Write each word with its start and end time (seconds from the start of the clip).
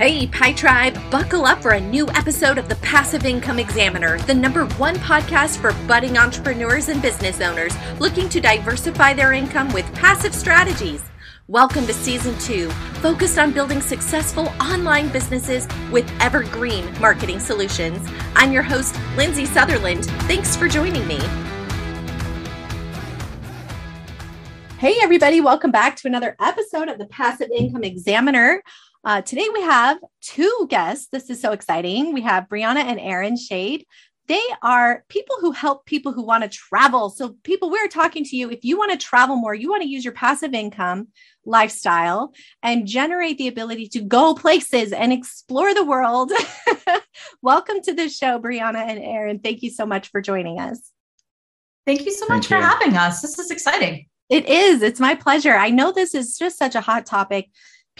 Hey, 0.00 0.26
Pi 0.28 0.54
Tribe, 0.54 0.98
buckle 1.10 1.44
up 1.44 1.60
for 1.60 1.72
a 1.72 1.80
new 1.80 2.08
episode 2.12 2.56
of 2.56 2.70
the 2.70 2.76
Passive 2.76 3.26
Income 3.26 3.58
Examiner, 3.58 4.18
the 4.20 4.32
number 4.32 4.64
one 4.76 4.96
podcast 4.96 5.58
for 5.58 5.74
budding 5.86 6.16
entrepreneurs 6.16 6.88
and 6.88 7.02
business 7.02 7.42
owners 7.42 7.74
looking 7.98 8.30
to 8.30 8.40
diversify 8.40 9.12
their 9.12 9.34
income 9.34 9.70
with 9.74 9.94
passive 9.94 10.34
strategies. 10.34 11.02
Welcome 11.48 11.86
to 11.86 11.92
season 11.92 12.34
two, 12.38 12.70
focused 13.02 13.36
on 13.36 13.52
building 13.52 13.82
successful 13.82 14.50
online 14.58 15.10
businesses 15.10 15.68
with 15.92 16.10
evergreen 16.18 16.98
marketing 16.98 17.38
solutions. 17.38 17.98
I'm 18.34 18.52
your 18.52 18.62
host, 18.62 18.98
Lindsay 19.18 19.44
Sutherland. 19.44 20.06
Thanks 20.22 20.56
for 20.56 20.66
joining 20.66 21.06
me. 21.06 21.20
Hey, 24.78 24.96
everybody, 25.02 25.42
welcome 25.42 25.70
back 25.70 25.96
to 25.96 26.08
another 26.08 26.36
episode 26.40 26.88
of 26.88 26.96
the 26.96 27.04
Passive 27.04 27.50
Income 27.54 27.84
Examiner. 27.84 28.62
Uh, 29.02 29.22
today 29.22 29.48
we 29.52 29.62
have 29.62 29.98
two 30.20 30.66
guests. 30.68 31.08
This 31.10 31.30
is 31.30 31.40
so 31.40 31.52
exciting. 31.52 32.12
We 32.12 32.20
have 32.22 32.48
Brianna 32.48 32.84
and 32.84 33.00
Aaron 33.00 33.36
Shade. 33.36 33.86
They 34.28 34.42
are 34.62 35.04
people 35.08 35.36
who 35.40 35.52
help 35.52 35.86
people 35.86 36.12
who 36.12 36.22
want 36.22 36.44
to 36.44 36.50
travel. 36.50 37.08
So, 37.08 37.34
people, 37.42 37.70
we're 37.70 37.88
talking 37.88 38.24
to 38.24 38.36
you. 38.36 38.50
If 38.50 38.62
you 38.62 38.78
want 38.78 38.92
to 38.92 38.98
travel 38.98 39.36
more, 39.36 39.54
you 39.54 39.70
want 39.70 39.82
to 39.82 39.88
use 39.88 40.04
your 40.04 40.12
passive 40.12 40.52
income 40.54 41.08
lifestyle 41.44 42.32
and 42.62 42.86
generate 42.86 43.38
the 43.38 43.48
ability 43.48 43.88
to 43.88 44.02
go 44.02 44.34
places 44.34 44.92
and 44.92 45.12
explore 45.12 45.74
the 45.74 45.84
world. 45.84 46.30
Welcome 47.42 47.80
to 47.82 47.94
the 47.94 48.08
show, 48.08 48.38
Brianna 48.38 48.86
and 48.86 49.00
Aaron. 49.00 49.40
Thank 49.40 49.62
you 49.62 49.70
so 49.70 49.86
much 49.86 50.08
for 50.08 50.20
joining 50.20 50.60
us. 50.60 50.92
Thank 51.86 52.04
you 52.04 52.12
so 52.12 52.26
much 52.26 52.46
Thank 52.46 52.48
for 52.48 52.56
you. 52.56 52.62
having 52.62 52.96
us. 52.96 53.22
This 53.22 53.38
is 53.38 53.50
exciting. 53.50 54.06
It 54.28 54.46
is. 54.46 54.82
It's 54.82 55.00
my 55.00 55.16
pleasure. 55.16 55.56
I 55.56 55.70
know 55.70 55.90
this 55.90 56.14
is 56.14 56.38
just 56.38 56.56
such 56.56 56.76
a 56.76 56.80
hot 56.80 57.04
topic 57.04 57.48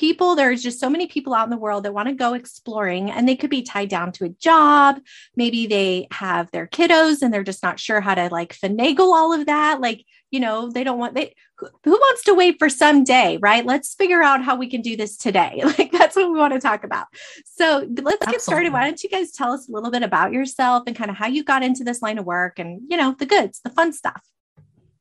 people 0.01 0.35
there's 0.35 0.63
just 0.63 0.81
so 0.81 0.89
many 0.89 1.07
people 1.07 1.35
out 1.35 1.45
in 1.45 1.51
the 1.51 1.59
world 1.59 1.85
that 1.85 1.93
want 1.93 2.09
to 2.09 2.15
go 2.15 2.33
exploring 2.33 3.11
and 3.11 3.29
they 3.29 3.37
could 3.37 3.51
be 3.51 3.61
tied 3.61 3.91
down 3.91 4.11
to 4.11 4.25
a 4.25 4.31
job. 4.31 4.99
Maybe 5.37 5.67
they 5.67 6.09
have 6.11 6.51
their 6.51 6.67
kiddos 6.67 7.21
and 7.21 7.33
they're 7.33 7.45
just 7.45 7.63
not 7.63 7.79
sure 7.79 8.01
how 8.01 8.15
to 8.15 8.31
like 8.31 8.57
finagle 8.57 9.13
all 9.13 9.35
of 9.35 9.45
that. 9.45 9.83
Like 9.83 10.07
you 10.31 10.41
know 10.41 10.71
they 10.71 10.85
don't 10.85 10.99
want 10.99 11.15
they 11.15 11.35
who 11.59 11.91
wants 11.91 12.25
to 12.25 12.35
wait 12.35 12.57
for 12.59 12.71
someday 12.71 13.39
right? 13.43 13.67
Let's 13.67 13.95
figure 13.95 14.23
out 14.23 14.43
how 14.43 14.57
we 14.57 14.71
can 14.71 14.81
do 14.81 14.97
this 14.97 15.19
today. 15.19 15.63
Like 15.81 15.93
that's 15.93 16.17
what 16.17 16.33
we 16.33 16.39
want 16.39 16.55
to 16.55 16.61
talk 16.61 16.83
about. 16.83 17.07
So 17.45 17.87
let's 18.03 18.25
get 18.27 18.41
started. 18.41 18.73
Why 18.73 18.85
don't 18.85 19.03
you 19.03 19.11
guys 19.11 19.33
tell 19.33 19.53
us 19.53 19.69
a 19.69 19.73
little 19.73 19.91
bit 19.91 20.03
about 20.03 20.33
yourself 20.33 20.85
and 20.87 20.97
kind 20.97 21.11
of 21.11 21.17
how 21.17 21.27
you 21.27 21.45
got 21.45 21.63
into 21.63 21.85
this 21.85 22.01
line 22.01 22.19
of 22.19 22.25
work 22.25 22.59
and 22.59 22.81
you 22.89 22.97
know 22.97 23.15
the 23.19 23.27
goods 23.27 23.61
the 23.63 23.71
fun 23.71 23.93
stuff? 23.93 24.23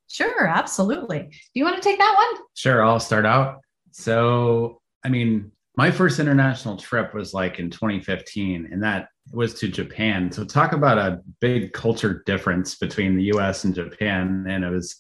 Sure, 0.10 0.46
absolutely. 0.46 1.20
Do 1.20 1.54
you 1.54 1.64
want 1.64 1.78
to 1.78 1.82
take 1.82 2.00
that 2.00 2.16
one? 2.18 2.44
Sure, 2.54 2.84
I'll 2.84 3.00
start 3.00 3.26
out. 3.26 3.62
So, 3.92 4.79
I 5.04 5.10
mean, 5.10 5.52
my 5.78 5.92
first 5.92 6.20
international 6.20 6.78
trip 6.78 7.14
was 7.14 7.34
like 7.34 7.60
in 7.60 7.70
2015, 7.70 8.70
and 8.72 8.84
that 8.84 9.10
was 9.32 9.54
to 9.56 9.68
Japan. 9.68 10.32
So 10.32 10.44
talk 10.44 10.74
about 10.74 10.98
a 10.98 11.22
big 11.40 11.74
culture 11.74 12.24
difference 12.26 12.76
between 12.76 13.16
the 13.16 13.24
US 13.36 13.64
and 13.64 13.76
Japan. 13.76 14.46
And 14.48 14.64
it 14.64 14.70
was 14.70 14.96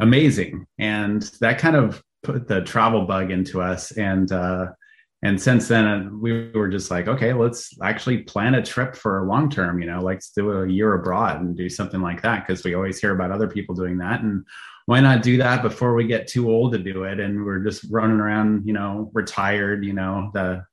amazing. 0.00 0.66
And 0.78 1.22
that 1.40 1.58
kind 1.58 1.76
of 1.76 2.02
put 2.22 2.48
the 2.48 2.62
travel 2.62 3.06
bug 3.06 3.30
into 3.30 3.62
us. 3.62 3.92
And 3.92 4.30
uh, 4.32 4.66
and 5.22 5.40
since 5.40 5.66
then 5.66 6.20
we 6.20 6.50
were 6.52 6.68
just 6.68 6.90
like, 6.90 7.08
okay, 7.08 7.32
let's 7.32 7.76
actually 7.82 8.18
plan 8.18 8.54
a 8.54 8.62
trip 8.62 8.94
for 8.94 9.18
a 9.18 9.28
long 9.28 9.50
term, 9.50 9.80
you 9.80 9.86
know, 9.86 10.00
like 10.00 10.22
do 10.36 10.52
a 10.52 10.68
year 10.68 10.94
abroad 10.94 11.40
and 11.40 11.56
do 11.56 11.68
something 11.68 12.00
like 12.00 12.22
that. 12.22 12.46
Cause 12.46 12.62
we 12.62 12.74
always 12.74 13.00
hear 13.00 13.12
about 13.12 13.32
other 13.32 13.48
people 13.48 13.74
doing 13.74 13.98
that. 13.98 14.20
And 14.20 14.44
why 14.88 15.00
not 15.00 15.22
do 15.22 15.36
that 15.36 15.60
before 15.60 15.92
we 15.92 16.06
get 16.06 16.26
too 16.26 16.50
old 16.50 16.72
to 16.72 16.78
do 16.78 17.04
it? 17.04 17.20
And 17.20 17.44
we're 17.44 17.58
just 17.58 17.84
running 17.90 18.20
around 18.20 18.66
you 18.66 18.72
know 18.72 19.10
retired 19.12 19.84
you 19.84 19.92
know 19.92 20.30
the 20.32 20.64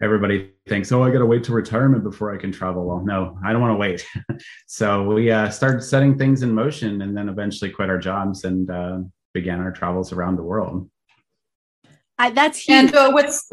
everybody 0.00 0.52
thinks 0.68 0.92
oh 0.92 1.02
i 1.02 1.10
got 1.10 1.18
to 1.18 1.26
wait 1.26 1.42
to 1.42 1.52
retirement 1.52 2.04
before 2.04 2.32
i 2.32 2.38
can 2.38 2.52
travel. 2.52 2.84
Well 2.84 3.04
no 3.04 3.36
i 3.44 3.52
don't 3.52 3.60
want 3.60 3.72
to 3.72 3.76
wait. 3.76 4.06
So 4.68 5.12
we 5.12 5.32
uh, 5.32 5.50
started 5.50 5.82
setting 5.82 6.16
things 6.16 6.44
in 6.44 6.52
motion 6.52 7.02
and 7.02 7.16
then 7.16 7.28
eventually 7.28 7.70
quit 7.72 7.90
our 7.90 7.98
jobs 7.98 8.44
and 8.44 8.70
uh, 8.70 8.98
began 9.34 9.58
our 9.58 9.72
travels 9.72 10.12
around 10.12 10.36
the 10.36 10.44
world. 10.44 10.88
I, 12.16 12.30
that's 12.30 12.60
huge. 12.60 12.76
and 12.76 12.94
uh, 12.94 13.10
what's 13.10 13.50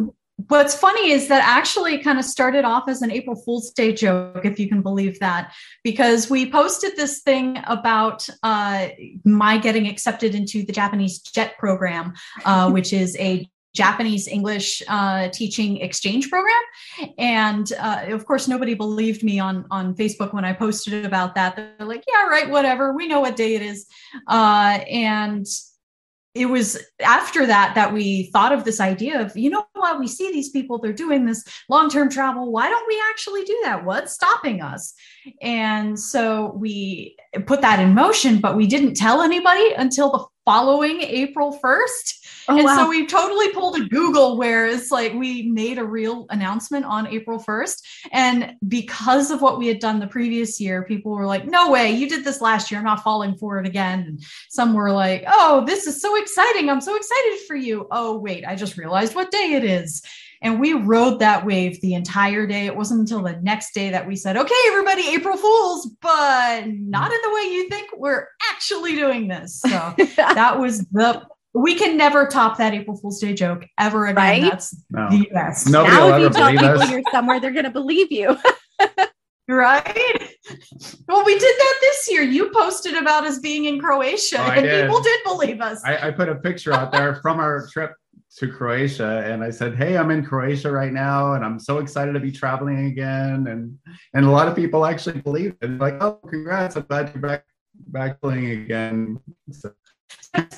What's 0.48 0.76
funny 0.76 1.12
is 1.12 1.30
that 1.30 1.44
actually 1.46 1.98
kind 2.00 2.20
of 2.20 2.26
started 2.26 2.66
off 2.66 2.90
as 2.90 3.02
an 3.02 3.10
April 3.10 3.38
Fool's 3.38 3.72
Day 3.72 3.94
joke, 3.94 4.44
if 4.44 4.60
you 4.60 4.68
can 4.68 4.82
believe 4.82 5.18
that, 5.20 5.54
because 5.82 6.30
we 6.30 6.52
posted 6.52 6.98
this 6.98 7.22
thing 7.22 7.58
about 7.68 8.28
uh, 8.44 8.90
my 9.24 9.58
getting 9.58 9.88
accepted 9.88 10.36
into 10.36 10.66
the 10.66 10.74
Japanese 10.74 11.20
JET 11.20 11.58
program, 11.58 12.14
uh, 12.44 12.70
which 12.74 12.92
is 12.92 13.16
a 13.18 13.50
Japanese 13.74 14.28
English 14.28 14.82
uh, 14.88 15.30
teaching 15.30 15.78
exchange 15.78 16.30
program, 16.30 16.62
and 17.18 17.72
uh, 17.80 18.06
of 18.08 18.26
course 18.26 18.48
nobody 18.48 18.74
believed 18.74 19.22
me 19.24 19.38
on 19.38 19.66
on 19.70 19.94
Facebook 19.96 20.34
when 20.34 20.46
I 20.46 20.54
posted 20.54 21.06
about 21.06 21.36
that. 21.36 21.56
They're 21.56 21.86
like, 21.86 22.04
"Yeah, 22.08 22.26
right, 22.28 22.50
whatever. 22.50 22.94
We 22.94 23.08
know 23.08 23.20
what 23.20 23.36
day 23.36 23.56
it 23.56 23.62
is," 23.62 23.86
uh, 24.28 24.80
and 24.90 25.46
it 26.36 26.48
was 26.48 26.78
after 27.02 27.46
that 27.48 27.74
that 27.76 27.94
we 27.94 28.30
thought 28.34 28.52
of 28.52 28.66
this 28.66 28.82
idea 28.82 29.22
of 29.22 29.36
you 29.38 29.50
know 29.50 29.66
what 29.74 30.00
we 30.00 30.08
see 30.08 30.32
these 30.32 30.50
people 30.50 30.78
they're 30.78 30.94
doing 30.94 31.26
this 31.26 31.44
long-term 31.70 32.10
travel. 32.10 32.52
Why 32.52 32.70
don't 32.70 32.88
we 32.88 33.02
actually 33.10 33.44
do 33.46 33.60
that? 33.64 33.86
What's 33.86 34.14
stopping 34.14 34.62
us? 34.62 34.94
And 35.42 35.98
so 35.98 36.54
we 36.58 37.16
put 37.48 37.62
that 37.62 37.80
in 37.80 37.94
motion 37.94 38.40
but 38.40 38.56
we 38.56 38.68
didn't 38.68 38.96
tell 38.96 39.22
anybody 39.22 39.74
until 39.74 40.12
the 40.12 40.26
following 40.46 41.02
april 41.02 41.60
1st 41.62 42.25
Oh, 42.48 42.56
and 42.56 42.66
wow. 42.66 42.78
so 42.78 42.90
we 42.90 43.06
totally 43.06 43.52
pulled 43.52 43.78
a 43.78 43.86
Google 43.86 44.38
where 44.38 44.66
it's 44.66 44.92
like 44.92 45.14
we 45.14 45.44
made 45.44 45.78
a 45.78 45.86
real 45.86 46.26
announcement 46.30 46.86
on 46.86 47.08
April 47.08 47.40
1st. 47.40 47.82
And 48.12 48.54
because 48.68 49.32
of 49.32 49.42
what 49.42 49.58
we 49.58 49.68
had 49.68 49.80
done 49.80 50.00
the 50.00 50.08
previous 50.08 50.60
year, 50.60 50.84
people 50.84 51.12
were 51.12 51.26
like, 51.26 51.46
no 51.46 51.72
way, 51.72 51.92
you 51.92 52.08
did 52.08 52.24
this 52.24 52.42
last 52.42 52.70
year. 52.70 52.80
I'm 52.80 52.86
not 52.86 53.04
falling 53.04 53.36
for 53.36 53.60
it 53.60 53.66
again. 53.66 54.00
And 54.02 54.24
some 54.50 54.74
were 54.74 54.92
like, 54.92 55.24
oh, 55.28 55.64
this 55.66 55.88
is 55.88 56.02
so 56.02 56.16
exciting. 56.16 56.70
I'm 56.70 56.82
so 56.82 56.96
excited 56.96 57.40
for 57.48 57.56
you. 57.56 57.88
Oh, 57.92 58.18
wait, 58.18 58.46
I 58.46 58.56
just 58.56 58.78
realized 58.78 59.16
what 59.16 59.32
day 59.32 59.54
it 59.54 59.64
is. 59.64 60.02
And 60.42 60.60
we 60.60 60.74
rode 60.74 61.20
that 61.20 61.44
wave 61.44 61.82
the 61.82 61.96
entire 61.96 62.46
day. 62.46 62.68
It 62.68 62.76
wasn't 62.76 63.00
until 63.00 63.24
the 63.24 63.40
next 63.42 63.74
day 63.74 63.90
that 63.90 64.06
we 64.06 64.16
said, 64.16 64.38
okay, 64.38 64.54
everybody, 64.68 65.10
April 65.10 65.38
Fools, 65.38 65.90
but 66.02 66.68
not 66.68 67.12
mm. 67.12 67.16
in 67.16 67.22
the 67.24 67.34
way 67.34 67.42
you 67.52 67.70
think. 67.70 67.90
We're 67.98 68.28
actually 68.52 68.96
doing 68.96 69.28
this. 69.28 69.62
So 69.62 69.70
that 70.18 70.60
was 70.60 70.86
the 70.92 71.26
we 71.56 71.76
can 71.76 71.96
never 71.96 72.28
top 72.28 72.58
that 72.58 72.74
April 72.74 72.98
Fool's 72.98 73.20
Day 73.20 73.34
joke 73.34 73.66
ever 73.78 74.08
again. 74.08 74.16
Right? 74.16 74.42
That's 74.42 74.76
no. 74.90 75.10
the 75.10 75.30
best. 75.34 75.70
Nobody 75.70 75.96
now, 75.96 76.16
if 76.16 76.22
you 76.22 76.30
tell 76.30 76.52
people 76.52 76.82
us. 76.82 76.92
you're 76.92 77.02
somewhere, 77.12 77.40
they're 77.40 77.52
going 77.52 77.66
to 77.66 77.72
believe 77.72 78.12
you. 78.12 78.38
right? 79.48 80.36
Well, 81.08 81.24
we 81.24 81.34
did 81.34 81.56
that 81.58 81.78
this 81.82 82.12
year. 82.12 82.24
You 82.24 82.52
posted 82.52 82.96
about 82.96 83.26
us 83.26 83.40
being 83.40 83.66
in 83.66 83.80
Croatia, 83.80 84.40
oh, 84.40 84.52
and 84.52 84.64
did. 84.64 84.86
people 84.86 85.02
did 85.02 85.20
believe 85.24 85.62
us. 85.62 85.82
I, 85.86 86.10
I 86.10 86.12
put 86.12 86.28
a 86.28 86.36
picture 86.36 86.74
out 86.74 86.92
there 86.92 87.16
from 87.16 87.40
our 87.40 87.68
trip 87.68 87.94
to 88.38 88.52
Croatia 88.52 89.24
and 89.26 89.42
I 89.42 89.50
said, 89.50 89.76
Hey, 89.76 89.98
I'm 89.98 90.12
in 90.12 90.26
Croatia 90.26 90.70
right 90.70 90.92
now 90.92 91.34
and 91.34 91.46
I'm 91.46 91.58
so 91.58 91.78
excited 91.78 92.14
to 92.14 92.20
be 92.20 92.34
traveling 92.34 92.88
again. 92.88 93.48
And 93.48 93.78
and 94.14 94.26
a 94.26 94.30
lot 94.30 94.50
of 94.50 94.58
people 94.58 94.86
actually 94.86 95.22
believed 95.22 95.64
it. 95.64 95.72
Like, 95.72 95.96
oh, 96.02 96.20
congrats, 96.28 96.76
I'm 96.76 96.84
glad 96.84 97.12
you're 97.14 97.22
back 97.22 97.46
back 97.88 98.20
playing 98.20 98.52
again. 98.52 99.20
So 99.52 99.72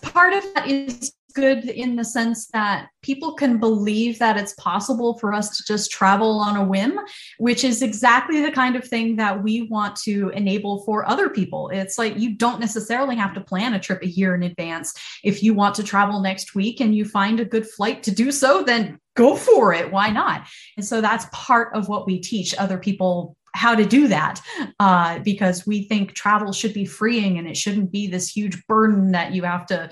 part 0.02 0.34
of 0.34 0.44
that 0.54 0.68
is 0.68 1.14
good 1.38 1.66
in 1.66 1.96
the 1.96 2.04
sense 2.04 2.48
that 2.48 2.88
people 3.04 3.36
can 3.36 3.60
believe 3.60 4.18
that 4.18 4.38
it's 4.38 4.56
possible 4.56 5.20
for 5.20 5.36
us 5.36 5.56
to 5.56 5.64
just 5.68 5.92
travel 5.92 6.40
on 6.40 6.56
a 6.56 6.66
whim, 6.66 7.00
which 7.38 7.64
is 7.64 7.84
exactly 7.84 8.42
the 8.42 8.52
kind 8.52 8.76
of 8.76 8.84
thing 8.84 9.16
that 9.16 9.44
we 9.44 9.62
want 9.62 9.96
to 9.96 10.30
enable 10.30 10.84
for 10.84 11.08
other 11.08 11.30
people. 11.30 11.70
It's 11.70 12.00
like 12.00 12.18
you 12.18 12.36
don't 12.36 12.60
necessarily 12.60 13.16
have 13.16 13.36
to 13.36 13.42
plan 13.42 13.76
a 13.76 13.80
trip 13.80 14.02
a 14.02 14.08
year 14.08 14.34
in 14.34 14.42
advance. 14.42 14.96
If 15.24 15.44
you 15.44 15.54
want 15.54 15.76
to 15.76 15.84
travel 15.84 16.22
next 16.22 16.56
week 16.56 16.82
and 16.82 16.96
you 16.96 17.06
find 17.06 17.40
a 17.40 17.46
good 17.46 17.70
flight 17.70 18.02
to 18.04 18.12
do 18.12 18.32
so, 18.32 18.64
then 18.64 18.98
go 19.16 19.36
for 19.36 19.74
it. 19.74 19.92
Why 19.92 20.10
not? 20.10 20.48
And 20.76 20.84
so 20.84 21.02
that's 21.02 21.28
part 21.32 21.76
of 21.76 21.88
what 21.88 22.08
we 22.08 22.18
teach 22.18 22.56
other 22.58 22.80
people 22.80 23.37
how 23.54 23.76
to 23.76 23.86
do 23.86 24.08
that 24.08 24.42
uh, 24.80 25.20
because 25.20 25.66
we 25.66 25.84
think 25.84 26.14
travel 26.14 26.52
should 26.54 26.74
be 26.74 26.86
freeing 26.86 27.38
and 27.38 27.48
it 27.48 27.58
shouldn't 27.58 27.92
be 27.92 28.08
this 28.08 28.30
huge 28.30 28.66
burden 28.68 29.12
that 29.12 29.34
you 29.34 29.44
have 29.44 29.66
to 29.66 29.90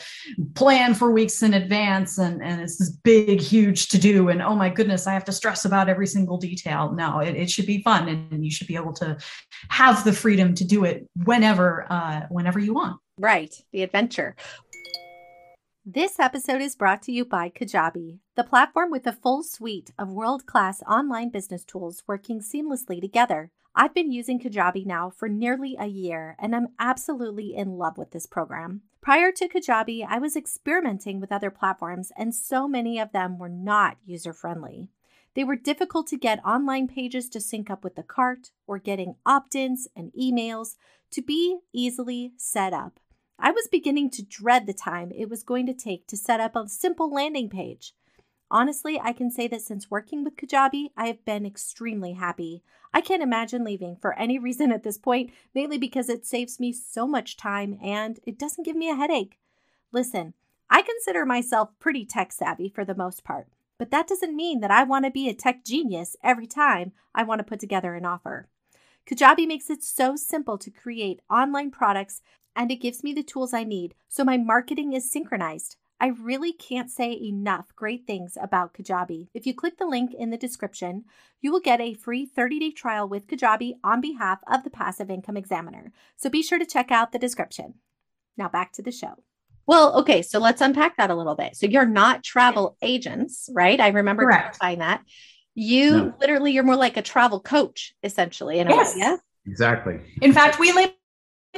plan 0.53 0.93
for 0.93 1.11
weeks 1.11 1.41
in 1.41 1.53
advance 1.53 2.17
and, 2.17 2.43
and 2.43 2.61
it's 2.61 2.77
this 2.77 2.91
big 2.91 3.41
huge 3.41 3.87
to 3.89 3.97
do 3.97 4.29
and 4.29 4.41
oh 4.41 4.55
my 4.55 4.69
goodness 4.69 5.07
i 5.07 5.13
have 5.13 5.25
to 5.25 5.31
stress 5.31 5.65
about 5.65 5.89
every 5.89 6.07
single 6.07 6.37
detail. 6.37 6.91
No 6.93 7.19
it, 7.19 7.35
it 7.35 7.49
should 7.49 7.65
be 7.65 7.81
fun 7.81 8.07
and 8.07 8.45
you 8.45 8.51
should 8.51 8.67
be 8.67 8.75
able 8.75 8.93
to 8.93 9.17
have 9.69 10.03
the 10.03 10.13
freedom 10.13 10.53
to 10.55 10.65
do 10.65 10.83
it 10.83 11.07
whenever 11.23 11.85
uh, 11.89 12.21
whenever 12.29 12.59
you 12.59 12.73
want. 12.73 12.99
Right. 13.17 13.53
The 13.71 13.83
adventure 13.83 14.35
this 15.87 16.19
episode 16.19 16.63
is 16.63 16.75
brought 16.75 17.03
to 17.03 17.11
you 17.11 17.23
by 17.23 17.47
Kajabi, 17.47 18.17
the 18.33 18.43
platform 18.43 18.89
with 18.89 19.05
a 19.05 19.13
full 19.13 19.43
suite 19.43 19.91
of 19.99 20.09
world 20.09 20.47
class 20.47 20.81
online 20.89 21.29
business 21.29 21.63
tools 21.63 22.01
working 22.07 22.39
seamlessly 22.39 22.99
together. 22.99 23.51
I've 23.75 23.93
been 23.93 24.11
using 24.11 24.39
Kajabi 24.39 24.83
now 24.83 25.11
for 25.11 25.29
nearly 25.29 25.75
a 25.77 25.85
year, 25.85 26.37
and 26.39 26.55
I'm 26.55 26.69
absolutely 26.79 27.55
in 27.55 27.77
love 27.77 27.99
with 27.99 28.09
this 28.11 28.25
program. 28.25 28.81
Prior 28.99 29.31
to 29.33 29.47
Kajabi, 29.47 30.03
I 30.09 30.17
was 30.17 30.35
experimenting 30.35 31.19
with 31.19 31.31
other 31.31 31.51
platforms, 31.51 32.11
and 32.17 32.33
so 32.33 32.67
many 32.67 32.97
of 32.97 33.11
them 33.11 33.37
were 33.37 33.47
not 33.47 33.97
user 34.03 34.33
friendly. 34.33 34.89
They 35.35 35.43
were 35.43 35.55
difficult 35.55 36.07
to 36.07 36.17
get 36.17 36.43
online 36.43 36.87
pages 36.87 37.29
to 37.29 37.39
sync 37.39 37.69
up 37.69 37.83
with 37.83 37.93
the 37.93 38.01
cart 38.01 38.49
or 38.65 38.79
getting 38.79 39.17
opt 39.23 39.53
ins 39.53 39.87
and 39.95 40.11
emails 40.19 40.77
to 41.11 41.21
be 41.21 41.59
easily 41.71 42.31
set 42.37 42.73
up. 42.73 42.99
I 43.37 43.51
was 43.51 43.67
beginning 43.67 44.09
to 44.11 44.23
dread 44.23 44.65
the 44.65 44.73
time 44.73 45.11
it 45.11 45.29
was 45.29 45.43
going 45.43 45.65
to 45.67 45.73
take 45.73 46.07
to 46.07 46.17
set 46.17 46.39
up 46.39 46.55
a 46.55 46.67
simple 46.67 47.11
landing 47.11 47.49
page. 47.49 47.93
Honestly, 48.49 48.99
I 48.99 49.11
can 49.11 49.31
say 49.31 49.47
that 49.47 49.61
since 49.61 49.91
working 49.91 50.23
with 50.23 50.37
Kajabi, 50.37 50.89
I 50.95 51.07
have 51.07 51.25
been 51.25 51.45
extremely 51.45 52.13
happy. 52.13 52.63
I 52.93 53.01
can't 53.01 53.23
imagine 53.23 53.63
leaving 53.63 53.97
for 53.97 54.17
any 54.17 54.39
reason 54.47 54.71
at 54.71 54.83
this 54.83 54.97
point, 54.97 55.31
mainly 55.53 55.77
because 55.77 56.09
it 56.09 56.25
saves 56.25 56.59
me 56.59 56.71
so 56.71 57.07
much 57.07 57.37
time 57.37 57.77
and 57.83 58.19
it 58.25 58.39
doesn't 58.39 58.63
give 58.63 58.75
me 58.75 58.89
a 58.89 58.95
headache. 58.95 59.39
Listen, 59.91 60.33
I 60.69 60.81
consider 60.81 61.25
myself 61.25 61.69
pretty 61.79 62.05
tech 62.05 62.31
savvy 62.31 62.69
for 62.69 62.85
the 62.85 62.95
most 62.95 63.23
part, 63.23 63.47
but 63.77 63.91
that 63.91 64.07
doesn't 64.07 64.35
mean 64.35 64.61
that 64.61 64.71
I 64.71 64.83
want 64.83 65.05
to 65.05 65.11
be 65.11 65.27
a 65.27 65.33
tech 65.33 65.63
genius 65.65 66.15
every 66.23 66.47
time 66.47 66.91
I 67.13 67.23
want 67.23 67.39
to 67.39 67.43
put 67.43 67.59
together 67.59 67.95
an 67.95 68.05
offer. 68.05 68.47
Kajabi 69.05 69.47
makes 69.47 69.69
it 69.69 69.83
so 69.83 70.15
simple 70.15 70.57
to 70.57 70.71
create 70.71 71.21
online 71.29 71.69
products 71.69 72.21
and 72.55 72.71
it 72.71 72.77
gives 72.77 73.03
me 73.03 73.13
the 73.13 73.23
tools 73.23 73.53
I 73.53 73.63
need 73.63 73.95
so 74.07 74.23
my 74.23 74.37
marketing 74.37 74.93
is 74.93 75.11
synchronized. 75.11 75.75
I 75.99 76.07
really 76.07 76.51
can't 76.51 76.91
say 76.91 77.13
enough 77.13 77.73
great 77.75 78.05
things 78.05 78.37
about 78.41 78.73
Kajabi. 78.73 79.29
If 79.33 79.47
you 79.47 79.53
click 79.53 79.77
the 79.77 79.85
link 79.85 80.13
in 80.13 80.29
the 80.29 80.37
description, 80.37 81.05
you 81.41 81.51
will 81.51 81.61
get 81.61 81.79
a 81.79 81.93
free 81.93 82.25
30 82.25 82.59
day 82.59 82.71
trial 82.71 83.07
with 83.07 83.27
Kajabi 83.27 83.73
on 83.83 84.01
behalf 84.01 84.39
of 84.51 84.63
the 84.63 84.69
Passive 84.69 85.09
Income 85.09 85.37
Examiner. 85.37 85.93
So 86.17 86.29
be 86.29 86.43
sure 86.43 86.59
to 86.59 86.65
check 86.65 86.91
out 86.91 87.11
the 87.13 87.19
description. 87.19 87.75
Now 88.37 88.49
back 88.49 88.73
to 88.73 88.81
the 88.81 88.91
show. 88.91 89.15
Well, 89.67 89.99
okay, 90.01 90.21
so 90.21 90.39
let's 90.39 90.61
unpack 90.61 90.97
that 90.97 91.09
a 91.09 91.15
little 91.15 91.35
bit. 91.35 91.55
So 91.55 91.65
you're 91.65 91.85
not 91.87 92.23
travel 92.23 92.77
agents, 92.81 93.49
right? 93.53 93.79
I 93.79 93.87
remember 93.87 94.23
Correct. 94.23 94.57
clarifying 94.59 94.79
that. 94.79 95.01
You 95.55 95.91
No. 95.91 96.13
literally, 96.19 96.51
you're 96.51 96.63
more 96.63 96.75
like 96.75 96.97
a 96.97 97.01
travel 97.01 97.39
coach, 97.39 97.93
essentially. 98.03 98.59
In 98.59 98.67
Yes. 98.69 98.93
a 98.93 98.99
way, 98.99 99.05
yeah. 99.05 99.15
Exactly. 99.47 99.99
In 100.21 100.33
fact, 100.33 100.59
we 100.59 100.73
label 100.73 100.93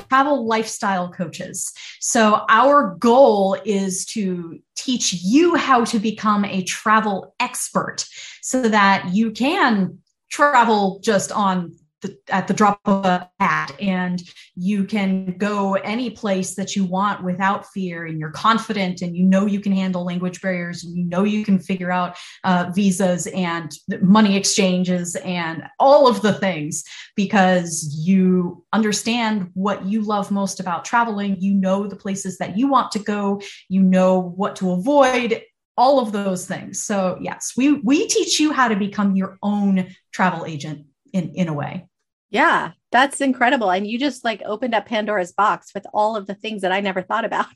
travel 0.09 0.45
lifestyle 0.45 1.09
coaches. 1.11 1.73
So 1.99 2.45
our 2.49 2.95
goal 2.99 3.57
is 3.65 4.05
to 4.07 4.59
teach 4.75 5.13
you 5.13 5.55
how 5.55 5.83
to 5.85 5.99
become 5.99 6.45
a 6.45 6.63
travel 6.63 7.35
expert 7.39 8.05
so 8.41 8.61
that 8.63 9.09
you 9.13 9.31
can 9.31 9.99
travel 10.29 10.99
just 11.03 11.31
on 11.31 11.73
the, 12.01 12.17
at 12.29 12.47
the 12.47 12.53
drop 12.53 12.79
of 12.85 13.05
a 13.05 13.29
hat 13.39 13.75
and 13.79 14.21
you 14.55 14.83
can 14.83 15.37
go 15.37 15.73
any 15.75 16.09
place 16.09 16.55
that 16.55 16.75
you 16.75 16.83
want 16.83 17.23
without 17.23 17.65
fear 17.67 18.05
and 18.05 18.19
you're 18.19 18.31
confident 18.31 19.01
and 19.01 19.15
you 19.15 19.23
know 19.23 19.45
you 19.45 19.59
can 19.59 19.71
handle 19.71 20.05
language 20.05 20.41
barriers 20.41 20.83
and 20.83 20.95
you 20.95 21.03
know 21.03 21.23
you 21.23 21.43
can 21.43 21.57
figure 21.57 21.91
out 21.91 22.15
uh, 22.43 22.71
visas 22.75 23.27
and 23.27 23.71
money 24.01 24.35
exchanges 24.35 25.15
and 25.17 25.63
all 25.79 26.07
of 26.07 26.21
the 26.21 26.33
things 26.33 26.83
because 27.15 27.95
you 27.97 28.63
understand 28.73 29.49
what 29.53 29.85
you 29.85 30.01
love 30.01 30.29
most 30.31 30.59
about 30.59 30.85
traveling. 30.85 31.35
You 31.39 31.53
know 31.53 31.87
the 31.87 31.95
places 31.95 32.37
that 32.37 32.57
you 32.57 32.67
want 32.67 32.91
to 32.91 32.99
go, 32.99 33.41
you 33.69 33.81
know 33.81 34.19
what 34.19 34.55
to 34.57 34.71
avoid, 34.71 35.41
all 35.77 35.99
of 35.99 36.11
those 36.11 36.47
things. 36.47 36.83
So, 36.83 37.17
yes, 37.21 37.53
we, 37.55 37.73
we 37.73 38.07
teach 38.07 38.39
you 38.39 38.51
how 38.51 38.67
to 38.67 38.75
become 38.75 39.15
your 39.15 39.37
own 39.43 39.87
travel 40.11 40.45
agent 40.45 40.85
in, 41.17 41.33
in 41.35 41.47
a 41.47 41.53
way. 41.53 41.87
Yeah, 42.29 42.71
that's 42.91 43.21
incredible. 43.21 43.69
And 43.71 43.87
you 43.87 43.97
just 43.97 44.23
like 44.23 44.41
opened 44.45 44.75
up 44.75 44.85
Pandora's 44.85 45.31
box 45.31 45.73
with 45.73 45.85
all 45.93 46.15
of 46.15 46.27
the 46.27 46.35
things 46.35 46.61
that 46.61 46.71
I 46.71 46.81
never 46.81 47.01
thought 47.01 47.25
about. 47.25 47.47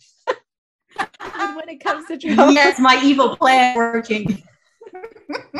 And 1.20 1.56
when 1.56 1.70
it 1.70 1.84
comes 1.84 2.08
to 2.08 2.18
travel. 2.18 2.52
yes, 2.54 2.80
my 2.80 3.00
evil 3.04 3.36
plan 3.36 3.76
working. 3.76 4.44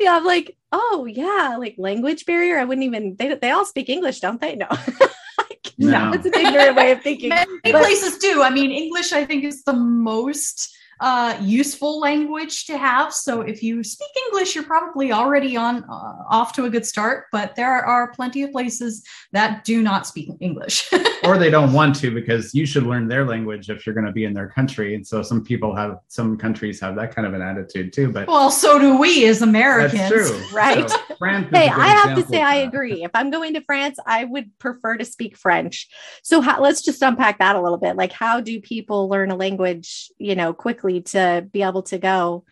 yeah, 0.00 0.16
I'm 0.16 0.24
like, 0.24 0.56
oh 0.72 1.06
yeah, 1.10 1.56
like 1.58 1.76
language 1.78 2.26
barrier. 2.26 2.58
I 2.58 2.64
wouldn't 2.64 2.84
even. 2.84 3.16
They 3.18 3.34
they 3.34 3.50
all 3.50 3.64
speak 3.64 3.88
English, 3.88 4.20
don't 4.20 4.40
they? 4.40 4.56
No, 4.56 4.66
Like, 4.70 5.72
No. 5.78 6.12
it's 6.12 6.26
an 6.26 6.34
ignorant 6.34 6.76
way 6.76 6.90
of 6.92 7.02
thinking. 7.02 7.28
Many 7.30 7.46
But- 7.64 7.82
places 7.82 8.18
do. 8.18 8.42
I 8.42 8.50
mean, 8.50 8.70
English, 8.70 9.12
I 9.12 9.24
think, 9.24 9.44
is 9.44 9.64
the 9.64 9.72
most 9.74 10.74
uh, 11.00 11.38
useful 11.40 12.00
language 12.00 12.66
to 12.66 12.76
have. 12.76 13.12
So 13.12 13.42
if 13.42 13.62
you 13.62 13.84
speak 13.84 14.08
English, 14.26 14.54
you're 14.54 14.64
probably 14.64 15.12
already 15.12 15.56
on 15.56 15.84
uh, 15.84 16.14
off 16.28 16.52
to 16.54 16.64
a 16.64 16.70
good 16.70 16.86
start. 16.86 17.26
But 17.32 17.54
there 17.54 17.72
are 17.72 18.12
plenty 18.12 18.42
of 18.42 18.52
places 18.52 19.04
that 19.32 19.64
do 19.64 19.82
not 19.82 20.06
speak 20.06 20.30
English. 20.40 20.90
or 21.24 21.38
they 21.38 21.50
don't 21.50 21.72
want 21.72 21.94
to 21.96 22.10
because 22.10 22.54
you 22.54 22.66
should 22.66 22.84
learn 22.84 23.08
their 23.08 23.24
language 23.24 23.70
if 23.70 23.86
you're 23.86 23.94
going 23.94 24.06
to 24.06 24.12
be 24.12 24.24
in 24.24 24.34
their 24.34 24.48
country. 24.48 24.94
And 24.94 25.06
so 25.06 25.22
some 25.22 25.44
people 25.44 25.74
have, 25.74 25.98
some 26.08 26.36
countries 26.36 26.80
have 26.80 26.96
that 26.96 27.14
kind 27.14 27.26
of 27.26 27.34
an 27.34 27.42
attitude 27.42 27.92
too. 27.92 28.10
But 28.10 28.28
well, 28.28 28.50
so 28.50 28.78
do 28.78 28.98
we 28.98 29.26
as 29.26 29.42
Americans. 29.42 29.98
that's 29.98 30.30
true, 30.30 30.42
Right. 30.52 30.88
So 30.88 30.98
France 31.18 31.48
Hey, 31.52 31.68
I 31.68 31.88
have 31.88 32.16
to 32.16 32.26
say 32.26 32.42
I 32.42 32.56
agree. 32.56 33.04
If 33.04 33.10
I'm 33.14 33.30
going 33.30 33.54
to 33.54 33.60
France, 33.62 33.98
I 34.06 34.24
would 34.24 34.56
prefer 34.58 34.96
to 34.96 35.04
speak 35.04 35.36
French. 35.36 35.88
So 36.22 36.40
how, 36.40 36.60
let's 36.60 36.82
just 36.82 37.02
unpack 37.02 37.38
that 37.38 37.56
a 37.56 37.60
little 37.60 37.78
bit. 37.78 37.96
Like, 37.96 38.12
how 38.12 38.40
do 38.40 38.60
people 38.60 39.08
learn 39.08 39.30
a 39.30 39.36
language, 39.36 40.10
you 40.18 40.34
know, 40.34 40.52
quickly 40.52 40.87
to 40.90 41.46
be 41.52 41.62
able 41.62 41.82
to 41.84 41.98
go 41.98 42.44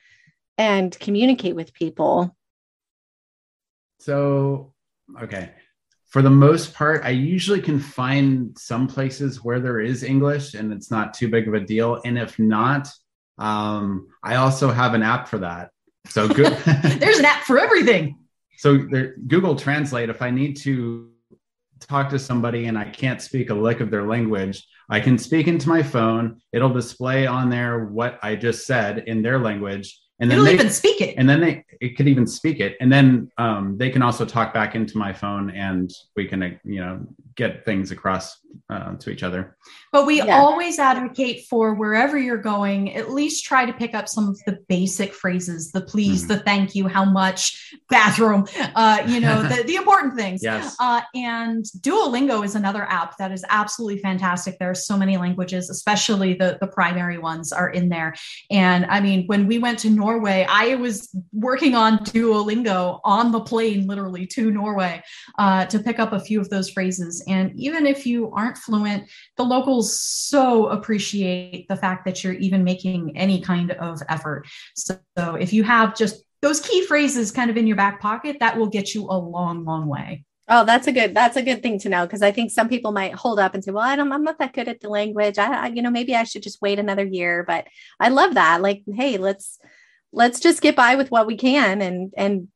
and 0.59 0.97
communicate 0.99 1.55
with 1.55 1.73
people? 1.73 2.37
So, 3.99 4.73
okay. 5.21 5.51
For 6.07 6.23
the 6.23 6.31
most 6.31 6.73
part, 6.75 7.05
I 7.05 7.11
usually 7.11 7.61
can 7.61 7.81
find 7.81 8.57
some 8.57 8.87
places 8.87 9.43
where 9.45 9.61
there 9.61 9.81
is 9.81 10.03
English 10.03 10.55
and 10.55 10.73
it's 10.73 10.91
not 10.91 11.15
too 11.15 11.29
big 11.29 11.49
of 11.49 11.55
a 11.55 11.61
deal. 11.61 12.01
And 12.05 12.19
if 12.19 12.39
not, 12.39 12.89
um, 13.39 14.09
I 14.23 14.37
also 14.37 14.71
have 14.71 14.95
an 14.95 15.03
app 15.03 15.29
for 15.29 15.39
that. 15.39 15.71
So 16.09 16.29
good. 16.29 16.53
There's 17.01 17.19
an 17.19 17.25
app 17.25 17.43
for 17.43 17.59
everything. 17.59 18.19
so 18.57 18.79
there, 18.79 19.17
Google 19.27 19.57
Translate, 19.57 20.09
if 20.09 20.23
I 20.23 20.31
need 20.31 20.57
to 20.59 21.11
talk 21.81 22.09
to 22.11 22.19
somebody 22.19 22.67
and 22.67 22.79
I 22.79 22.85
can't 22.85 23.21
speak 23.21 23.51
a 23.51 23.55
lick 23.55 23.81
of 23.81 23.91
their 23.91 24.07
language, 24.07 24.67
I 24.89 25.01
can 25.01 25.19
speak 25.19 25.49
into 25.49 25.69
my 25.69 25.83
phone. 25.83 26.41
It'll 26.53 26.73
display 26.73 27.27
on 27.27 27.51
there 27.51 27.87
what 27.87 28.19
I 28.23 28.37
just 28.37 28.67
said 28.67 29.05
in 29.07 29.23
their 29.23 29.39
language. 29.39 30.01
And 30.21 30.31
then 30.31 30.39
It'll 30.39 30.47
they, 30.47 30.55
even 30.55 30.71
speak 30.71 31.01
it. 31.03 31.15
and 31.19 31.29
then 31.29 31.41
they 31.41 31.65
it 31.81 31.97
could 31.97 32.09
even 32.09 32.27
speak 32.27 32.61
it 32.61 32.77
and 32.81 32.91
then 32.91 33.31
um, 33.37 33.77
they 33.77 33.91
can 33.91 34.01
also 34.01 34.25
talk 34.25 34.55
back 34.55 34.75
into 34.75 34.97
my 34.97 35.13
phone 35.13 35.51
and 35.51 35.91
we 36.17 36.25
can 36.27 36.59
you 36.65 36.81
know 36.81 37.07
get 37.37 37.65
things 37.65 37.91
across 37.91 38.39
uh, 38.71 38.95
to 38.97 39.11
each 39.11 39.23
other 39.23 39.57
But 39.93 40.07
we 40.07 40.23
Yeah. 40.23 40.39
always 40.39 40.79
advocate 40.79 41.47
for 41.49 41.75
wherever 41.75 42.17
you're 42.19 42.37
going, 42.55 42.95
at 42.95 43.11
least 43.13 43.45
try 43.45 43.65
to 43.67 43.73
pick 43.73 43.95
up 43.95 44.09
some 44.09 44.29
of 44.29 44.39
the 44.47 44.59
basic 44.69 45.13
phrases, 45.15 45.73
the 45.73 45.81
please, 45.81 46.25
Mhm. 46.25 46.29
the 46.29 46.39
thank 46.41 46.75
you, 46.75 46.87
how 46.87 47.05
much, 47.05 47.75
bathroom, 47.91 48.47
uh, 48.75 49.03
you 49.07 49.21
know, 49.21 49.43
the, 49.43 49.63
the 49.65 49.77
important 49.77 50.15
things. 50.17 50.43
yes 50.51 50.77
Uh, 50.81 51.01
and 51.15 51.65
Duolingo 51.81 52.45
is 52.45 52.55
another 52.55 52.85
app 52.85 53.17
that 53.19 53.33
is 53.33 53.45
absolutely 53.49 54.01
fantastic. 54.01 54.59
There 54.59 54.71
are 54.71 54.75
so 54.75 54.97
many 54.97 55.17
languages, 55.17 55.69
especially 55.71 56.35
the, 56.35 56.59
the 56.61 56.67
primary 56.69 57.19
ones 57.19 57.53
are 57.53 57.71
in 57.71 57.89
there. 57.89 58.15
And 58.51 58.87
I 58.87 59.01
mean, 59.01 59.27
when 59.27 59.47
we 59.47 59.59
went 59.59 59.79
to 59.81 59.91
Norway, 59.91 60.47
I 60.49 60.75
was 60.77 61.15
working 61.33 61.75
on 61.75 61.99
Duolingo 61.99 63.01
on 63.05 63.33
the 63.33 63.41
plane, 63.41 63.87
literally 63.87 64.27
to 64.29 64.51
Norway, 64.51 65.03
uh, 65.39 65.65
to 65.67 65.79
pick 65.79 65.99
up 65.99 66.13
a 66.13 66.21
few 66.21 66.41
of 66.41 66.49
those 66.51 66.71
phrases. 66.71 67.23
And 67.27 67.53
even 67.57 67.87
if 67.87 68.07
you 68.07 68.31
aren't 68.33 68.59
fluent, 68.59 69.09
the 69.37 69.45
locals 69.45 69.99
so 69.99 70.69
appreciate 70.69 71.67
the 71.69 71.77
fact 71.77 72.05
that 72.05 72.23
you're 72.23 72.35
even 72.35 72.65
making 72.65 73.17
any 73.17 73.41
kind 73.41 73.73
of 73.73 74.03
effort. 74.09 74.47
So, 74.77 74.99
so 75.17 75.35
if 75.35 75.53
you 75.53 75.65
have 75.65 75.97
just 75.97 76.23
those 76.43 76.61
key 76.61 76.85
phrases 76.87 77.33
kind 77.33 77.51
of 77.51 77.57
in 77.57 77.67
your 77.67 77.77
back 77.77 78.01
pocket, 78.01 78.39
that 78.41 78.57
will 78.57 78.69
get 78.69 78.95
you 78.95 79.07
a 79.09 79.19
long, 79.19 79.65
long 79.65 79.87
way. 79.87 80.25
Oh, 80.49 80.65
that's 80.65 80.87
a 80.87 80.93
good 80.93 81.13
that's 81.13 81.37
a 81.37 81.43
good 81.43 81.61
thing 81.61 81.81
to 81.81 81.89
know 81.89 82.07
because 82.07 82.23
I 82.23 82.31
think 82.31 82.53
some 82.53 82.69
people 82.69 82.93
might 82.93 83.15
hold 83.15 83.41
up 83.41 83.55
and 83.55 83.65
say, 83.65 83.73
"Well, 83.73 83.83
I 83.83 83.97
don't, 83.97 84.13
I'm 84.13 84.23
not 84.23 84.39
that 84.39 84.53
good 84.53 84.69
at 84.69 84.81
the 84.81 84.89
language. 84.89 85.39
I, 85.39 85.65
I, 85.65 85.67
you 85.69 85.83
know, 85.83 85.91
maybe 85.91 86.15
I 86.15 86.23
should 86.23 86.45
just 86.45 86.63
wait 86.63 86.79
another 86.79 87.05
year." 87.05 87.43
But 87.45 87.67
I 87.99 88.11
love 88.11 88.35
that. 88.35 88.63
Like, 88.63 88.85
hey, 88.95 89.19
let's 89.19 89.59
let's 90.13 90.39
just 90.39 90.63
get 90.63 90.77
by 90.77 90.95
with 90.95 91.11
what 91.11 91.27
we 91.27 91.37
can 91.37 91.83
and 91.83 92.13
and 92.17 92.49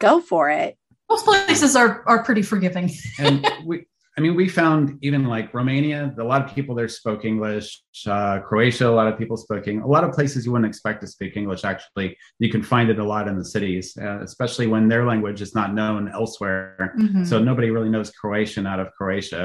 go 0.00 0.20
for 0.20 0.50
it. 0.50 0.76
Most 1.08 1.24
places 1.24 1.76
are 1.76 2.02
are 2.06 2.24
pretty 2.24 2.42
forgiving. 2.42 2.90
and 3.20 3.46
we 3.64 3.86
i 4.20 4.22
mean 4.22 4.34
we 4.36 4.46
found 4.48 4.98
even 5.00 5.24
like 5.24 5.46
romania 5.54 6.00
a 6.18 6.22
lot 6.32 6.42
of 6.44 6.54
people 6.54 6.74
there 6.74 6.88
spoke 6.88 7.24
english 7.24 7.66
uh, 8.06 8.38
croatia 8.48 8.86
a 8.86 8.96
lot 9.00 9.08
of 9.10 9.18
people 9.18 9.36
speaking. 9.46 9.80
a 9.80 9.86
lot 9.96 10.04
of 10.04 10.10
places 10.12 10.44
you 10.44 10.52
wouldn't 10.52 10.68
expect 10.68 11.00
to 11.00 11.06
speak 11.06 11.32
english 11.42 11.64
actually 11.64 12.08
you 12.38 12.50
can 12.54 12.62
find 12.62 12.90
it 12.90 12.98
a 12.98 13.04
lot 13.14 13.24
in 13.30 13.34
the 13.38 13.44
cities 13.56 13.96
uh, 14.06 14.18
especially 14.28 14.66
when 14.66 14.88
their 14.92 15.04
language 15.12 15.40
is 15.46 15.52
not 15.54 15.68
known 15.80 16.02
elsewhere 16.20 16.92
Mhm. 16.98 17.26
so 17.30 17.34
nobody 17.50 17.70
really 17.70 17.88
knows 17.94 18.10
croatian 18.20 18.64
out 18.66 18.80
of 18.84 18.88
croatia 18.98 19.44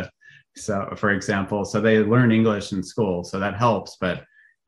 so 0.57 0.75
for 1.01 1.09
example 1.17 1.63
so 1.71 1.75
they 1.79 1.95
learn 2.13 2.29
english 2.39 2.67
in 2.75 2.81
school 2.83 3.23
so 3.23 3.35
that 3.39 3.55
helps 3.65 3.91
but 4.05 4.17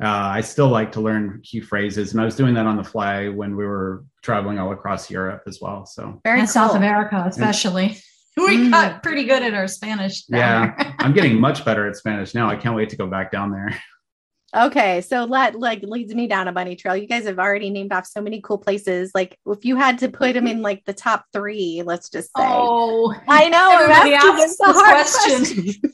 uh, 0.07 0.27
i 0.37 0.41
still 0.53 0.69
like 0.79 0.91
to 0.93 1.01
learn 1.01 1.23
key 1.49 1.59
phrases 1.71 2.07
and 2.11 2.21
i 2.21 2.25
was 2.29 2.35
doing 2.41 2.53
that 2.57 2.65
on 2.71 2.77
the 2.81 2.87
fly 2.93 3.27
when 3.39 3.51
we 3.59 3.65
were 3.73 4.05
traveling 4.27 4.57
all 4.61 4.71
across 4.77 5.01
europe 5.17 5.41
as 5.51 5.57
well 5.63 5.85
so 5.85 6.01
Very 6.23 6.39
and 6.41 6.49
South 6.49 6.71
cool. 6.71 6.77
America, 6.83 7.17
especially. 7.33 7.87
We 8.47 8.57
Mm. 8.57 8.71
got 8.71 9.03
pretty 9.03 9.23
good 9.25 9.41
at 9.43 9.53
our 9.53 9.67
Spanish. 9.67 10.23
down 10.25 10.75
Yeah. 10.77 10.93
i'm 10.99 11.13
getting 11.13 11.39
much 11.39 11.65
better 11.65 11.87
at 11.87 11.95
spanish 11.95 12.33
now 12.35 12.49
i 12.49 12.55
can't 12.55 12.75
wait 12.75 12.89
to 12.89 12.95
go 12.95 13.07
back 13.07 13.31
down 13.31 13.51
there 13.51 13.69
Okay, 14.55 15.01
so 15.01 15.27
that 15.27 15.59
like 15.59 15.81
leads 15.83 16.15
me 16.15 16.25
down 16.25 16.47
a 16.47 16.53
bunny 16.53 16.77
trail. 16.77 16.95
You 16.95 17.05
guys 17.05 17.25
have 17.25 17.37
already 17.37 17.69
named 17.69 17.91
off 17.91 18.07
so 18.07 18.21
many 18.21 18.39
cool 18.39 18.57
places. 18.57 19.11
Like 19.13 19.37
if 19.45 19.65
you 19.65 19.75
had 19.75 19.97
to 19.99 20.07
put 20.07 20.33
them 20.35 20.47
in 20.47 20.61
like 20.61 20.85
the 20.85 20.93
top 20.93 21.25
three, 21.33 21.83
let's 21.85 22.09
just 22.09 22.27
say. 22.27 22.43
Oh, 22.45 23.13
I 23.27 23.49
know. 23.49 23.69
everybody 23.73 24.15
I'm 24.15 24.21
asking 24.23 24.43
asks 24.45 24.57
this 24.57 24.57
this 24.57 25.43
question. 25.43 25.65
question. 25.65 25.91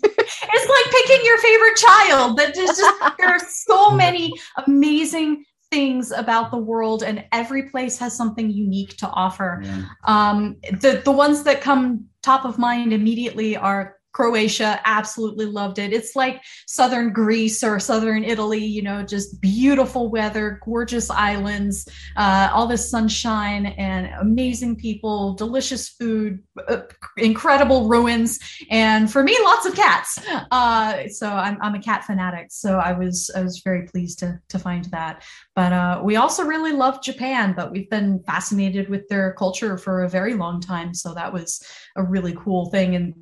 it's 0.54 0.70
like 0.70 0.94
picking 1.02 1.26
your 1.26 1.38
favorite 1.40 1.76
child. 1.78 2.38
That 2.38 2.54
there's 2.54 2.78
just 2.78 3.18
there 3.18 3.30
are 3.30 3.40
so 3.40 3.90
many 3.90 4.32
amazing 4.68 5.44
things 5.72 6.12
about 6.12 6.52
the 6.52 6.58
world, 6.58 7.02
and 7.02 7.26
every 7.32 7.70
place 7.72 7.98
has 7.98 8.16
something 8.16 8.52
unique 8.52 8.96
to 8.98 9.08
offer. 9.10 9.62
Yeah. 9.66 9.82
Um, 10.06 10.58
the 10.80 11.02
the 11.04 11.12
ones 11.12 11.42
that 11.44 11.60
come 11.62 12.06
top 12.24 12.46
of 12.46 12.58
mind 12.58 12.94
immediately 12.94 13.56
are 13.56 13.98
Croatia. 14.14 14.80
Absolutely 14.86 15.46
loved 15.46 15.80
it. 15.80 15.92
It's 15.92 16.16
like 16.16 16.42
southern 16.68 17.12
Greece 17.12 17.64
or 17.64 17.80
southern 17.80 18.24
Italy. 18.24 18.64
You 18.64 18.84
know, 18.84 19.04
just 19.04 19.42
beautiful 19.42 20.10
weather, 20.10 20.60
gorgeous 20.64 21.10
islands, 21.10 21.88
uh, 22.16 22.50
all 22.54 22.68
this 22.68 22.90
sunshine, 22.90 23.66
and 23.66 24.08
amazing 24.22 24.76
people, 24.76 25.34
delicious 25.34 25.90
food, 25.90 26.42
uh, 26.68 26.82
incredible 27.18 27.88
ruins, 27.88 28.40
and 28.70 29.12
for 29.12 29.24
me, 29.24 29.36
lots 29.44 29.66
of 29.66 29.76
cats. 29.76 30.20
Uh, 30.52 31.08
so 31.10 31.28
I'm 31.28 31.58
I'm 31.62 31.76
a 31.76 31.82
cat 31.82 32.06
fanatic. 32.06 32.48
So 32.52 32.78
I 32.78 32.94
was 32.94 33.32
I 33.36 33.42
was 33.42 33.62
very 33.66 33.88
pleased 33.88 34.20
to 34.20 34.40
to 34.50 34.60
find 34.60 34.86
that. 34.86 35.24
But 35.56 35.74
uh, 35.74 36.02
we 36.04 36.16
also 36.18 36.44
really 36.44 36.72
love 36.72 37.02
Japan, 37.02 37.54
but 37.56 37.72
we've 37.72 37.90
been 37.90 38.24
fascinated 38.26 38.90
with 38.90 39.08
their 39.08 39.34
culture 39.34 39.78
for 39.78 40.04
a 40.04 40.10
very 40.10 40.36
long 40.36 40.62
time. 40.62 40.94
So 40.94 41.14
that 41.16 41.34
was 41.34 41.62
a 41.96 42.04
really 42.04 42.36
cool 42.36 42.70
thing 42.70 42.96
and 42.96 43.14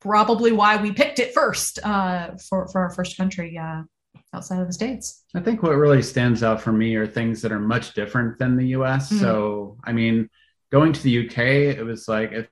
probably 0.00 0.52
why 0.52 0.76
we 0.76 0.92
picked 0.92 1.18
it 1.18 1.34
first 1.34 1.78
uh, 1.84 2.30
for, 2.48 2.68
for 2.68 2.80
our 2.82 2.90
first 2.90 3.16
country 3.16 3.58
uh, 3.58 3.82
outside 4.34 4.60
of 4.60 4.66
the 4.66 4.72
States. 4.72 5.24
I 5.34 5.40
think 5.40 5.62
what 5.62 5.72
really 5.72 6.02
stands 6.02 6.42
out 6.42 6.60
for 6.60 6.72
me 6.72 6.94
are 6.96 7.06
things 7.06 7.42
that 7.42 7.52
are 7.52 7.60
much 7.60 7.94
different 7.94 8.38
than 8.38 8.56
the 8.56 8.68
US. 8.68 9.12
Mhm. 9.12 9.20
So, 9.20 9.76
I 9.84 9.92
mean, 9.92 10.28
going 10.70 10.92
to 10.92 11.02
the 11.02 11.26
UK, 11.26 11.38
it 11.76 11.84
was 11.84 12.08
like 12.08 12.32
if 12.32 12.48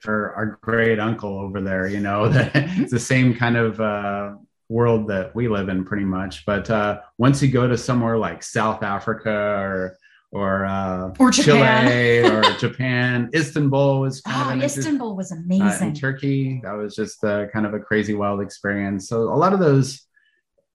for 0.00 0.34
our 0.34 0.58
great 0.60 1.00
uncle 1.00 1.38
over 1.38 1.60
there, 1.60 1.88
you 1.88 2.00
know, 2.00 2.28
that 2.30 2.50
it's 2.54 2.92
the 2.92 3.00
same 3.00 3.34
kind 3.34 3.56
of 3.56 3.80
uh, 3.80 4.34
world 4.68 5.08
that 5.08 5.34
we 5.34 5.48
live 5.48 5.68
in 5.68 5.84
pretty 5.84 6.04
much. 6.04 6.44
But 6.44 6.68
uh, 6.70 7.00
once 7.18 7.42
you 7.42 7.48
go 7.48 7.66
to 7.66 7.78
somewhere 7.78 8.18
like 8.18 8.42
South 8.42 8.82
Africa 8.82 9.30
or 9.30 9.96
or 10.36 10.64
uh, 10.66 11.12
Or 11.18 11.30
Japan. 11.30 11.86
Chile 11.88 12.20
or 12.30 12.42
Japan, 12.58 13.30
Istanbul 13.34 14.00
was 14.00 14.20
kind 14.20 14.42
of 14.42 14.46
Oh, 14.48 14.50
an 14.50 14.62
Istanbul 14.62 15.16
was 15.16 15.32
uh, 15.32 15.36
in 15.36 15.42
amazing. 15.44 15.94
Turkey. 15.94 16.60
That 16.62 16.72
was 16.72 16.94
just 16.94 17.24
uh, 17.24 17.46
kind 17.48 17.64
of 17.66 17.74
a 17.74 17.80
crazy, 17.80 18.14
wild 18.14 18.40
experience. 18.42 19.08
So 19.08 19.22
a 19.22 19.38
lot 19.44 19.52
of 19.52 19.58
those, 19.60 20.06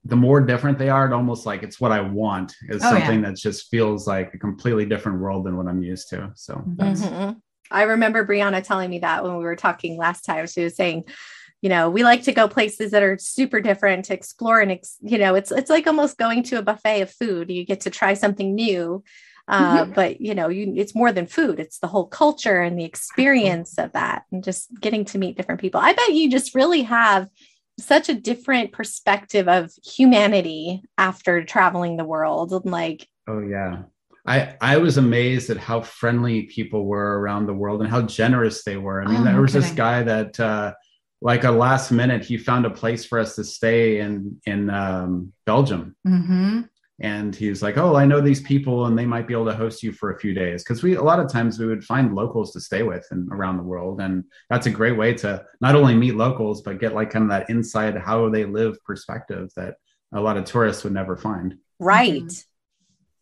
the 0.05 0.15
more 0.15 0.41
different 0.41 0.79
they 0.79 0.89
are, 0.89 1.05
it 1.05 1.13
almost 1.13 1.45
like 1.45 1.61
it's 1.63 1.79
what 1.79 1.91
I 1.91 2.01
want 2.01 2.55
is 2.69 2.83
Oh, 2.83 2.93
yeah. 2.93 3.05
something 3.05 3.21
that 3.21 3.35
just 3.35 3.69
feels 3.69 4.07
like 4.07 4.33
a 4.33 4.37
completely 4.39 4.85
different 4.85 5.19
world 5.19 5.45
than 5.45 5.55
what 5.57 5.67
I'm 5.67 5.83
used 5.83 6.09
to. 6.09 6.31
So 6.35 6.63
that's 6.75 7.01
Mhm. 7.01 7.37
I 7.69 7.83
remember 7.83 8.25
Brianna 8.25 8.61
telling 8.63 8.89
me 8.89 8.99
that 8.99 9.23
when 9.23 9.37
we 9.37 9.43
were 9.43 9.55
talking 9.55 9.95
last 9.97 10.25
time. 10.25 10.45
She 10.47 10.63
was 10.63 10.75
saying, 10.75 11.05
you 11.61 11.69
know, 11.69 11.89
we 11.89 12.03
like 12.03 12.23
to 12.23 12.33
go 12.33 12.47
places 12.49 12.91
that 12.91 13.03
are 13.03 13.17
super 13.19 13.61
different 13.61 14.05
to 14.05 14.13
explore 14.13 14.59
and 14.59 14.71
ex- 14.71 14.97
you 15.01 15.17
know, 15.19 15.35
it's 15.35 15.51
it's 15.51 15.69
like 15.69 15.87
almost 15.87 16.17
going 16.17 16.43
to 16.43 16.57
a 16.57 16.61
buffet 16.63 17.01
of 17.01 17.11
food. 17.11 17.49
You 17.51 17.63
get 17.63 17.81
to 17.81 17.89
try 17.89 18.13
something 18.15 18.55
new. 18.55 19.03
Uh, 19.47 19.85
but 19.85 20.21
you 20.21 20.33
know, 20.33 20.47
you 20.47 20.73
it's 20.75 20.95
more 20.95 21.11
than 21.11 21.27
food. 21.27 21.59
It's 21.59 21.79
the 21.79 21.87
whole 21.87 22.07
culture 22.07 22.61
and 22.61 22.77
the 22.77 22.85
experience 22.85 23.77
of 23.77 23.91
that 23.93 24.23
and 24.31 24.43
just 24.43 24.69
getting 24.79 25.05
to 25.05 25.17
meet 25.17 25.37
different 25.37 25.61
people. 25.61 25.81
I 25.81 25.93
bet 25.93 26.13
you 26.13 26.29
just 26.29 26.55
really 26.55 26.83
have 26.83 27.27
such 27.79 28.09
a 28.09 28.13
different 28.13 28.71
perspective 28.71 29.47
of 29.47 29.71
humanity 29.83 30.83
after 30.97 31.43
traveling 31.43 31.97
the 31.97 32.05
world 32.05 32.53
and 32.53 32.65
like 32.65 33.07
oh 33.27 33.39
yeah. 33.39 33.83
I, 34.25 34.55
I 34.61 34.77
was 34.77 34.97
amazed 34.97 35.49
at 35.49 35.57
how 35.57 35.81
friendly 35.81 36.43
people 36.43 36.85
were 36.85 37.19
around 37.19 37.47
the 37.47 37.55
world 37.55 37.81
and 37.81 37.89
how 37.89 38.03
generous 38.03 38.63
they 38.63 38.77
were. 38.77 39.01
I 39.01 39.07
mean, 39.07 39.21
Oh, 39.21 39.23
there 39.23 39.41
was 39.41 39.53
this 39.53 39.71
guy 39.71 40.03
that, 40.03 40.39
uh, 40.39 40.73
like 41.21 41.43
a 41.43 41.49
last 41.51 41.91
minute, 41.91 42.23
he 42.23 42.37
found 42.37 42.67
a 42.67 42.69
place 42.69 43.03
for 43.03 43.17
us 43.17 43.35
to 43.35 43.43
stay 43.43 43.99
in 43.99 44.39
in 44.45 44.69
um, 44.69 45.33
Belgium, 45.45 45.95
hmm 46.05 46.61
and 47.01 47.35
he 47.35 47.49
was 47.49 47.61
like 47.61 47.77
oh 47.77 47.95
i 47.95 48.05
know 48.05 48.21
these 48.21 48.41
people 48.41 48.85
and 48.85 48.97
they 48.97 49.05
might 49.05 49.27
be 49.27 49.33
able 49.33 49.45
to 49.45 49.55
host 49.55 49.83
you 49.83 49.91
for 49.91 50.11
a 50.11 50.19
few 50.19 50.33
days 50.33 50.63
because 50.63 50.81
we 50.81 50.95
a 50.95 51.01
lot 51.01 51.19
of 51.19 51.31
times 51.31 51.59
we 51.59 51.65
would 51.65 51.83
find 51.83 52.15
locals 52.15 52.51
to 52.51 52.61
stay 52.61 52.83
with 52.83 53.05
and 53.11 53.31
around 53.31 53.57
the 53.57 53.63
world 53.63 53.99
and 54.01 54.23
that's 54.49 54.67
a 54.67 54.71
great 54.71 54.97
way 54.97 55.13
to 55.13 55.43
not 55.59 55.75
only 55.75 55.95
meet 55.95 56.15
locals 56.15 56.61
but 56.61 56.79
get 56.79 56.93
like 56.93 57.09
kind 57.09 57.23
of 57.23 57.29
that 57.29 57.49
inside 57.49 57.97
how 57.97 58.29
they 58.29 58.45
live 58.45 58.81
perspective 58.83 59.49
that 59.55 59.75
a 60.13 60.21
lot 60.21 60.37
of 60.37 60.45
tourists 60.45 60.83
would 60.83 60.93
never 60.93 61.17
find 61.17 61.57
right. 61.79 62.31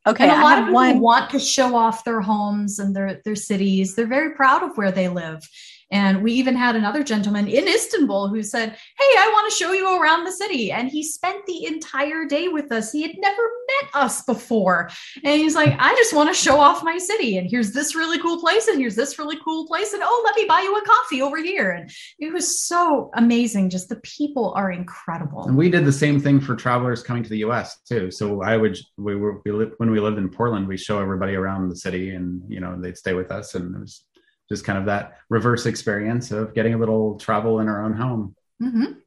Okay, 0.07 0.27
Mm-hmm. 0.27 0.31
And 0.31 0.31
a 0.31 0.35
I 0.35 0.41
lot 0.43 0.57
of 0.59 0.65
people 0.65 0.73
one 0.73 0.99
want 0.99 1.29
to 1.31 1.39
show 1.39 1.75
off 1.75 2.03
their 2.03 2.21
homes 2.21 2.79
and 2.79 2.95
their 2.95 3.21
their 3.25 3.35
cities. 3.35 3.95
They're 3.95 4.07
very 4.07 4.33
proud 4.33 4.63
of 4.63 4.77
where 4.77 4.91
they 4.91 5.07
live. 5.07 5.47
And 5.91 6.21
we 6.21 6.33
even 6.33 6.55
had 6.55 6.75
another 6.75 7.03
gentleman 7.03 7.47
in 7.47 7.67
Istanbul 7.67 8.29
who 8.29 8.43
said, 8.43 8.69
Hey, 8.69 9.05
I 9.17 9.29
want 9.33 9.51
to 9.51 9.57
show 9.57 9.71
you 9.71 10.01
around 10.01 10.23
the 10.25 10.31
city. 10.31 10.71
And 10.71 10.89
he 10.89 11.03
spent 11.03 11.45
the 11.45 11.65
entire 11.65 12.25
day 12.25 12.47
with 12.47 12.71
us. 12.71 12.91
He 12.91 13.01
had 13.01 13.15
never 13.17 13.41
met 13.81 13.91
us 13.95 14.21
before. 14.23 14.89
And 15.23 15.39
he's 15.41 15.55
like, 15.55 15.75
I 15.79 15.95
just 15.95 16.13
want 16.13 16.29
to 16.29 16.35
show 16.35 16.59
off 16.59 16.83
my 16.83 16.97
city. 16.97 17.37
And 17.37 17.49
here's 17.49 17.71
this 17.71 17.95
really 17.95 18.19
cool 18.19 18.39
place. 18.39 18.67
And 18.67 18.79
here's 18.79 18.95
this 18.95 19.17
really 19.17 19.37
cool 19.43 19.67
place. 19.67 19.93
And 19.93 20.01
oh, 20.05 20.21
let 20.25 20.35
me 20.35 20.45
buy 20.45 20.61
you 20.61 20.75
a 20.75 20.81
coffee 20.85 21.21
over 21.21 21.37
here. 21.37 21.71
And 21.71 21.89
it 22.19 22.33
was 22.33 22.61
so 22.61 23.09
amazing. 23.15 23.69
Just 23.69 23.89
the 23.89 23.97
people 23.97 24.53
are 24.55 24.71
incredible. 24.71 25.43
and 25.45 25.57
we 25.57 25.69
did 25.69 25.85
the 25.85 25.91
same 25.91 26.19
thing 26.19 26.39
for 26.39 26.55
travelers 26.55 27.03
coming 27.03 27.23
to 27.23 27.29
the 27.29 27.39
us 27.39 27.77
too 27.87 28.11
so 28.11 28.41
i 28.41 28.55
would 28.57 28.77
we 28.97 29.15
were 29.15 29.41
we 29.45 29.51
lived, 29.51 29.73
when 29.77 29.91
we 29.91 29.99
lived 29.99 30.17
in 30.17 30.29
portland 30.29 30.67
we 30.67 30.77
show 30.77 30.99
everybody 30.99 31.35
around 31.35 31.69
the 31.69 31.75
city 31.75 32.11
and 32.15 32.41
you 32.47 32.59
know 32.59 32.79
they'd 32.79 32.97
stay 32.97 33.13
with 33.13 33.31
us 33.31 33.55
and 33.55 33.75
it 33.75 33.79
was 33.79 34.03
just 34.49 34.65
kind 34.65 34.77
of 34.77 34.85
that 34.85 35.17
reverse 35.29 35.65
experience 35.65 36.31
of 36.31 36.53
getting 36.53 36.73
a 36.73 36.77
little 36.77 37.17
travel 37.17 37.59
in 37.59 37.67
our 37.67 37.83
own 37.83 37.93
home 37.93 38.35
Mhm. 38.61 38.97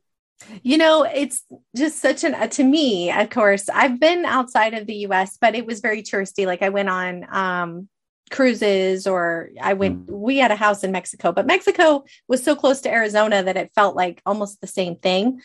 You 0.63 0.79
know, 0.79 1.05
it's 1.05 1.45
just 1.77 2.01
such 2.01 2.25
an, 2.25 2.35
uh, 2.35 2.49
to 2.49 2.65
me, 2.65 3.13
of 3.13 3.31
course, 3.31 3.69
I've 3.69 4.01
been 4.01 4.25
outside 4.25 4.75
of 4.75 4.87
the 4.87 5.07
US, 5.07 5.39
but 5.41 5.55
it 5.55 5.67
was 5.67 5.81
very 5.81 6.03
touristy. 6.03 6.47
Like 6.47 6.63
I 6.63 6.71
went 6.71 6.89
on 6.89 7.27
um, 7.31 7.89
cruises 8.33 9.07
or 9.07 9.51
I 9.61 9.75
went, 9.75 10.11
we 10.11 10.39
had 10.39 10.51
a 10.51 10.57
house 10.57 10.83
in 10.83 10.91
Mexico, 10.91 11.31
but 11.31 11.47
Mexico 11.47 12.05
was 12.27 12.43
so 12.43 12.57
close 12.57 12.81
to 12.81 12.91
Arizona 12.91 13.43
that 13.43 13.57
it 13.57 13.71
felt 13.75 13.95
like 13.95 14.21
almost 14.27 14.61
the 14.61 14.67
same 14.67 14.97
thing. 14.97 15.41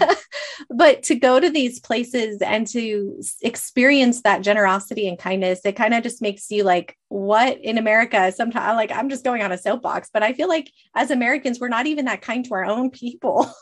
but 0.70 1.02
to 1.04 1.14
go 1.14 1.38
to 1.38 1.50
these 1.50 1.80
places 1.80 2.40
and 2.40 2.66
to 2.68 3.20
experience 3.42 4.22
that 4.22 4.42
generosity 4.42 5.08
and 5.08 5.18
kindness, 5.18 5.60
it 5.64 5.72
kind 5.72 5.92
of 5.92 6.02
just 6.02 6.22
makes 6.22 6.50
you 6.50 6.64
like, 6.64 6.96
what 7.08 7.58
in 7.58 7.76
America? 7.76 8.32
Sometimes, 8.32 8.76
like, 8.76 8.92
I'm 8.92 9.10
just 9.10 9.24
going 9.24 9.42
on 9.42 9.52
a 9.52 9.58
soapbox, 9.58 10.08
but 10.12 10.22
I 10.22 10.32
feel 10.32 10.48
like 10.48 10.70
as 10.94 11.10
Americans, 11.10 11.60
we're 11.60 11.68
not 11.68 11.86
even 11.86 12.06
that 12.06 12.22
kind 12.22 12.44
to 12.46 12.54
our 12.54 12.64
own 12.64 12.90
people. 12.90 13.52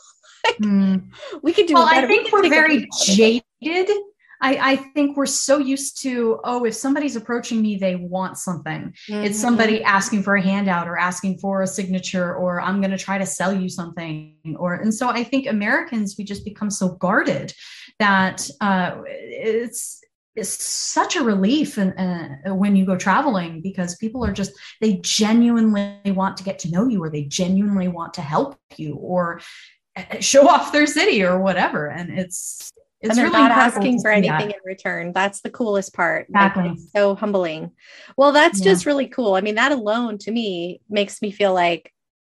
Mm. 0.59 1.11
we 1.43 1.53
could 1.53 1.67
do 1.67 1.75
well, 1.75 1.83
it 1.83 1.91
I 1.91 1.93
better. 2.01 2.07
We 2.07 2.15
think 2.17 2.31
could 2.31 2.43
we're 2.43 2.49
very 2.49 2.79
picture. 2.79 3.41
jaded. 3.61 3.97
I, 4.41 4.71
I 4.71 4.75
think 4.75 5.15
we're 5.15 5.25
so 5.27 5.59
used 5.59 6.01
to, 6.01 6.39
oh, 6.43 6.65
if 6.65 6.73
somebody's 6.73 7.15
approaching 7.15 7.61
me, 7.61 7.75
they 7.77 7.95
want 7.95 8.37
something. 8.37 8.93
It's 9.07 9.37
Mhm. 9.37 9.41
somebody 9.41 9.83
asking 9.83 10.23
for 10.23 10.35
a 10.35 10.41
handout 10.41 10.87
or 10.87 10.97
asking 10.97 11.37
for 11.37 11.61
a 11.61 11.67
signature, 11.67 12.35
or 12.35 12.59
I'm 12.59 12.81
going 12.81 12.91
to 12.91 12.97
try 12.97 13.17
to 13.17 13.25
sell 13.25 13.53
you 13.53 13.69
something. 13.69 14.35
Or 14.57 14.73
and 14.73 14.93
so 14.93 15.09
I 15.09 15.23
think 15.23 15.47
Americans 15.47 16.15
we 16.17 16.23
just 16.23 16.43
become 16.43 16.69
so 16.71 16.89
guarded 16.89 17.53
that 17.99 18.49
uh, 18.61 18.97
it's 19.07 20.01
it's 20.35 20.63
such 20.63 21.17
a 21.17 21.23
relief 21.23 21.77
and 21.77 21.93
uh, 22.47 22.55
when 22.55 22.73
you 22.75 22.85
go 22.85 22.95
traveling 22.95 23.61
because 23.61 23.97
people 23.97 24.23
are 24.25 24.31
just 24.31 24.53
they 24.79 24.93
genuinely 25.03 25.99
want 26.05 26.37
to 26.37 26.43
get 26.43 26.57
to 26.57 26.71
know 26.71 26.87
you 26.87 27.03
or 27.03 27.09
they 27.09 27.23
genuinely 27.25 27.89
want 27.89 28.13
to 28.13 28.21
help 28.21 28.57
you 28.77 28.95
or 28.95 29.41
uh, 29.97 30.19
show 30.21 30.47
off 30.47 30.71
their 30.71 30.87
city 30.87 31.21
or 31.21 31.37
whatever 31.41 31.87
and 31.89 32.17
it's 32.17 32.71
it's 33.01 33.09
and 33.09 33.17
they're 33.17 33.25
really 33.31 33.49
not 33.49 33.51
asking 33.51 33.99
for 34.01 34.13
see 34.13 34.21
that. 34.21 34.35
anything 34.35 34.51
in 34.51 34.61
return. 34.65 35.11
That's 35.11 35.41
the 35.41 35.49
coolest 35.49 35.93
part. 35.93 36.27
Exactly. 36.29 36.69
it's 36.69 36.91
so 36.91 37.15
humbling. 37.15 37.71
Well, 38.15 38.31
that's 38.31 38.59
Yeah. 38.59 38.65
just 38.65 38.85
really 38.85 39.07
cool. 39.07 39.35
I 39.35 39.41
mean, 39.41 39.55
that 39.55 39.71
alone 39.71 40.17
to 40.19 40.31
me 40.31 40.81
makes 40.89 41.21
me 41.21 41.31
feel 41.31 41.53
like 41.53 41.91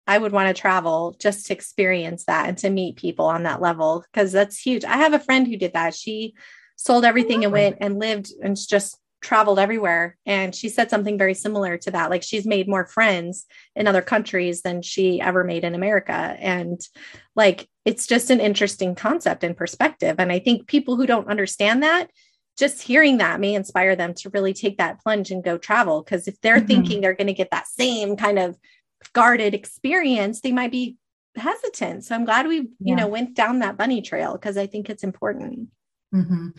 I 0.07 0.19
would 0.19 0.33
want 0.33 0.55
to 0.55 0.61
travel 0.61 1.17
just 1.19 1.47
to 1.47 1.53
experience 1.55 2.25
that 2.25 2.49
and 2.49 2.59
to 2.59 2.71
meet 2.71 2.97
people 2.97 3.27
on 3.27 3.45
that 3.45 3.61
level 3.61 4.05
because 4.13 4.33
that's 4.33 4.59
huge. 4.59 4.85
I 4.85 4.99
have 4.99 5.15
a 5.15 5.19
friend 5.19 5.47
who 5.47 5.57
did 5.57 5.73
that. 5.75 5.95
She 5.95 6.35
sold 6.77 7.05
everything 7.05 7.45
and 7.45 7.53
oh. 7.53 7.57
went 7.57 7.77
and 7.81 7.99
lived 7.99 8.33
and 8.43 8.57
just 8.57 8.99
traveled 9.23 9.59
everywhere. 9.59 10.17
And 10.27 10.55
she 10.55 10.69
said 10.69 10.91
something 10.91 11.17
very 11.17 11.35
similar 11.35 11.79
to 11.79 11.91
that. 11.93 12.11
Like 12.11 12.23
she's 12.23 12.47
made 12.47 12.69
more 12.69 12.87
friends 12.87 13.47
in 13.75 13.87
other 13.87 14.03
countries 14.03 14.61
than 14.61 14.83
she 14.83 15.21
ever 15.21 15.45
made 15.45 15.65
in 15.65 15.75
America. 15.75 16.13
And 16.13 16.79
like 17.35 17.67
it's 17.85 18.07
just 18.07 18.31
an 18.31 18.41
interesting 18.41 18.95
concept 18.95 19.45
and 19.45 19.57
perspective. 19.57 20.17
And 20.19 20.33
I 20.33 20.39
think 20.39 20.67
people 20.67 20.97
who 20.97 21.07
don't 21.07 21.29
understand 21.29 21.83
that, 21.83 22.11
just 22.57 22.83
hearing 22.83 23.19
that 23.19 23.41
may 23.41 23.55
inspire 23.55 23.97
them 23.97 24.15
to 24.15 24.31
really 24.31 24.55
take 24.55 24.79
that 24.79 25.03
plunge 25.03 25.31
and 25.31 25.43
go 25.45 25.59
travel. 25.59 26.03
Because 26.03 26.29
if 26.29 26.41
they're 26.41 26.61
Mhm. 26.61 26.67
thinking 26.67 27.01
they're 27.01 27.15
going 27.15 27.27
to 27.27 27.33
get 27.33 27.51
that 27.51 27.67
same 27.67 28.17
kind 28.17 28.39
of 28.39 28.57
guarded 29.13 29.55
experience, 29.55 30.41
they 30.41 30.53
might 30.53 30.71
be 30.71 30.97
hesitant. 31.37 32.05
So 32.05 32.15
I'm 32.15 32.25
glad 32.25 32.47
we, 32.47 32.69
you 32.79 32.95
know, 32.95 33.09
went 33.09 33.35
down 33.35 33.59
that 33.59 33.77
bunny 33.77 34.01
trail 34.03 34.33
because 34.33 34.57
I 34.57 34.67
think 34.67 34.89
it's 34.89 35.03
important. 35.03 35.69
Mm-hmm. 36.15 36.51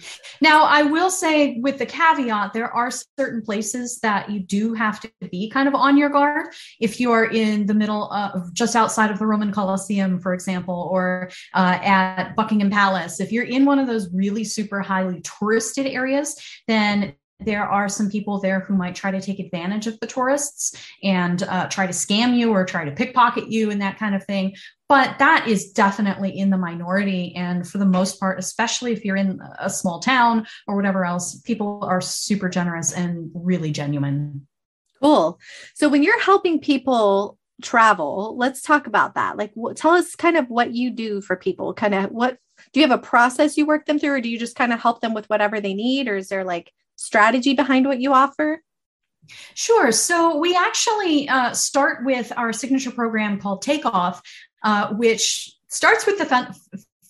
Now, 0.41 0.65
I 0.65 0.83
will 0.83 1.09
say 1.09 1.59
with 1.61 1.77
the 1.77 1.85
caveat, 1.85 2.51
there 2.51 2.69
are 2.71 2.91
certain 2.91 3.41
places 3.41 3.99
that 4.01 4.29
you 4.29 4.41
do 4.41 4.73
have 4.73 4.99
to 4.99 5.09
be 5.31 5.49
kind 5.49 5.69
of 5.69 5.73
on 5.73 5.95
your 5.95 6.09
guard. 6.09 6.47
If 6.81 6.99
you 6.99 7.11
are 7.13 7.25
in 7.25 7.65
the 7.65 7.73
middle 7.73 8.11
of 8.11 8.53
just 8.53 8.75
outside 8.75 9.11
of 9.11 9.19
the 9.19 9.25
Roman 9.25 9.53
Colosseum, 9.53 10.19
for 10.19 10.33
example, 10.33 10.89
or 10.91 11.29
uh, 11.53 11.79
at 11.81 12.35
Buckingham 12.35 12.69
Palace, 12.69 13.21
if 13.21 13.31
you're 13.31 13.45
in 13.45 13.63
one 13.63 13.79
of 13.79 13.87
those 13.87 14.13
really 14.13 14.43
super 14.43 14.81
highly 14.81 15.21
touristed 15.21 15.85
areas, 15.85 16.35
then 16.67 17.15
there 17.39 17.67
are 17.67 17.89
some 17.89 18.09
people 18.09 18.39
there 18.39 18.61
who 18.61 18.75
might 18.75 18.95
try 18.95 19.11
to 19.11 19.21
take 19.21 19.39
advantage 19.39 19.87
of 19.87 19.99
the 19.99 20.07
tourists 20.07 20.75
and 21.03 21.43
uh, 21.43 21.67
try 21.67 21.85
to 21.85 21.91
scam 21.91 22.37
you 22.37 22.51
or 22.51 22.65
try 22.65 22.85
to 22.85 22.91
pickpocket 22.91 23.49
you 23.49 23.71
and 23.71 23.81
that 23.81 23.99
kind 23.99 24.15
of 24.15 24.23
thing. 24.23 24.55
But 24.87 25.19
that 25.19 25.47
is 25.47 25.71
definitely 25.71 26.37
in 26.37 26.49
the 26.49 26.57
minority. 26.57 27.35
And 27.35 27.67
for 27.67 27.77
the 27.77 27.85
most 27.85 28.19
part, 28.19 28.39
especially 28.39 28.93
if 28.93 29.03
you're 29.03 29.17
in 29.17 29.41
a 29.59 29.69
small 29.69 29.99
town 29.99 30.47
or 30.67 30.75
whatever 30.75 31.03
else, 31.03 31.41
people 31.41 31.79
are 31.83 32.01
super 32.01 32.47
generous 32.47 32.93
and 32.93 33.31
really 33.33 33.71
genuine. 33.71 34.47
Cool. 35.01 35.39
So 35.73 35.89
when 35.89 36.03
you're 36.03 36.21
helping 36.21 36.59
people 36.59 37.37
travel, 37.61 38.35
let's 38.37 38.61
talk 38.61 38.87
about 38.87 39.15
that. 39.15 39.37
Like, 39.37 39.51
what, 39.55 39.75
tell 39.75 39.91
us 39.91 40.15
kind 40.15 40.37
of 40.37 40.49
what 40.49 40.73
you 40.73 40.91
do 40.91 41.19
for 41.19 41.35
people, 41.35 41.73
kind 41.73 41.93
of 41.93 42.11
what 42.11 42.37
do 42.71 42.79
you 42.79 42.87
have 42.87 42.97
a 42.97 43.01
process 43.01 43.57
you 43.57 43.65
work 43.65 43.85
them 43.85 43.99
through, 43.99 44.13
or 44.13 44.21
do 44.21 44.29
you 44.29 44.39
just 44.39 44.55
kind 44.55 44.71
of 44.71 44.81
help 44.81 45.01
them 45.01 45.13
with 45.13 45.29
whatever 45.29 45.59
they 45.59 45.73
need, 45.73 46.07
or 46.07 46.15
is 46.15 46.29
there 46.29 46.43
like 46.43 46.71
strategy 46.95 47.53
behind 47.53 47.85
what 47.85 47.99
you 47.99 48.13
offer? 48.13 48.61
Sure. 49.53 49.91
So 49.91 50.37
we 50.37 50.55
actually 50.55 51.27
uh, 51.29 51.53
start 51.53 52.05
with 52.05 52.31
our 52.37 52.53
signature 52.53 52.91
program 52.91 53.39
called 53.39 53.61
Takeoff, 53.61 54.21
uh, 54.63 54.93
which 54.93 55.51
starts 55.67 56.05
with 56.05 56.17
the 56.17 56.55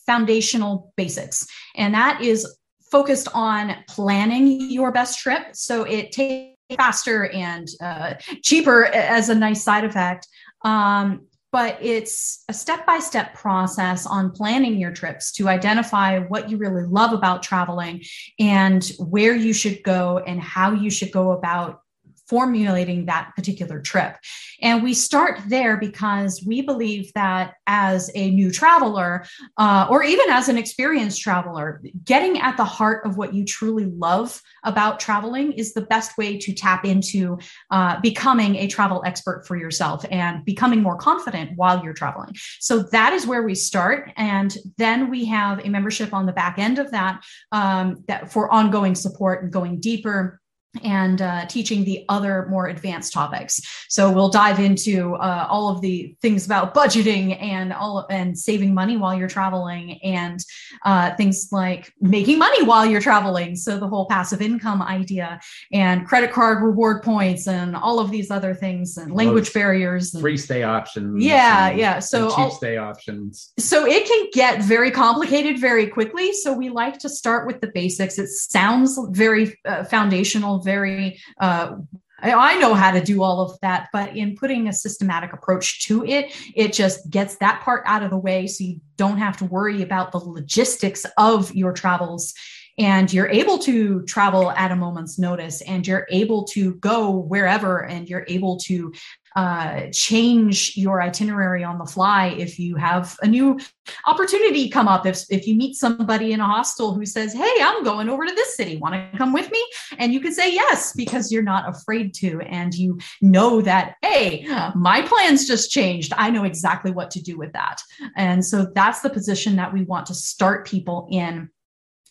foundational 0.05 0.93
basics, 0.95 1.45
and 1.75 1.93
that 1.93 2.21
is 2.21 2.47
focused 2.91 3.27
on 3.33 3.75
planning 3.87 4.69
your 4.69 4.91
best 4.91 5.19
trip. 5.19 5.47
So 5.53 5.83
it 5.83 6.11
takes 6.11 6.55
faster 6.77 7.27
and 7.27 7.67
uh, 7.81 8.13
cheaper 8.41 8.85
as 8.85 9.29
a 9.29 9.35
nice 9.35 9.63
side 9.63 9.83
effect. 9.83 10.27
Um, 10.63 11.27
but 11.55 11.77
it's 11.81 12.43
a 12.49 12.53
step 12.53 12.85
by 12.85 12.99
step 12.99 13.33
process 13.33 14.05
on 14.05 14.29
planning 14.29 14.77
your 14.77 14.91
trips 14.91 15.31
to 15.31 15.47
identify 15.47 16.19
what 16.19 16.49
you 16.49 16.57
really 16.57 16.83
love 16.83 17.13
about 17.13 17.41
traveling 17.41 18.03
and 18.37 18.91
where 18.99 19.33
you 19.33 19.53
should 19.53 19.81
go 19.81 20.17
and 20.27 20.41
how 20.41 20.73
you 20.73 20.89
should 20.89 21.13
go 21.13 21.31
about 21.31 21.79
formulating 22.27 23.05
that 23.05 23.31
particular 23.35 23.79
trip. 23.81 24.17
And 24.61 24.83
we 24.83 24.93
start 24.93 25.39
there 25.47 25.77
because 25.77 26.43
we 26.45 26.61
believe 26.61 27.11
that 27.13 27.55
as 27.67 28.09
a 28.15 28.31
new 28.31 28.51
traveler, 28.51 29.25
uh, 29.57 29.87
or 29.89 30.03
even 30.03 30.29
as 30.29 30.49
an 30.49 30.57
experienced 30.57 31.21
traveler, 31.21 31.81
getting 32.03 32.39
at 32.39 32.57
the 32.57 32.65
heart 32.65 33.05
of 33.05 33.17
what 33.17 33.33
you 33.33 33.45
truly 33.45 33.85
love 33.85 34.41
about 34.63 34.99
traveling 34.99 35.51
is 35.53 35.73
the 35.73 35.81
best 35.81 36.17
way 36.17 36.37
to 36.37 36.53
tap 36.53 36.85
into 36.85 37.37
uh, 37.71 37.99
becoming 38.01 38.55
a 38.55 38.67
travel 38.67 39.03
expert 39.05 39.45
for 39.45 39.55
yourself 39.55 40.05
and 40.09 40.43
becoming 40.45 40.81
more 40.81 40.97
confident 40.97 41.51
while 41.55 41.83
you're 41.83 41.93
traveling. 41.93 42.33
So 42.59 42.83
that 42.91 43.13
is 43.13 43.27
where 43.27 43.43
we 43.43 43.55
start. 43.55 44.11
And 44.17 44.55
then 44.77 45.09
we 45.09 45.25
have 45.25 45.63
a 45.65 45.69
membership 45.69 46.13
on 46.13 46.25
the 46.25 46.33
back 46.33 46.57
end 46.57 46.79
of 46.79 46.91
that, 46.91 47.23
um, 47.51 48.03
that 48.07 48.31
for 48.31 48.51
ongoing 48.51 48.95
support 48.95 49.43
and 49.43 49.51
going 49.51 49.79
deeper 49.79 50.39
and 50.83 51.21
uh, 51.21 51.45
teaching 51.47 51.83
the 51.83 52.05
other 52.09 52.47
more 52.49 52.67
advanced 52.67 53.13
topics. 53.13 53.61
So 53.89 54.11
we'll 54.11 54.29
dive 54.29 54.59
into 54.59 55.15
uh, 55.15 55.47
all 55.49 55.69
of 55.69 55.81
the 55.81 56.15
things 56.21 56.45
about 56.45 56.73
budgeting 56.73 57.41
and 57.41 57.73
all 57.73 58.05
and 58.09 58.37
saving 58.37 58.73
money 58.73 58.97
while 58.97 59.17
you're 59.17 59.27
traveling, 59.27 59.99
and 60.03 60.39
uh, 60.83 61.15
things 61.15 61.49
like 61.51 61.93
making 62.01 62.39
money 62.39 62.63
while 62.63 62.85
you're 62.85 63.01
traveling. 63.01 63.55
So 63.55 63.77
the 63.77 63.87
whole 63.87 64.07
passive 64.07 64.41
income 64.41 64.81
idea 64.81 65.39
and 65.71 66.05
credit 66.05 66.31
card 66.31 66.63
reward 66.63 67.03
points 67.03 67.47
and 67.47 67.75
all 67.75 67.99
of 67.99 68.11
these 68.11 68.31
other 68.31 68.53
things 68.53 68.97
and 68.97 69.13
language 69.13 69.53
barriers, 69.53 70.13
and, 70.13 70.21
free 70.21 70.37
stay 70.37 70.63
options. 70.63 71.23
Yeah, 71.23 71.71
yeah. 71.71 71.99
So 71.99 72.29
cheap 72.29 72.39
all, 72.39 72.51
stay 72.51 72.77
options. 72.77 73.53
So 73.59 73.85
it 73.85 74.07
can 74.07 74.27
get 74.33 74.61
very 74.61 74.91
complicated 74.91 75.59
very 75.59 75.87
quickly. 75.87 76.33
So 76.33 76.53
we 76.53 76.69
like 76.69 76.99
to 76.99 77.09
start 77.09 77.47
with 77.47 77.61
the 77.61 77.67
basics. 77.67 78.17
It 78.17 78.27
sounds 78.29 78.99
very 79.11 79.57
uh, 79.65 79.83
foundational 79.85 80.59
very 80.65 81.19
uh, 81.39 81.75
I 82.21 82.57
know 82.59 82.73
how 82.73 82.91
to 82.91 83.01
do 83.01 83.23
all 83.23 83.41
of 83.41 83.59
that, 83.61 83.89
but 83.91 84.15
in 84.15 84.35
putting 84.35 84.67
a 84.67 84.73
systematic 84.73 85.33
approach 85.33 85.85
to 85.87 86.05
it, 86.05 86.33
it 86.55 86.73
just 86.73 87.09
gets 87.09 87.35
that 87.37 87.61
part 87.61 87.83
out 87.85 88.03
of 88.03 88.09
the 88.09 88.17
way 88.17 88.47
so 88.47 88.63
you 88.63 88.79
don't 88.97 89.17
have 89.17 89.37
to 89.37 89.45
worry 89.45 89.81
about 89.81 90.11
the 90.11 90.19
logistics 90.19 91.05
of 91.17 91.53
your 91.53 91.73
travels. 91.73 92.33
And 92.77 93.11
you're 93.11 93.29
able 93.29 93.57
to 93.59 94.03
travel 94.03 94.51
at 94.51 94.71
a 94.71 94.75
moment's 94.75 95.17
notice 95.17 95.61
and 95.61 95.85
you're 95.87 96.07
able 96.09 96.43
to 96.45 96.75
go 96.75 97.11
wherever 97.11 97.85
and 97.85 98.09
you're 98.09 98.25
able 98.27 98.57
to 98.65 98.91
uh, 99.35 99.87
change 99.91 100.77
your 100.77 101.01
itinerary 101.01 101.61
on 101.61 101.77
the 101.77 101.85
fly 101.85 102.27
if 102.37 102.57
you 102.57 102.77
have 102.77 103.17
a 103.21 103.27
new 103.27 103.59
opportunity 104.05 104.69
come 104.69 104.87
up. 104.87 105.05
If, 105.05 105.25
if 105.29 105.45
you 105.45 105.55
meet 105.55 105.75
somebody 105.75 106.31
in 106.31 106.39
a 106.39 106.45
hostel 106.45 106.93
who 106.93 107.05
says, 107.05 107.33
Hey, 107.33 107.53
I'm 107.61 107.83
going 107.83 108.07
over 108.07 108.25
to 108.25 108.33
this 108.33 108.55
city, 108.55 108.77
want 108.77 108.95
to 108.95 109.17
come 109.17 109.33
with 109.33 109.51
me? 109.51 109.61
And 109.97 110.13
you 110.13 110.21
can 110.21 110.33
say 110.33 110.53
yes 110.53 110.93
because 110.93 111.33
you're 111.33 111.43
not 111.43 111.67
afraid 111.67 112.13
to. 112.15 112.39
And 112.41 112.73
you 112.73 112.97
know 113.21 113.61
that, 113.61 113.95
Hey, 114.01 114.47
my 114.73 115.01
plans 115.01 115.45
just 115.45 115.69
changed. 115.69 116.13
I 116.15 116.29
know 116.29 116.45
exactly 116.45 116.91
what 116.91 117.11
to 117.11 117.21
do 117.21 117.37
with 117.37 117.51
that. 117.51 117.81
And 118.15 118.45
so 118.45 118.67
that's 118.73 119.01
the 119.01 119.09
position 119.09 119.57
that 119.57 119.73
we 119.73 119.83
want 119.83 120.05
to 120.05 120.13
start 120.13 120.65
people 120.65 121.09
in 121.11 121.49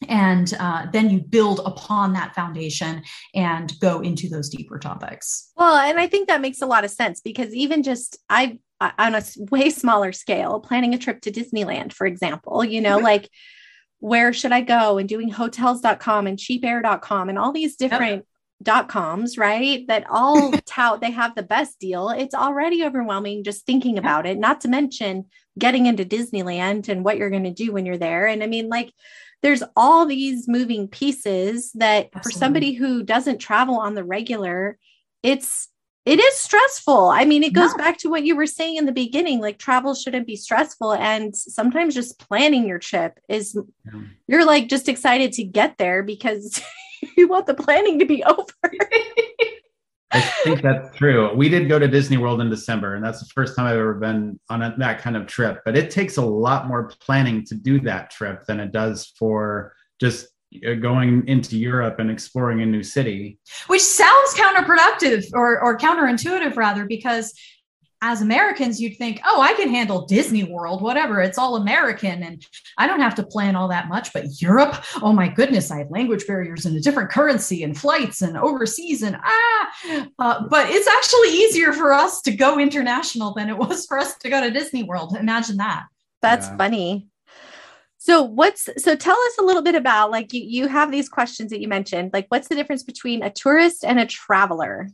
and 0.08 0.54
uh, 0.58 0.86
then 0.92 1.10
you 1.10 1.20
build 1.20 1.60
upon 1.64 2.12
that 2.12 2.34
foundation 2.34 3.02
and 3.34 3.72
go 3.80 4.00
into 4.00 4.28
those 4.28 4.48
deeper 4.48 4.78
topics. 4.78 5.52
Well 5.56 5.76
and 5.76 5.98
i 5.98 6.06
think 6.06 6.28
that 6.28 6.40
makes 6.40 6.62
a 6.62 6.66
lot 6.66 6.84
of 6.84 6.90
sense 6.90 7.20
because 7.20 7.54
even 7.54 7.82
just 7.82 8.18
i 8.28 8.58
on 8.80 9.14
a 9.14 9.22
way 9.50 9.70
smaller 9.70 10.12
scale 10.12 10.60
planning 10.60 10.94
a 10.94 10.98
trip 10.98 11.20
to 11.22 11.32
disneyland 11.32 11.92
for 11.92 12.06
example 12.06 12.64
you 12.64 12.80
know 12.80 12.98
like 12.98 13.30
where 14.00 14.32
should 14.32 14.52
i 14.52 14.60
go 14.60 14.98
and 14.98 15.08
doing 15.08 15.28
hotels.com 15.28 16.26
and 16.26 16.38
cheapair.com 16.38 17.28
and 17.28 17.38
all 17.38 17.52
these 17.52 17.76
different 17.76 18.16
yep. 18.16 18.26
dot 18.62 18.88
coms 18.88 19.38
right 19.38 19.86
that 19.88 20.04
all 20.10 20.52
tout 20.66 21.00
they 21.00 21.10
have 21.10 21.34
the 21.34 21.42
best 21.42 21.78
deal. 21.78 22.10
It's 22.10 22.34
already 22.34 22.84
overwhelming 22.84 23.44
just 23.44 23.64
thinking 23.64 23.98
about 23.98 24.26
it 24.26 24.38
not 24.38 24.60
to 24.62 24.68
mention 24.68 25.26
getting 25.58 25.86
into 25.86 26.04
disneyland 26.04 26.88
and 26.88 27.04
what 27.04 27.16
you're 27.16 27.30
going 27.30 27.44
to 27.44 27.50
do 27.50 27.72
when 27.72 27.86
you're 27.86 27.96
there. 27.96 28.26
And 28.26 28.42
i 28.42 28.46
mean 28.46 28.68
like 28.68 28.92
there's 29.44 29.62
all 29.76 30.06
these 30.06 30.48
moving 30.48 30.88
pieces 30.88 31.70
that 31.72 32.06
Absolutely. 32.06 32.22
for 32.22 32.30
somebody 32.30 32.72
who 32.72 33.02
doesn't 33.02 33.38
travel 33.38 33.78
on 33.78 33.94
the 33.94 34.02
regular, 34.02 34.78
it's 35.22 35.68
it 36.06 36.18
is 36.18 36.34
stressful. 36.34 37.08
I 37.08 37.26
mean, 37.26 37.42
it 37.42 37.52
goes 37.52 37.72
yeah. 37.76 37.84
back 37.84 37.98
to 37.98 38.08
what 38.08 38.24
you 38.24 38.36
were 38.36 38.46
saying 38.46 38.76
in 38.76 38.86
the 38.86 38.92
beginning 38.92 39.40
like 39.40 39.58
travel 39.58 39.94
shouldn't 39.94 40.26
be 40.26 40.36
stressful. 40.36 40.94
And 40.94 41.36
sometimes 41.36 41.94
just 41.94 42.18
planning 42.18 42.66
your 42.66 42.78
trip 42.78 43.20
is, 43.28 43.54
yeah. 43.84 44.00
you're 44.26 44.46
like 44.46 44.68
just 44.68 44.88
excited 44.88 45.32
to 45.32 45.44
get 45.44 45.76
there 45.76 46.02
because 46.02 46.62
you 47.16 47.28
want 47.28 47.44
the 47.44 47.54
planning 47.54 47.98
to 47.98 48.06
be 48.06 48.24
over. 48.24 48.44
I 50.14 50.20
think 50.20 50.62
that's 50.62 50.96
true. 50.96 51.34
We 51.34 51.48
did 51.48 51.68
go 51.68 51.78
to 51.78 51.88
Disney 51.88 52.18
World 52.18 52.40
in 52.40 52.48
December, 52.48 52.94
and 52.94 53.04
that's 53.04 53.18
the 53.18 53.26
first 53.34 53.56
time 53.56 53.66
I've 53.66 53.76
ever 53.76 53.94
been 53.94 54.38
on 54.48 54.62
a, 54.62 54.74
that 54.78 55.00
kind 55.00 55.16
of 55.16 55.26
trip. 55.26 55.62
But 55.64 55.76
it 55.76 55.90
takes 55.90 56.18
a 56.18 56.24
lot 56.24 56.68
more 56.68 56.88
planning 57.00 57.44
to 57.46 57.54
do 57.56 57.80
that 57.80 58.10
trip 58.10 58.44
than 58.46 58.60
it 58.60 58.70
does 58.70 59.12
for 59.18 59.74
just 60.00 60.28
uh, 60.64 60.74
going 60.74 61.26
into 61.26 61.58
Europe 61.58 61.98
and 61.98 62.12
exploring 62.12 62.62
a 62.62 62.66
new 62.66 62.84
city. 62.84 63.40
Which 63.66 63.82
sounds 63.82 64.34
counterproductive 64.34 65.24
or, 65.32 65.60
or 65.60 65.76
counterintuitive, 65.76 66.56
rather, 66.56 66.86
because 66.86 67.34
as 68.06 68.20
Americans, 68.20 68.82
you'd 68.82 68.98
think, 68.98 69.18
oh, 69.24 69.40
I 69.40 69.54
can 69.54 69.70
handle 69.70 70.04
Disney 70.04 70.44
World, 70.44 70.82
whatever. 70.82 71.22
It's 71.22 71.38
all 71.38 71.56
American 71.56 72.22
and 72.22 72.46
I 72.76 72.86
don't 72.86 73.00
have 73.00 73.14
to 73.14 73.22
plan 73.22 73.56
all 73.56 73.66
that 73.68 73.88
much. 73.88 74.12
But 74.12 74.42
Europe, 74.42 74.84
oh 75.00 75.14
my 75.14 75.26
goodness, 75.26 75.70
I 75.70 75.78
have 75.78 75.90
language 75.90 76.26
barriers 76.26 76.66
and 76.66 76.76
a 76.76 76.80
different 76.80 77.10
currency 77.10 77.62
and 77.62 77.76
flights 77.76 78.20
and 78.20 78.36
overseas 78.36 79.02
and 79.02 79.16
ah. 79.24 80.10
Uh, 80.18 80.46
but 80.48 80.68
it's 80.68 80.86
actually 80.86 81.30
easier 81.30 81.72
for 81.72 81.94
us 81.94 82.20
to 82.22 82.36
go 82.36 82.58
international 82.58 83.32
than 83.32 83.48
it 83.48 83.56
was 83.56 83.86
for 83.86 83.98
us 83.98 84.18
to 84.18 84.28
go 84.28 84.38
to 84.38 84.50
Disney 84.50 84.82
World. 84.82 85.16
Imagine 85.16 85.56
that. 85.56 85.86
That's 86.20 86.46
yeah. 86.46 86.56
funny. 86.58 87.08
So 87.96 88.22
what's 88.22 88.68
so 88.76 88.96
tell 88.96 89.16
us 89.16 89.38
a 89.38 89.42
little 89.42 89.62
bit 89.62 89.76
about 89.76 90.10
like 90.10 90.34
you 90.34 90.42
you 90.42 90.68
have 90.68 90.90
these 90.90 91.08
questions 91.08 91.50
that 91.50 91.60
you 91.62 91.68
mentioned 91.68 92.10
like 92.12 92.26
what's 92.28 92.48
the 92.48 92.54
difference 92.54 92.82
between 92.82 93.22
a 93.22 93.30
tourist 93.30 93.82
and 93.82 93.98
a 93.98 94.04
traveler? 94.04 94.90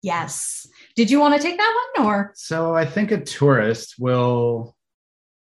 Yes. 0.00 0.66
Did 0.96 1.10
you 1.10 1.18
want 1.18 1.34
to 1.34 1.42
take 1.42 1.56
that 1.56 1.86
one 1.96 2.06
or? 2.06 2.32
So 2.36 2.74
I 2.74 2.86
think 2.86 3.10
a 3.10 3.20
tourist 3.20 3.96
will 3.98 4.76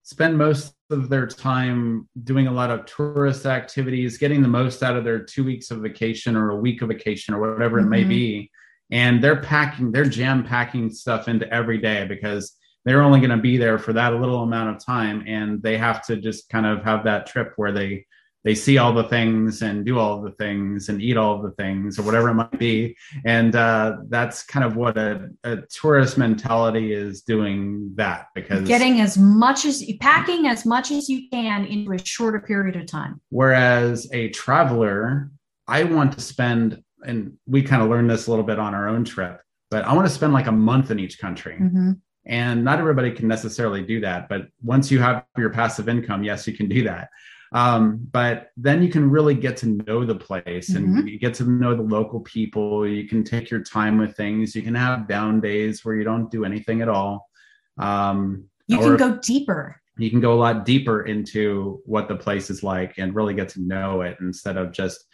spend 0.04 0.38
most 0.38 0.74
of 0.90 1.10
their 1.10 1.28
time 1.28 2.08
doing 2.24 2.48
a 2.48 2.52
lot 2.52 2.70
of 2.70 2.86
tourist 2.86 3.46
activities, 3.46 4.18
getting 4.18 4.42
the 4.42 4.48
most 4.48 4.84
out 4.84 4.96
of 4.96 5.04
their 5.04 5.20
two 5.24 5.44
weeks 5.44 5.72
of 5.72 5.80
vacation 5.80 6.36
or 6.36 6.52
a 6.52 6.56
week 6.56 6.82
of 6.82 6.90
vacation 6.90 7.34
or 7.34 7.40
whatever 7.40 7.78
mm-hmm. 7.78 7.88
it 7.88 7.90
may 7.90 8.02
mm-hmm. 8.02 8.10
be. 8.10 8.52
And 8.92 9.24
they're 9.24 9.42
packing, 9.42 9.92
they're 9.92 10.06
jam 10.06 10.44
packing 10.44 10.90
stuff 10.90 11.28
into 11.28 11.52
every 11.54 11.78
day 11.78 12.06
because 12.06 12.58
they're 12.84 13.02
only 13.02 13.20
going 13.20 13.32
to 13.32 13.38
be 13.38 13.58
there 13.58 13.78
for 13.78 13.94
that 13.94 14.14
little 14.14 14.44
amount 14.44 14.76
of 14.76 14.86
time. 14.86 15.24
And 15.28 15.62
they 15.62 15.78
have 15.78 16.06
to 16.08 16.18
just 16.18 16.50
kind 16.50 16.66
of 16.66 16.84
have 16.84 17.06
that 17.06 17.28
trip 17.28 17.54
where 17.56 17.72
they 17.72 18.06
they 18.44 18.56
see 18.56 18.78
all 18.78 18.92
the 18.94 19.04
things 19.04 19.62
and 19.62 19.86
do 19.86 20.00
all 20.00 20.22
the 20.22 20.32
things 20.32 20.90
and 20.90 21.02
eat 21.02 21.16
all 21.16 21.42
the 21.42 21.52
things 21.52 22.00
or 22.00 22.02
whatever 22.02 22.30
it 22.30 22.34
might 22.34 22.58
be. 22.58 22.98
And 23.24 23.56
uh, 23.56 23.98
that's 24.10 24.42
kind 24.44 24.66
of 24.66 24.76
what 24.76 24.98
a, 24.98 25.30
a, 25.44 25.58
tourist 25.72 26.18
mentality 26.18 26.92
is 26.92 27.22
doing 27.22 27.92
that 27.96 28.28
because 28.34 28.68
getting 28.68 29.00
as 29.00 29.18
much 29.18 29.66
as 29.66 29.84
packing 30.00 30.48
as 30.48 30.66
much 30.66 30.90
as 30.92 31.08
you 31.08 31.30
can 31.30 31.66
into 31.66 31.92
a 31.94 32.04
shorter 32.04 32.40
period 32.40 32.76
of 32.76 32.88
time. 32.88 33.22
Whereas 33.30 34.10
a 34.12 34.30
traveler 34.30 35.30
i 35.68 35.84
want 35.84 36.12
to 36.14 36.22
spend 36.22 36.84
and 37.06 37.34
we 37.48 37.64
kind 37.64 37.82
of 37.82 37.90
learned 37.90 38.10
this 38.10 38.28
a 38.28 38.30
little 38.30 38.46
bit 38.46 38.60
on 38.60 38.74
our 38.76 38.88
own 38.88 39.04
trip 39.04 39.42
but 39.70 39.86
i 39.86 39.94
want 39.94 40.08
to 40.08 40.14
spend 40.14 40.34
like 40.34 40.48
a 40.48 40.52
month 40.52 40.92
in 40.92 41.00
each 41.00 41.20
country. 41.20 41.58
Mm-hmm. 41.60 41.92
and 42.26 42.64
not 42.64 42.80
everybody 42.80 43.12
can 43.12 43.28
necessarily 43.28 43.82
do 43.82 44.00
that 44.02 44.30
but 44.30 44.48
once 44.64 44.92
you 44.92 45.00
have 45.00 45.26
your 45.38 45.50
passive 45.50 45.88
income 45.90 46.24
yes 46.24 46.48
you 46.48 46.56
can 46.56 46.68
do 46.68 46.84
that 46.84 47.10
um, 47.54 48.08
but 48.12 48.52
then 48.56 48.82
you 48.82 48.90
can 48.90 49.10
really 49.10 49.34
get 49.34 49.58
to 49.58 49.68
know 49.68 50.06
the 50.06 50.16
place 50.16 50.70
and 50.70 50.88
mm-hmm. 50.88 51.08
you 51.08 51.20
get 51.20 51.34
to 51.36 51.44
know 51.44 51.76
the 51.76 51.82
local 51.82 52.22
people. 52.22 52.88
You 52.88 53.08
can 53.08 53.24
take 53.24 53.50
your 53.50 53.62
time 53.62 53.98
with 53.98 54.16
things. 54.16 54.56
You 54.56 54.62
can 54.62 54.76
have 54.76 55.08
down 55.08 55.42
days 55.42 55.84
where 55.84 55.96
you 55.96 56.06
don't 56.06 56.32
do 56.32 56.46
anything 56.46 56.82
at 56.82 56.88
all. 56.88 57.30
Um, 57.78 58.46
you 58.68 58.78
can 58.78 58.96
go 58.96 59.18
deeper. 59.18 59.82
You 59.98 60.10
can 60.10 60.22
go 60.22 60.34
a 60.34 60.40
lot 60.40 60.66
deeper 60.66 61.06
into 61.06 61.82
what 61.86 62.08
the 62.08 62.16
place 62.16 62.50
is 62.50 62.64
like 62.64 62.98
and 62.98 63.14
really 63.14 63.34
get 63.34 63.50
to 63.50 63.62
know 63.62 64.02
it 64.02 64.18
instead 64.22 64.56
of 64.56 64.72
just 64.72 65.06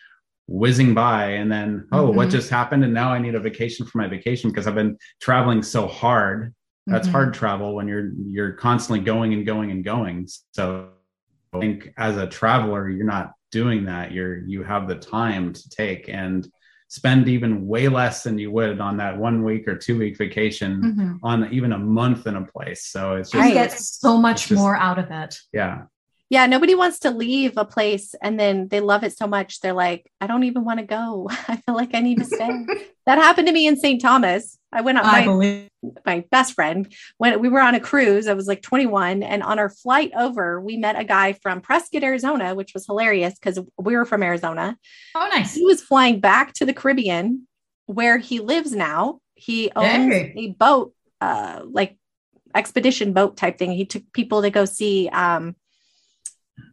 whizzing 0.46 0.94
by 0.94 1.32
and 1.32 1.52
then, 1.52 1.88
oh, 1.92 2.08
mm-hmm. 2.08 2.18
what 2.18 2.30
just 2.30 2.52
happened? 2.52 2.84
And 2.84 2.94
now 2.94 3.12
I 3.12 3.18
need 3.18 3.34
a 3.34 3.40
vacation 3.40 3.86
for 3.86 3.98
my 3.98 4.08
vacation 4.08 4.52
because 4.52 4.68
I've 4.68 4.76
been 4.76 4.98
traveling 5.20 5.64
so 5.64 5.88
hard. 5.88 6.54
That's 6.86 7.08
mm-hmm. 7.08 7.12
hard 7.14 7.34
travel 7.34 7.74
when 7.74 7.88
you're 7.88 8.12
you're 8.28 8.54
constantly 8.54 9.04
going 9.04 9.34
and 9.34 9.46
going 9.46 9.72
and 9.72 9.84
going. 9.84 10.28
So 10.54 10.92
I 11.54 11.60
think 11.60 11.94
as 11.98 12.18
a 12.18 12.28
traveler, 12.28 12.90
you're 12.90 13.06
not 13.06 13.34
doing 13.52 13.86
that. 13.86 14.12
You're 14.12 14.40
you 14.46 14.64
have 14.64 14.88
the 14.88 14.96
time 14.96 15.54
to 15.54 15.70
take 15.70 16.10
and 16.10 16.48
spend 16.90 17.28
even 17.28 17.68
way 17.68 17.90
less 17.90 18.24
than 18.24 18.38
you 18.38 18.50
would 18.52 18.80
on 18.80 18.98
that 18.98 19.18
one 19.18 19.44
week 19.44 19.68
or 19.68 19.76
two 19.76 19.98
week 19.98 20.18
vacation 20.18 20.82
mm-hmm. 20.82 21.14
on 21.24 21.52
even 21.54 21.74
a 21.74 21.78
month 21.78 22.28
in 22.28 22.38
a 22.38 22.46
place. 22.46 22.86
So 22.86 23.16
it's 23.16 23.32
just, 23.32 23.48
you 23.48 23.54
get 23.54 23.74
so 23.74 24.18
much 24.18 24.48
just, 24.48 24.60
more 24.60 24.76
out 24.76 24.98
of 24.98 25.12
it. 25.12 25.38
Yeah 25.52 25.84
yeah, 26.30 26.46
nobody 26.46 26.76
wants 26.76 27.00
to 27.00 27.12
leave 27.12 27.54
a 27.56 27.64
place 27.64 28.14
and 28.22 28.38
then 28.38 28.68
they 28.68 28.82
love 28.82 29.04
it 29.04 29.18
so 29.18 29.28
much. 29.28 29.62
They're 29.62 29.72
like, 29.72 30.12
I 30.20 30.28
don't 30.28 30.44
even 30.44 30.66
want 30.66 30.80
to 30.80 30.86
go. 30.86 31.30
I 31.48 31.56
feel 31.58 31.76
like 31.76 31.96
I 31.96 32.02
need 32.02 32.20
to 32.20 32.26
stay. 32.26 32.66
that 33.06 33.18
happened 33.18 33.48
to 33.48 33.54
me 33.54 33.66
in 33.66 33.78
St. 33.78 34.02
Thomas. 34.02 34.58
I 34.74 34.82
went 34.82 34.98
on 34.98 35.06
my, 35.06 35.24
believe- 35.24 35.70
my 36.06 36.26
best 36.30 36.54
friend 36.54 36.94
when 37.18 37.40
we 37.40 37.48
were 37.48 37.62
on 37.62 37.76
a 37.76 37.80
cruise. 37.80 38.28
I 38.28 38.34
was 38.34 38.48
like 38.48 38.62
21. 38.62 39.24
And 39.24 39.42
on 39.42 39.58
our 39.58 39.70
flight 39.70 40.12
over, 40.18 40.60
we 40.60 40.76
met 40.76 41.00
a 41.00 41.06
guy 41.06 41.32
from 41.32 41.62
Prescott, 41.62 42.04
Arizona, 42.04 42.56
which 42.56 42.74
was 42.74 42.86
hilarious 42.86 43.36
because 43.36 43.60
we 43.78 43.96
were 43.96 44.06
from 44.06 44.22
Arizona. 44.22 44.78
Oh, 45.16 45.30
nice. 45.32 45.56
He 45.56 45.64
was 45.64 45.82
flying 45.82 46.20
back 46.20 46.54
to 46.56 46.66
the 46.66 46.74
Caribbean 46.74 47.48
where 47.86 48.18
he 48.18 48.42
lives 48.42 48.74
now. 48.74 49.22
He 49.36 49.72
owns 49.76 50.14
hey. 50.14 50.34
a 50.36 50.48
boat, 50.52 50.94
uh, 51.22 51.62
like 51.64 51.98
expedition 52.54 53.14
boat 53.14 53.38
type 53.38 53.58
thing. 53.58 53.72
He 53.72 53.86
took 53.86 54.04
people 54.12 54.42
to 54.42 54.50
go 54.50 54.66
see 54.66 55.08
um, 55.08 55.56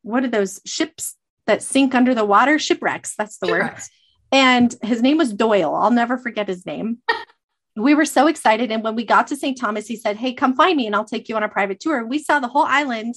what 0.02 0.24
are 0.24 0.28
those 0.28 0.60
ships 0.66 1.16
that 1.46 1.62
sink 1.62 1.94
under 1.94 2.14
the 2.14 2.24
water? 2.24 2.58
Shipwrecks. 2.58 3.14
That's 3.16 3.38
the 3.38 3.46
Shipwrecks. 3.46 3.90
word. 4.32 4.38
And 4.38 4.74
his 4.82 5.02
name 5.02 5.18
was 5.18 5.32
Doyle. 5.32 5.74
I'll 5.74 5.90
never 5.90 6.18
forget 6.18 6.48
his 6.48 6.66
name. 6.66 6.98
we 7.76 7.94
were 7.94 8.04
so 8.04 8.26
excited. 8.26 8.70
And 8.70 8.82
when 8.82 8.94
we 8.94 9.04
got 9.04 9.28
to 9.28 9.36
St. 9.36 9.58
Thomas, 9.58 9.86
he 9.86 9.96
said, 9.96 10.16
Hey, 10.16 10.32
come 10.32 10.54
find 10.54 10.76
me 10.76 10.86
and 10.86 10.94
I'll 10.94 11.04
take 11.04 11.28
you 11.28 11.36
on 11.36 11.42
a 11.42 11.48
private 11.48 11.80
tour. 11.80 12.04
We 12.04 12.18
saw 12.18 12.40
the 12.40 12.48
whole 12.48 12.64
island 12.64 13.14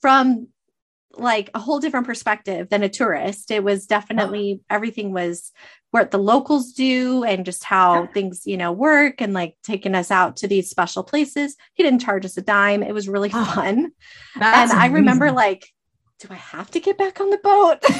from 0.00 0.48
like 1.16 1.50
a 1.54 1.58
whole 1.58 1.80
different 1.80 2.06
perspective 2.06 2.68
than 2.68 2.82
a 2.82 2.88
tourist. 2.88 3.50
It 3.50 3.64
was 3.64 3.86
definitely 3.86 4.60
everything 4.70 5.12
was 5.12 5.50
what 5.90 6.12
the 6.12 6.18
locals 6.18 6.72
do 6.72 7.24
and 7.24 7.44
just 7.44 7.64
how 7.64 8.06
things, 8.14 8.42
you 8.46 8.56
know, 8.56 8.70
work 8.70 9.20
and 9.20 9.34
like 9.34 9.56
taking 9.64 9.96
us 9.96 10.10
out 10.10 10.36
to 10.36 10.48
these 10.48 10.70
special 10.70 11.02
places. 11.02 11.56
He 11.74 11.82
didn't 11.82 12.00
charge 12.00 12.24
us 12.24 12.36
a 12.36 12.42
dime. 12.42 12.82
It 12.82 12.94
was 12.94 13.08
really 13.08 13.28
fun. 13.30 13.90
and 14.40 14.70
I 14.70 14.86
remember 14.86 15.32
like 15.32 15.68
do 16.20 16.28
I 16.30 16.36
have 16.36 16.70
to 16.72 16.80
get 16.80 16.98
back 16.98 17.20
on 17.20 17.30
the 17.30 17.38
boat? 17.38 17.78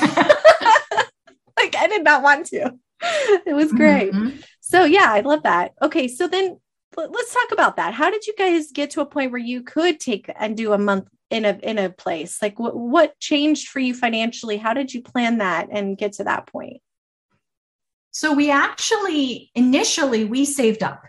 like 1.59 1.75
I 1.77 1.87
did 1.89 2.05
not 2.05 2.23
want 2.23 2.47
to. 2.47 2.73
It 3.47 3.55
was 3.55 3.73
great. 3.73 4.13
Mm-hmm. 4.13 4.41
So 4.61 4.85
yeah, 4.85 5.07
I 5.09 5.21
love 5.21 5.43
that. 5.45 5.73
Okay, 5.83 6.07
so 6.07 6.29
then 6.29 6.59
let's 6.97 7.33
talk 7.33 7.53
about 7.53 7.77
that. 7.77 7.95
How 7.95 8.11
did 8.11 8.27
you 8.27 8.35
guys 8.37 8.73
get 8.73 8.91
to 8.91 9.01
a 9.01 9.07
point 9.07 9.33
where 9.33 9.41
you 9.41 9.63
could 9.63 10.01
take 10.01 10.31
and 10.37 10.57
do 10.57 10.73
a 10.73 10.79
month 10.79 11.09
in 11.31 11.45
a 11.45 11.59
in 11.63 11.79
a 11.79 11.91
place? 11.91 12.43
Like 12.43 12.59
what 12.59 12.77
what 12.77 13.19
changed 13.19 13.69
for 13.69 13.81
you 13.81 13.95
financially? 13.95 14.59
How 14.59 14.75
did 14.75 14.93
you 14.93 15.03
plan 15.03 15.39
that 15.39 15.69
and 15.73 15.97
get 15.97 16.15
to 16.15 16.25
that 16.25 16.47
point? 16.47 16.83
So 18.11 18.35
we 18.35 18.51
actually 18.51 19.51
initially 19.55 20.25
we 20.25 20.45
saved 20.45 20.83
up. 20.83 21.03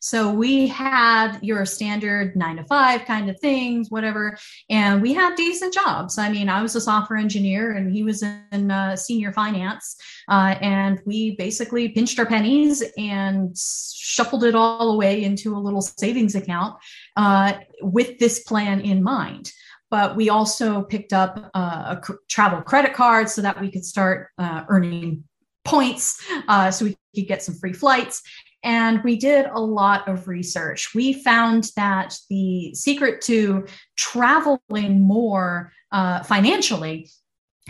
So 0.00 0.32
we 0.32 0.68
had 0.68 1.38
your 1.42 1.66
standard 1.66 2.36
nine 2.36 2.56
to 2.56 2.64
five 2.64 3.04
kind 3.04 3.28
of 3.28 3.38
things, 3.40 3.90
whatever, 3.90 4.38
and 4.70 5.02
we 5.02 5.12
had 5.12 5.34
decent 5.34 5.74
jobs. 5.74 6.18
I 6.18 6.30
mean, 6.30 6.48
I 6.48 6.62
was 6.62 6.76
a 6.76 6.80
software 6.80 7.18
engineer 7.18 7.72
and 7.72 7.92
he 7.92 8.04
was 8.04 8.22
in 8.52 8.70
uh, 8.70 8.94
senior 8.94 9.32
finance, 9.32 9.96
uh, 10.28 10.54
and 10.60 11.00
we 11.04 11.34
basically 11.36 11.88
pinched 11.88 12.18
our 12.18 12.26
pennies 12.26 12.82
and 12.96 13.56
shuffled 13.56 14.44
it 14.44 14.54
all 14.54 14.92
away 14.92 15.24
into 15.24 15.56
a 15.56 15.58
little 15.58 15.82
savings 15.82 16.34
account 16.34 16.76
uh, 17.16 17.54
with 17.82 18.18
this 18.18 18.40
plan 18.44 18.80
in 18.80 19.02
mind. 19.02 19.52
But 19.90 20.16
we 20.16 20.28
also 20.28 20.82
picked 20.82 21.12
up 21.12 21.50
uh, 21.54 21.96
a 21.96 22.14
travel 22.28 22.60
credit 22.60 22.92
card 22.92 23.28
so 23.30 23.40
that 23.42 23.60
we 23.60 23.70
could 23.70 23.84
start 23.84 24.28
uh, 24.38 24.64
earning 24.68 25.24
points 25.64 26.22
uh, 26.46 26.70
so 26.70 26.84
we 26.84 26.96
could 27.14 27.26
get 27.26 27.42
some 27.42 27.54
free 27.54 27.72
flights 27.72 28.22
and 28.62 29.02
we 29.04 29.16
did 29.16 29.46
a 29.46 29.60
lot 29.60 30.08
of 30.08 30.28
research. 30.28 30.94
We 30.94 31.12
found 31.12 31.70
that 31.76 32.16
the 32.28 32.74
secret 32.74 33.20
to 33.22 33.66
traveling 33.96 35.00
more 35.00 35.72
uh, 35.92 36.22
financially 36.22 37.10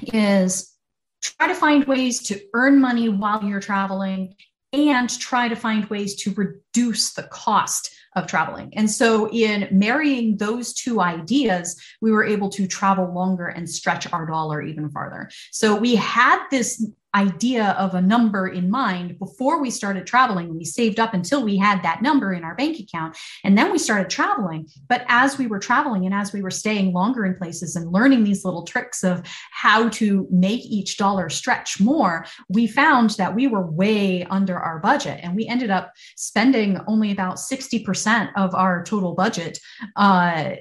is 0.02 0.74
try 1.22 1.48
to 1.48 1.54
find 1.54 1.84
ways 1.84 2.22
to 2.24 2.40
earn 2.54 2.80
money 2.80 3.08
while 3.08 3.44
you're 3.44 3.60
traveling 3.60 4.34
and 4.72 5.08
try 5.18 5.48
to 5.48 5.56
find 5.56 5.84
ways 5.86 6.14
to 6.16 6.32
reduce 6.34 7.14
the 7.14 7.24
cost 7.24 7.90
of 8.16 8.26
traveling. 8.26 8.72
And 8.74 8.90
so, 8.90 9.30
in 9.30 9.68
marrying 9.70 10.36
those 10.36 10.72
two 10.72 11.00
ideas, 11.00 11.80
we 12.00 12.10
were 12.10 12.24
able 12.24 12.48
to 12.50 12.66
travel 12.66 13.12
longer 13.12 13.46
and 13.46 13.68
stretch 13.68 14.10
our 14.12 14.26
dollar 14.26 14.62
even 14.62 14.90
farther. 14.90 15.30
So, 15.52 15.76
we 15.76 15.94
had 15.94 16.44
this 16.50 16.84
idea 17.14 17.70
of 17.78 17.94
a 17.94 18.02
number 18.02 18.48
in 18.48 18.70
mind 18.70 19.18
before 19.18 19.60
we 19.60 19.70
started 19.70 20.06
traveling. 20.06 20.54
We 20.54 20.64
saved 20.64 21.00
up 21.00 21.14
until 21.14 21.42
we 21.42 21.56
had 21.56 21.82
that 21.82 22.02
number 22.02 22.32
in 22.32 22.44
our 22.44 22.54
bank 22.54 22.78
account. 22.78 23.16
And 23.44 23.56
then 23.56 23.72
we 23.72 23.78
started 23.78 24.10
traveling. 24.10 24.68
But 24.88 25.04
as 25.08 25.38
we 25.38 25.46
were 25.46 25.58
traveling 25.58 26.04
and 26.04 26.14
as 26.14 26.32
we 26.32 26.42
were 26.42 26.50
staying 26.50 26.92
longer 26.92 27.24
in 27.24 27.36
places 27.36 27.76
and 27.76 27.92
learning 27.92 28.24
these 28.24 28.44
little 28.44 28.64
tricks 28.64 29.02
of 29.04 29.22
how 29.50 29.88
to 29.90 30.26
make 30.30 30.64
each 30.64 30.98
dollar 30.98 31.28
stretch 31.30 31.80
more, 31.80 32.26
we 32.48 32.66
found 32.66 33.10
that 33.10 33.34
we 33.34 33.46
were 33.46 33.70
way 33.70 34.24
under 34.24 34.58
our 34.58 34.78
budget. 34.78 35.20
And 35.22 35.34
we 35.34 35.46
ended 35.46 35.70
up 35.70 35.92
spending 36.16 36.78
only 36.86 37.10
about 37.10 37.36
60% 37.36 38.30
of 38.36 38.54
our 38.54 38.84
total 38.84 39.14
budget. 39.14 39.58
Uh, 39.96 40.56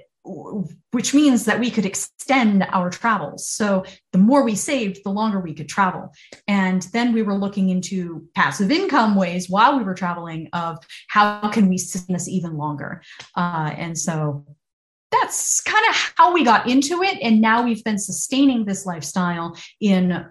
which 0.91 1.13
means 1.13 1.45
that 1.45 1.59
we 1.59 1.71
could 1.71 1.85
extend 1.85 2.65
our 2.71 2.89
travels. 2.89 3.47
So 3.47 3.85
the 4.11 4.17
more 4.17 4.43
we 4.43 4.55
saved, 4.55 4.99
the 5.03 5.09
longer 5.09 5.39
we 5.39 5.53
could 5.53 5.69
travel. 5.69 6.13
And 6.47 6.81
then 6.93 7.13
we 7.13 7.21
were 7.21 7.35
looking 7.35 7.69
into 7.69 8.27
passive 8.35 8.71
income 8.71 9.15
ways 9.15 9.49
while 9.49 9.77
we 9.77 9.83
were 9.83 9.93
traveling 9.93 10.49
of 10.53 10.77
how 11.07 11.49
can 11.49 11.69
we 11.69 11.77
sustain 11.77 12.13
this 12.13 12.27
even 12.27 12.57
longer. 12.57 13.01
Uh, 13.35 13.73
and 13.75 13.97
so 13.97 14.45
that's 15.11 15.61
kind 15.61 15.85
of 15.89 15.95
how 16.17 16.33
we 16.33 16.43
got 16.43 16.67
into 16.67 17.01
it. 17.03 17.17
And 17.21 17.39
now 17.39 17.63
we've 17.63 17.83
been 17.83 17.99
sustaining 17.99 18.65
this 18.65 18.85
lifestyle 18.85 19.57
in 19.79 20.25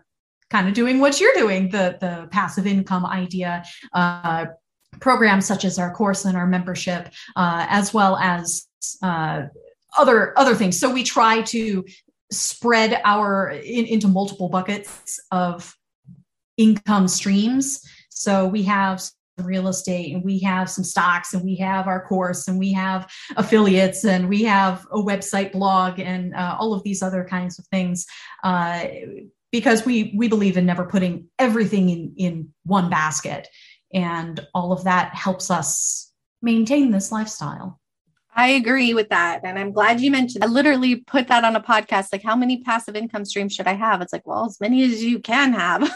kind 0.50 0.68
of 0.68 0.74
doing 0.74 1.00
what 1.00 1.20
you're 1.20 1.34
doing, 1.34 1.70
the, 1.70 1.96
the 2.00 2.28
passive 2.30 2.66
income 2.66 3.06
idea, 3.06 3.64
uh, 3.94 4.46
programs 5.00 5.46
such 5.46 5.64
as 5.64 5.78
our 5.78 5.92
course 5.92 6.24
and 6.24 6.36
our 6.36 6.46
membership, 6.46 7.08
uh, 7.36 7.66
as 7.68 7.92
well 7.92 8.16
as 8.16 8.66
uh, 9.02 9.42
other 9.98 10.38
other 10.38 10.54
things. 10.54 10.78
So 10.78 10.92
we 10.92 11.02
try 11.02 11.42
to 11.42 11.84
spread 12.30 13.00
our 13.04 13.50
in, 13.50 13.86
into 13.86 14.08
multiple 14.08 14.48
buckets 14.48 15.20
of 15.30 15.74
income 16.56 17.08
streams. 17.08 17.80
So 18.10 18.46
we 18.46 18.62
have 18.64 19.02
real 19.38 19.68
estate 19.68 20.14
and 20.14 20.24
we 20.24 20.38
have 20.40 20.70
some 20.70 20.84
stocks 20.84 21.34
and 21.34 21.44
we 21.44 21.56
have 21.56 21.86
our 21.86 22.04
course 22.06 22.48
and 22.48 22.58
we 22.58 22.72
have 22.72 23.10
affiliates 23.36 24.04
and 24.04 24.28
we 24.28 24.42
have 24.42 24.86
a 24.90 24.96
website 24.96 25.52
blog 25.52 25.98
and 25.98 26.34
uh, 26.34 26.56
all 26.58 26.72
of 26.72 26.82
these 26.84 27.02
other 27.02 27.24
kinds 27.24 27.58
of 27.58 27.66
things 27.66 28.06
uh, 28.44 28.84
because 29.52 29.84
we 29.84 30.14
we 30.16 30.28
believe 30.28 30.56
in 30.56 30.64
never 30.64 30.84
putting 30.84 31.26
everything 31.38 31.90
in 31.90 32.14
in 32.16 32.48
one 32.64 32.88
basket 32.88 33.46
and 33.92 34.40
all 34.54 34.72
of 34.72 34.84
that 34.84 35.14
helps 35.14 35.50
us 35.50 36.12
maintain 36.40 36.90
this 36.90 37.12
lifestyle 37.12 37.78
I 38.36 38.48
agree 38.48 38.92
with 38.92 39.08
that. 39.08 39.40
And 39.44 39.58
I'm 39.58 39.72
glad 39.72 40.00
you 40.00 40.10
mentioned 40.10 40.44
I 40.44 40.46
literally 40.46 40.96
put 40.96 41.26
that 41.28 41.42
on 41.42 41.56
a 41.56 41.60
podcast. 41.60 42.08
Like, 42.12 42.22
how 42.22 42.36
many 42.36 42.62
passive 42.62 42.94
income 42.94 43.24
streams 43.24 43.54
should 43.54 43.66
I 43.66 43.72
have? 43.72 44.02
It's 44.02 44.12
like, 44.12 44.26
well, 44.26 44.44
as 44.44 44.60
many 44.60 44.84
as 44.84 45.02
you 45.02 45.18
can 45.18 45.54
have. 45.54 45.80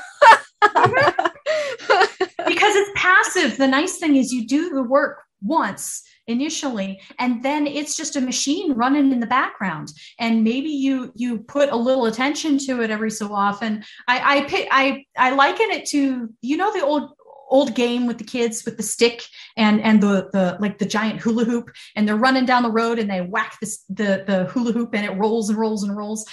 because 0.65 2.77
it's 2.77 2.91
passive. 2.97 3.59
The 3.59 3.69
nice 3.69 3.99
thing 3.99 4.17
is 4.17 4.33
you 4.33 4.47
do 4.47 4.71
the 4.71 4.83
work 4.83 5.23
once 5.43 6.03
initially 6.27 7.01
and 7.19 7.43
then 7.43 7.67
it's 7.67 7.97
just 7.97 8.15
a 8.15 8.21
machine 8.21 8.73
running 8.73 9.11
in 9.11 9.21
the 9.21 9.27
background 9.27 9.91
and 10.19 10.45
maybe 10.45 10.69
you 10.69 11.11
you 11.17 11.39
put 11.39 11.71
a 11.71 11.77
little 11.77 12.07
attention 12.07 12.59
to 12.59 12.83
it 12.83 12.91
every 12.91 13.11
so 13.11 13.35
often 13.35 13.83
i 14.07 14.47
i 14.47 15.05
i 15.17 15.31
i 15.31 15.35
liken 15.35 15.71
it 15.71 15.87
to 15.87 16.29
you 16.43 16.57
know 16.57 16.73
the 16.73 16.85
old 16.85 17.13
old 17.51 17.75
game 17.75 18.07
with 18.07 18.19
the 18.19 18.25
kids 18.25 18.65
with 18.65 18.77
the 18.77 18.83
stick 18.83 19.23
and 19.57 19.81
and 19.83 20.03
the 20.03 20.31
the 20.33 20.57
like 20.61 20.79
the 20.79 20.87
giant 20.87 21.21
hula 21.21 21.45
hoop. 21.45 21.71
And 21.97 22.07
they're 22.07 22.17
running 22.17 22.47
down 22.47 22.63
the 22.63 22.71
road 22.71 22.99
and 22.99 23.11
they 23.11 23.21
whack 23.21 23.59
this 23.61 23.85
the 23.89 24.25
the 24.27 24.45
hula 24.51 24.73
hoop 24.73 24.95
and 24.95 25.05
it 25.05 25.17
rolls 25.19 25.51
and 25.51 25.59
rolls 25.59 25.83
and 25.83 25.97
rolls 25.97 26.27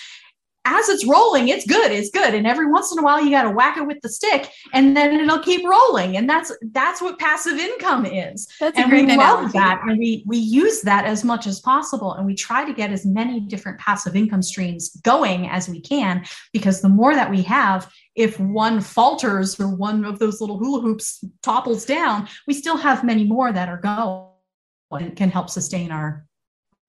as 0.68 0.90
it's 0.90 1.06
rolling, 1.06 1.48
it's 1.48 1.66
good, 1.66 1.92
it's 1.92 2.10
good. 2.10 2.34
And 2.34 2.46
every 2.46 2.70
once 2.70 2.92
in 2.92 3.00
a 3.00 3.02
while 3.02 3.24
you 3.24 3.32
got 3.32 3.44
to 3.44 3.52
whack 3.52 3.78
it 3.78 3.88
with 3.88 4.02
the 4.02 4.10
stick 4.10 4.52
and 4.74 4.96
then 4.98 5.20
it'll 5.20 5.40
keep 5.40 5.66
rolling. 5.66 6.18
And 6.18 6.30
that's 6.30 6.52
that's 6.72 7.02
what 7.02 7.18
passive 7.18 7.58
income 7.58 8.06
is. 8.06 8.48
That's 8.60 8.78
and 8.78 8.92
we 8.92 9.04
analogy. 9.04 9.44
love 9.44 9.54
that. 9.54 9.82
And 9.88 9.98
we 9.98 10.24
we 10.26 10.38
use 10.38 10.82
that 10.82 11.06
as 11.06 11.24
much 11.24 11.48
as 11.48 11.62
possible. 11.62 12.14
And 12.14 12.26
we 12.26 12.36
try 12.36 12.66
to 12.66 12.74
get 12.74 12.92
as 12.92 13.06
many 13.06 13.40
different 13.40 13.80
passive 13.80 14.16
income 14.16 14.42
streams 14.42 14.90
going 14.98 15.48
as 15.48 15.70
we 15.70 15.80
can, 15.80 16.26
because 16.52 16.82
the 16.82 16.90
more 16.90 17.16
that 17.16 17.32
we 17.32 17.42
have, 17.44 17.90
if 18.16 18.40
one 18.40 18.82
falters 18.82 19.60
or 19.60 19.74
one 19.74 20.04
of 20.04 20.20
those 20.20 20.42
little 20.42 20.58
hula 20.58 20.82
hoops 20.82 21.24
topples 21.42 21.86
down, 21.86 22.28
we 22.46 22.54
still 22.54 22.78
have 22.78 23.04
many 23.04 23.24
more 23.24 23.52
that 23.54 23.70
are 23.70 23.80
going 23.80 24.28
and 24.92 25.16
can 25.16 25.30
help 25.30 25.50
sustain 25.50 25.92
our, 25.92 26.26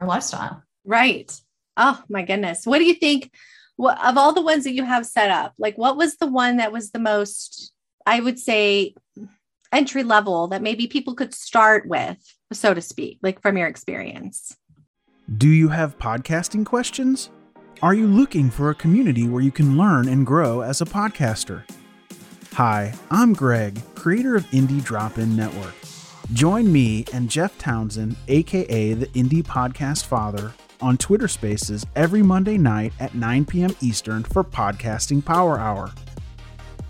our 0.00 0.08
lifestyle. 0.08 0.62
Right. 0.84 1.32
Oh 1.76 2.02
my 2.08 2.22
goodness. 2.22 2.66
What 2.66 2.78
do 2.78 2.84
you 2.84 2.94
think? 2.94 3.30
What, 3.78 4.04
of 4.04 4.18
all 4.18 4.32
the 4.32 4.42
ones 4.42 4.64
that 4.64 4.72
you 4.72 4.82
have 4.82 5.06
set 5.06 5.30
up, 5.30 5.54
like 5.56 5.78
what 5.78 5.96
was 5.96 6.16
the 6.16 6.26
one 6.26 6.56
that 6.56 6.72
was 6.72 6.90
the 6.90 6.98
most, 6.98 7.72
I 8.04 8.18
would 8.18 8.36
say, 8.36 8.96
entry 9.72 10.02
level 10.02 10.48
that 10.48 10.62
maybe 10.62 10.88
people 10.88 11.14
could 11.14 11.32
start 11.32 11.86
with, 11.86 12.16
so 12.52 12.74
to 12.74 12.80
speak, 12.80 13.20
like 13.22 13.40
from 13.40 13.56
your 13.56 13.68
experience? 13.68 14.56
Do 15.36 15.46
you 15.46 15.68
have 15.68 15.96
podcasting 15.96 16.66
questions? 16.66 17.30
Are 17.80 17.94
you 17.94 18.08
looking 18.08 18.50
for 18.50 18.70
a 18.70 18.74
community 18.74 19.28
where 19.28 19.42
you 19.42 19.52
can 19.52 19.78
learn 19.78 20.08
and 20.08 20.26
grow 20.26 20.62
as 20.62 20.80
a 20.80 20.84
podcaster? 20.84 21.62
Hi, 22.54 22.92
I'm 23.12 23.32
Greg, 23.32 23.80
creator 23.94 24.34
of 24.34 24.44
Indie 24.46 24.82
Drop 24.82 25.18
In 25.18 25.36
Network. 25.36 25.76
Join 26.32 26.72
me 26.72 27.04
and 27.12 27.30
Jeff 27.30 27.56
Townsend, 27.58 28.16
aka 28.26 28.94
the 28.94 29.06
Indie 29.08 29.44
Podcast 29.44 30.06
Father, 30.06 30.52
on 30.80 30.96
Twitter 30.96 31.28
Spaces 31.28 31.86
every 31.96 32.22
Monday 32.22 32.58
night 32.58 32.92
at 33.00 33.14
9 33.14 33.44
p.m. 33.44 33.74
Eastern 33.80 34.24
for 34.24 34.44
Podcasting 34.44 35.24
Power 35.24 35.58
Hour. 35.58 35.92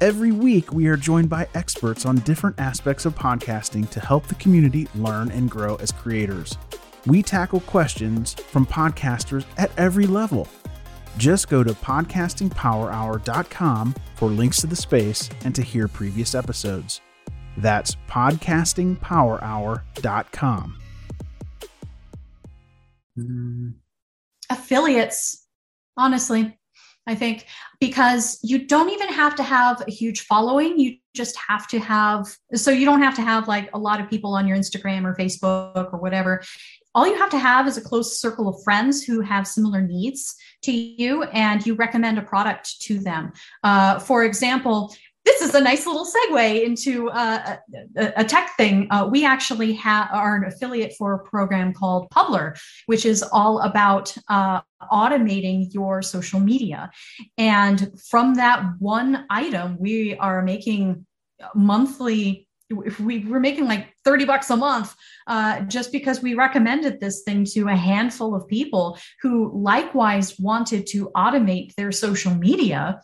Every 0.00 0.32
week, 0.32 0.72
we 0.72 0.86
are 0.86 0.96
joined 0.96 1.28
by 1.28 1.48
experts 1.54 2.06
on 2.06 2.16
different 2.16 2.58
aspects 2.60 3.04
of 3.04 3.14
podcasting 3.14 3.88
to 3.90 4.00
help 4.00 4.26
the 4.26 4.34
community 4.36 4.88
learn 4.94 5.30
and 5.30 5.50
grow 5.50 5.76
as 5.76 5.92
creators. 5.92 6.56
We 7.06 7.22
tackle 7.22 7.60
questions 7.60 8.34
from 8.34 8.66
podcasters 8.66 9.44
at 9.56 9.70
every 9.76 10.06
level 10.06 10.48
just 11.18 11.48
go 11.48 11.62
to 11.64 11.72
podcastingpowerhour.com 11.72 13.94
for 14.14 14.28
links 14.28 14.60
to 14.60 14.68
the 14.68 14.76
space 14.76 15.28
and 15.44 15.52
to 15.54 15.62
hear 15.62 15.88
previous 15.88 16.34
episodes. 16.34 17.00
That's 17.56 17.96
podcastingpowerhour.com. 18.08 20.78
Affiliates, 24.50 25.46
honestly, 25.96 26.58
I 27.06 27.14
think, 27.14 27.46
because 27.80 28.38
you 28.42 28.66
don't 28.66 28.90
even 28.90 29.08
have 29.08 29.34
to 29.36 29.42
have 29.42 29.82
a 29.86 29.90
huge 29.90 30.20
following. 30.20 30.78
You 30.78 30.96
just 31.14 31.36
have 31.36 31.66
to 31.68 31.78
have, 31.78 32.26
so 32.54 32.70
you 32.70 32.84
don't 32.84 33.02
have 33.02 33.14
to 33.16 33.22
have 33.22 33.48
like 33.48 33.70
a 33.74 33.78
lot 33.78 34.00
of 34.00 34.08
people 34.08 34.34
on 34.34 34.46
your 34.46 34.56
Instagram 34.56 35.04
or 35.04 35.14
Facebook 35.14 35.92
or 35.92 35.98
whatever 35.98 36.42
all 36.98 37.06
you 37.06 37.16
have 37.16 37.30
to 37.30 37.38
have 37.38 37.68
is 37.68 37.76
a 37.76 37.80
close 37.80 38.18
circle 38.18 38.48
of 38.48 38.62
friends 38.64 39.04
who 39.04 39.20
have 39.20 39.46
similar 39.46 39.80
needs 39.80 40.34
to 40.62 40.72
you 40.72 41.22
and 41.24 41.64
you 41.64 41.74
recommend 41.74 42.18
a 42.18 42.22
product 42.22 42.80
to 42.80 42.98
them. 42.98 43.32
Uh, 43.62 44.00
for 44.00 44.24
example, 44.24 44.92
this 45.28 45.42
is 45.42 45.54
a 45.54 45.60
nice 45.60 45.86
little 45.86 46.06
segue 46.06 46.64
into 46.64 47.10
uh, 47.10 47.56
a, 47.98 48.12
a, 48.16 48.24
tech 48.24 48.56
thing. 48.56 48.86
Uh, 48.90 49.06
we 49.10 49.26
actually 49.26 49.74
have 49.74 50.08
are 50.10 50.36
an 50.36 50.44
affiliate 50.44 50.94
for 50.96 51.12
a 51.12 51.18
program 51.18 51.74
called 51.74 52.08
Publer, 52.08 52.58
which 52.86 53.04
is 53.04 53.22
all 53.22 53.60
about 53.60 54.16
uh, 54.28 54.62
automating 54.90 55.72
your 55.74 56.00
social 56.00 56.40
media. 56.40 56.90
And 57.36 57.92
from 58.10 58.36
that 58.36 58.72
one 58.78 59.26
item, 59.28 59.76
we 59.78 60.16
are 60.16 60.40
making 60.40 61.04
monthly 61.54 62.48
if 62.70 63.00
we 63.00 63.24
were 63.24 63.40
making 63.40 63.66
like 63.66 63.94
30 64.04 64.26
bucks 64.26 64.50
a 64.50 64.56
month 64.56 64.94
uh, 65.26 65.60
just 65.60 65.90
because 65.90 66.20
we 66.20 66.34
recommended 66.34 67.00
this 67.00 67.22
thing 67.22 67.44
to 67.46 67.68
a 67.68 67.74
handful 67.74 68.34
of 68.34 68.46
people 68.46 68.98
who 69.22 69.50
likewise 69.54 70.38
wanted 70.38 70.86
to 70.86 71.10
automate 71.16 71.74
their 71.76 71.92
social 71.92 72.34
media 72.34 73.00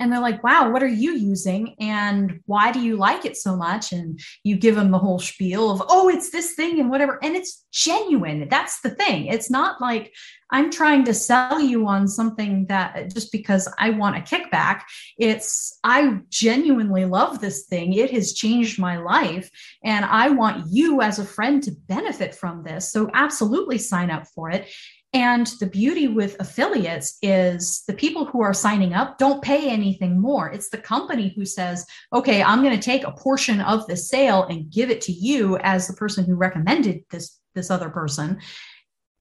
and 0.00 0.10
they're 0.10 0.18
like, 0.18 0.42
wow, 0.42 0.70
what 0.70 0.82
are 0.82 0.88
you 0.88 1.12
using? 1.12 1.76
And 1.78 2.40
why 2.46 2.72
do 2.72 2.80
you 2.80 2.96
like 2.96 3.26
it 3.26 3.36
so 3.36 3.54
much? 3.54 3.92
And 3.92 4.18
you 4.42 4.56
give 4.56 4.74
them 4.74 4.90
the 4.90 4.98
whole 4.98 5.18
spiel 5.18 5.70
of, 5.70 5.82
oh, 5.88 6.08
it's 6.08 6.30
this 6.30 6.54
thing 6.54 6.80
and 6.80 6.90
whatever. 6.90 7.18
And 7.22 7.36
it's 7.36 7.66
genuine. 7.70 8.48
That's 8.48 8.80
the 8.80 8.90
thing. 8.90 9.26
It's 9.26 9.50
not 9.50 9.80
like 9.80 10.12
I'm 10.50 10.70
trying 10.70 11.04
to 11.04 11.14
sell 11.14 11.60
you 11.60 11.86
on 11.86 12.08
something 12.08 12.66
that 12.66 13.12
just 13.12 13.30
because 13.30 13.72
I 13.78 13.90
want 13.90 14.16
a 14.16 14.20
kickback. 14.20 14.82
It's, 15.18 15.78
I 15.84 16.20
genuinely 16.30 17.04
love 17.04 17.40
this 17.40 17.66
thing. 17.66 17.92
It 17.92 18.10
has 18.10 18.32
changed 18.32 18.78
my 18.78 18.96
life. 18.96 19.50
And 19.84 20.04
I 20.06 20.30
want 20.30 20.72
you 20.72 21.02
as 21.02 21.18
a 21.18 21.24
friend 21.26 21.62
to 21.62 21.72
benefit 21.88 22.34
from 22.34 22.64
this. 22.64 22.90
So 22.90 23.10
absolutely 23.12 23.78
sign 23.78 24.10
up 24.10 24.26
for 24.28 24.50
it. 24.50 24.66
And 25.12 25.48
the 25.58 25.66
beauty 25.66 26.06
with 26.06 26.36
affiliates 26.38 27.18
is 27.20 27.82
the 27.88 27.94
people 27.94 28.24
who 28.24 28.42
are 28.42 28.54
signing 28.54 28.94
up 28.94 29.18
don't 29.18 29.42
pay 29.42 29.68
anything 29.68 30.20
more. 30.20 30.52
It's 30.52 30.70
the 30.70 30.78
company 30.78 31.32
who 31.34 31.44
says, 31.44 31.84
okay, 32.12 32.42
I'm 32.42 32.62
going 32.62 32.78
to 32.78 32.82
take 32.82 33.04
a 33.04 33.10
portion 33.10 33.60
of 33.60 33.86
the 33.88 33.96
sale 33.96 34.44
and 34.44 34.70
give 34.70 34.88
it 34.88 35.00
to 35.02 35.12
you 35.12 35.58
as 35.58 35.88
the 35.88 35.94
person 35.94 36.24
who 36.24 36.36
recommended 36.36 37.02
this, 37.10 37.40
this 37.56 37.72
other 37.72 37.90
person. 37.90 38.38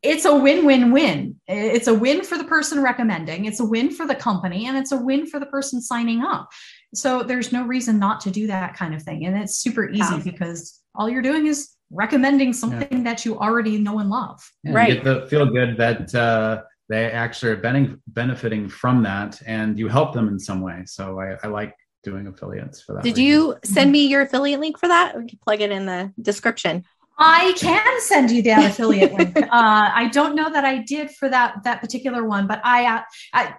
It's 0.04 0.26
a 0.26 0.38
win 0.38 0.66
win 0.66 0.92
win. 0.92 1.38
It's 1.48 1.88
a 1.88 1.94
win 1.94 2.24
for 2.24 2.38
the 2.38 2.46
person 2.46 2.82
recommending, 2.82 3.46
it's 3.46 3.60
a 3.60 3.66
win 3.66 3.92
for 3.92 4.08
the 4.08 4.16
company, 4.16 4.66
and 4.66 4.78
it's 4.78 4.94
a 4.94 4.98
win 4.98 5.26
for 5.26 5.40
the 5.40 5.46
person 5.48 5.82
signing 5.82 6.22
up. 6.22 6.50
So 6.94 7.24
there's 7.24 7.52
no 7.52 7.66
reason 7.66 8.00
not 8.00 8.22
to 8.22 8.32
do 8.32 8.48
that 8.48 8.76
kind 8.76 8.94
of 8.94 9.04
thing. 9.04 9.26
And 9.26 9.36
it's 9.38 9.58
super 9.58 9.90
easy 9.90 10.16
yeah. 10.16 10.22
because 10.24 10.80
all 10.96 11.10
you're 11.10 11.22
doing 11.22 11.48
is 11.48 11.70
recommending 11.92 12.54
something 12.54 13.00
yeah. 13.00 13.04
that 13.04 13.26
you 13.26 13.38
already 13.38 13.78
know 13.78 14.00
and 14.00 14.10
love. 14.10 14.42
Yeah, 14.64 14.74
right. 14.74 14.94
get 14.94 15.04
the 15.04 15.28
feel 15.28 15.46
good 15.46 15.78
that 15.78 16.14
uh, 16.14 16.64
they 16.88 17.12
actually 17.12 17.52
are 17.52 17.98
benefiting 18.08 18.70
from 18.70 19.04
that 19.04 19.42
and 19.46 19.78
you 19.78 19.88
help 19.88 20.14
them 20.14 20.28
in 20.28 20.40
some 20.40 20.62
way. 20.62 20.84
So 20.86 21.20
I, 21.20 21.38
I 21.44 21.48
like 21.48 21.76
doing 22.04 22.28
affiliates 22.28 22.82
for 22.82 22.94
that. 22.94 23.04
Did 23.04 23.18
reason. 23.18 23.24
you 23.24 23.56
send 23.64 23.92
me 23.92 24.08
your 24.08 24.22
affiliate 24.22 24.60
link 24.60 24.80
for 24.80 24.88
that? 24.88 25.18
We 25.18 25.28
can 25.28 25.40
plug 25.44 25.62
it 25.62 25.72
in 25.72 25.86
the 25.86 26.12
description. 26.22 26.86
I 27.22 27.54
can 27.58 28.02
send 28.02 28.32
you 28.32 28.42
that 28.44 28.72
affiliate 28.72 29.14
link. 29.14 29.38
Uh, 29.50 29.92
I 29.94 30.10
don't 30.10 30.36
know 30.36 30.50
that 30.50 30.64
I 30.64 30.78
did 30.78 31.12
for 31.12 31.28
that 31.28 31.64
that 31.64 31.82
particular 31.82 32.24
one, 32.24 32.48
but 32.48 32.62
I, 32.64 32.98
uh, 32.98 33.02
I 33.34 33.54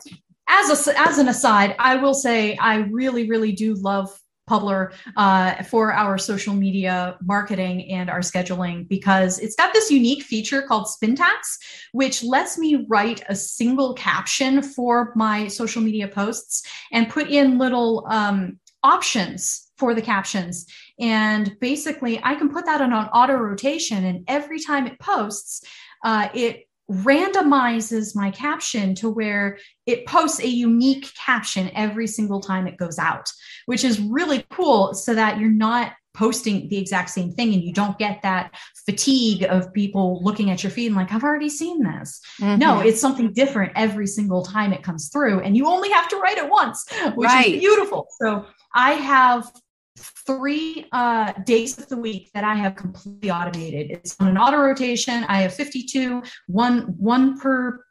as 0.48 0.86
a 0.88 0.98
as 0.98 1.18
an 1.18 1.28
aside, 1.28 1.74
I 1.78 1.96
will 1.96 2.14
say 2.14 2.56
I 2.56 2.76
really 2.76 3.28
really 3.28 3.52
do 3.52 3.74
love 3.74 4.10
Publer 4.50 4.92
uh, 5.16 5.62
for 5.62 5.92
our 5.92 6.18
social 6.18 6.54
media 6.54 7.16
marketing 7.22 7.88
and 7.90 8.10
our 8.10 8.20
scheduling 8.20 8.88
because 8.88 9.38
it's 9.38 9.54
got 9.54 9.72
this 9.72 9.90
unique 9.90 10.24
feature 10.24 10.62
called 10.62 10.88
Spintax, 10.88 11.58
which 11.92 12.24
lets 12.24 12.58
me 12.58 12.84
write 12.88 13.22
a 13.28 13.36
single 13.36 13.94
caption 13.94 14.62
for 14.62 15.12
my 15.14 15.46
social 15.46 15.80
media 15.80 16.08
posts 16.08 16.66
and 16.90 17.08
put 17.08 17.28
in 17.28 17.58
little 17.58 18.06
um, 18.10 18.58
options 18.82 19.70
for 19.76 19.94
the 19.94 20.02
captions. 20.02 20.66
And 20.98 21.56
basically, 21.60 22.20
I 22.22 22.34
can 22.34 22.50
put 22.50 22.66
that 22.66 22.80
on 22.80 22.92
an 22.92 23.06
auto 23.06 23.34
rotation, 23.34 24.04
and 24.04 24.24
every 24.28 24.60
time 24.60 24.86
it 24.86 24.98
posts, 24.98 25.62
uh, 26.04 26.28
it 26.34 26.66
randomizes 26.90 28.16
my 28.16 28.30
caption 28.30 28.94
to 28.96 29.08
where 29.08 29.58
it 29.86 30.06
posts 30.06 30.40
a 30.40 30.48
unique 30.48 31.12
caption 31.14 31.70
every 31.74 32.06
single 32.06 32.40
time 32.40 32.66
it 32.66 32.76
goes 32.76 32.98
out, 32.98 33.30
which 33.66 33.84
is 33.84 34.00
really 34.00 34.44
cool 34.50 34.92
so 34.92 35.14
that 35.14 35.38
you're 35.38 35.50
not 35.50 35.92
posting 36.12 36.68
the 36.68 36.76
exact 36.76 37.08
same 37.08 37.30
thing 37.32 37.54
and 37.54 37.62
you 37.62 37.72
don't 37.72 37.96
get 37.96 38.20
that 38.22 38.52
fatigue 38.84 39.44
of 39.44 39.72
people 39.72 40.20
looking 40.24 40.50
at 40.50 40.62
your 40.62 40.70
feed 40.70 40.88
and 40.88 40.96
like 40.96 41.12
i've 41.12 41.22
already 41.22 41.48
seen 41.48 41.84
this 41.84 42.20
mm-hmm. 42.40 42.58
no 42.58 42.80
it's 42.80 43.00
something 43.00 43.32
different 43.32 43.70
every 43.76 44.08
single 44.08 44.42
time 44.42 44.72
it 44.72 44.82
comes 44.82 45.08
through 45.08 45.38
and 45.40 45.56
you 45.56 45.68
only 45.68 45.88
have 45.88 46.08
to 46.08 46.16
write 46.16 46.36
it 46.36 46.50
once 46.50 46.84
which 47.14 47.28
right. 47.28 47.54
is 47.54 47.60
beautiful 47.60 48.08
so 48.20 48.44
i 48.74 48.94
have 48.94 49.52
three 49.98 50.86
uh, 50.92 51.32
days 51.44 51.78
of 51.78 51.88
the 51.88 51.96
week 51.96 52.30
that 52.34 52.44
I 52.44 52.54
have 52.54 52.76
completely 52.76 53.30
automated. 53.30 53.90
It's 53.90 54.16
on 54.20 54.28
an 54.28 54.38
auto 54.38 54.58
rotation. 54.58 55.24
I 55.28 55.42
have 55.42 55.54
52, 55.54 56.22
one 56.46 56.80
one 56.98 57.38
per 57.38 57.84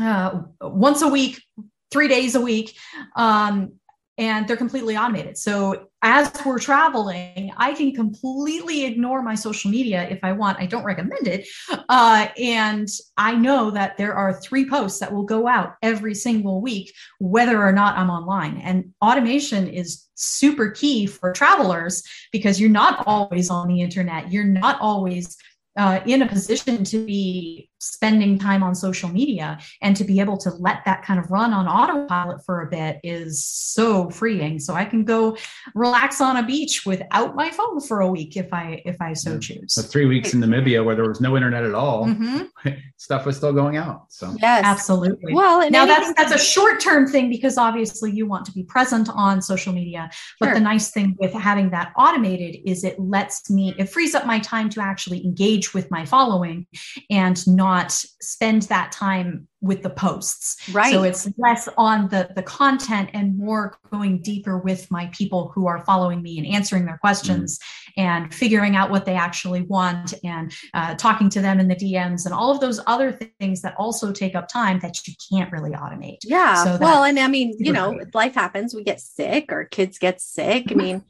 uh, 0.00 0.42
once 0.60 1.02
a 1.02 1.08
week, 1.08 1.40
three 1.90 2.08
days 2.08 2.34
a 2.34 2.40
week. 2.40 2.76
Um, 3.16 3.74
and 4.16 4.46
they're 4.46 4.56
completely 4.56 4.96
automated. 4.96 5.36
So 5.36 5.88
as 6.04 6.30
we're 6.44 6.58
traveling, 6.58 7.50
I 7.56 7.72
can 7.72 7.94
completely 7.94 8.84
ignore 8.84 9.22
my 9.22 9.34
social 9.34 9.70
media 9.70 10.06
if 10.10 10.18
I 10.22 10.32
want. 10.32 10.60
I 10.60 10.66
don't 10.66 10.84
recommend 10.84 11.26
it. 11.26 11.48
Uh, 11.88 12.28
and 12.38 12.88
I 13.16 13.34
know 13.34 13.70
that 13.70 13.96
there 13.96 14.14
are 14.14 14.40
three 14.40 14.68
posts 14.68 14.98
that 15.00 15.12
will 15.12 15.24
go 15.24 15.48
out 15.48 15.76
every 15.82 16.14
single 16.14 16.60
week, 16.60 16.92
whether 17.20 17.62
or 17.62 17.72
not 17.72 17.96
I'm 17.96 18.10
online. 18.10 18.58
And 18.58 18.92
automation 19.02 19.66
is 19.66 20.06
super 20.14 20.70
key 20.70 21.06
for 21.06 21.32
travelers 21.32 22.02
because 22.32 22.60
you're 22.60 22.70
not 22.70 23.02
always 23.06 23.48
on 23.48 23.68
the 23.68 23.80
internet. 23.80 24.30
You're 24.30 24.44
not 24.44 24.78
always 24.80 25.36
uh, 25.76 26.00
in 26.06 26.22
a 26.22 26.28
position 26.28 26.84
to 26.84 27.04
be 27.04 27.70
spending 27.84 28.38
time 28.38 28.62
on 28.62 28.74
social 28.74 29.08
media 29.08 29.58
and 29.82 29.96
to 29.96 30.04
be 30.04 30.20
able 30.20 30.36
to 30.38 30.50
let 30.58 30.84
that 30.84 31.04
kind 31.04 31.20
of 31.20 31.30
run 31.30 31.52
on 31.52 31.66
autopilot 31.66 32.44
for 32.44 32.62
a 32.62 32.66
bit 32.66 32.98
is 33.04 33.44
so 33.44 34.08
freeing. 34.10 34.58
So 34.58 34.74
i 34.74 34.84
can 34.84 35.04
go 35.04 35.36
relax 35.74 36.20
on 36.20 36.36
a 36.36 36.42
beach 36.42 36.86
without 36.86 37.34
my 37.34 37.50
phone 37.50 37.80
for 37.80 38.00
a 38.00 38.08
week 38.08 38.36
if 38.36 38.52
i 38.52 38.82
if 38.84 38.96
i 39.00 39.12
so 39.12 39.38
choose. 39.38 39.74
So 39.74 39.82
three 39.82 40.06
weeks 40.06 40.32
in 40.34 40.40
namibia 40.40 40.84
where 40.84 40.96
there 40.96 41.08
was 41.08 41.20
no 41.20 41.36
internet 41.36 41.64
at 41.64 41.74
all 41.74 42.06
mm-hmm. 42.06 42.70
stuff 42.96 43.26
was 43.26 43.36
still 43.36 43.52
going 43.52 43.76
out 43.76 44.06
so. 44.08 44.34
Yes. 44.40 44.64
Absolutely. 44.64 45.34
Well 45.34 45.68
now 45.70 45.84
that's 45.86 46.12
that's 46.14 46.32
a 46.32 46.38
short-term 46.38 47.06
thing 47.08 47.28
because 47.28 47.58
obviously 47.58 48.10
you 48.10 48.26
want 48.26 48.46
to 48.46 48.52
be 48.52 48.62
present 48.64 49.08
on 49.12 49.42
social 49.42 49.72
media 49.72 50.10
but 50.40 50.46
sure. 50.46 50.54
the 50.54 50.60
nice 50.60 50.90
thing 50.90 51.16
with 51.18 51.32
having 51.32 51.70
that 51.70 51.92
automated 51.96 52.60
is 52.64 52.84
it 52.84 52.98
lets 52.98 53.50
me 53.50 53.74
it 53.78 53.88
frees 53.88 54.14
up 54.14 54.26
my 54.26 54.38
time 54.38 54.68
to 54.70 54.80
actually 54.80 55.24
engage 55.24 55.74
with 55.74 55.90
my 55.90 56.04
following 56.04 56.66
and 57.10 57.46
not 57.46 57.73
not 57.74 57.90
spend 57.90 58.62
that 58.62 58.92
time 58.92 59.48
with 59.60 59.82
the 59.82 59.90
posts. 59.90 60.56
Right. 60.72 60.92
So 60.92 61.02
it's 61.02 61.28
less 61.38 61.68
on 61.76 62.08
the 62.08 62.30
the 62.36 62.42
content 62.42 63.10
and 63.14 63.36
more 63.36 63.78
going 63.90 64.20
deeper 64.20 64.58
with 64.58 64.90
my 64.90 65.10
people 65.12 65.50
who 65.54 65.66
are 65.66 65.84
following 65.84 66.22
me 66.22 66.38
and 66.38 66.46
answering 66.46 66.84
their 66.84 66.98
questions 66.98 67.58
mm-hmm. 67.58 68.00
and 68.06 68.34
figuring 68.34 68.76
out 68.76 68.90
what 68.90 69.04
they 69.06 69.14
actually 69.14 69.62
want 69.62 70.14
and 70.22 70.52
uh, 70.74 70.94
talking 70.94 71.28
to 71.30 71.40
them 71.40 71.58
in 71.58 71.68
the 71.68 71.76
DMs 71.76 72.26
and 72.26 72.34
all 72.34 72.50
of 72.50 72.60
those 72.60 72.80
other 72.86 73.12
things 73.40 73.62
that 73.62 73.74
also 73.78 74.12
take 74.12 74.34
up 74.34 74.48
time 74.48 74.78
that 74.80 75.06
you 75.06 75.14
can't 75.30 75.50
really 75.50 75.72
automate. 75.72 76.18
Yeah. 76.24 76.62
So 76.62 76.78
well, 76.80 77.04
and 77.04 77.18
I 77.18 77.28
mean, 77.28 77.56
you 77.58 77.72
know, 77.72 77.98
life 78.12 78.34
happens. 78.34 78.74
We 78.74 78.84
get 78.84 79.00
sick 79.00 79.50
or 79.50 79.64
kids 79.64 79.98
get 79.98 80.20
sick. 80.20 80.70
I 80.70 80.74
mean, 80.74 81.04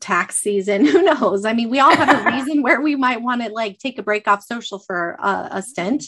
tax 0.00 0.36
season 0.36 0.84
who 0.86 1.02
knows 1.02 1.44
i 1.44 1.52
mean 1.52 1.70
we 1.70 1.80
all 1.80 1.94
have 1.94 2.26
a 2.26 2.30
reason 2.36 2.62
where 2.62 2.80
we 2.80 2.96
might 2.96 3.22
want 3.22 3.42
to 3.42 3.48
like 3.50 3.78
take 3.78 3.98
a 3.98 4.02
break 4.02 4.28
off 4.28 4.42
social 4.42 4.78
for 4.78 5.16
a, 5.20 5.48
a 5.52 5.62
stint 5.62 6.04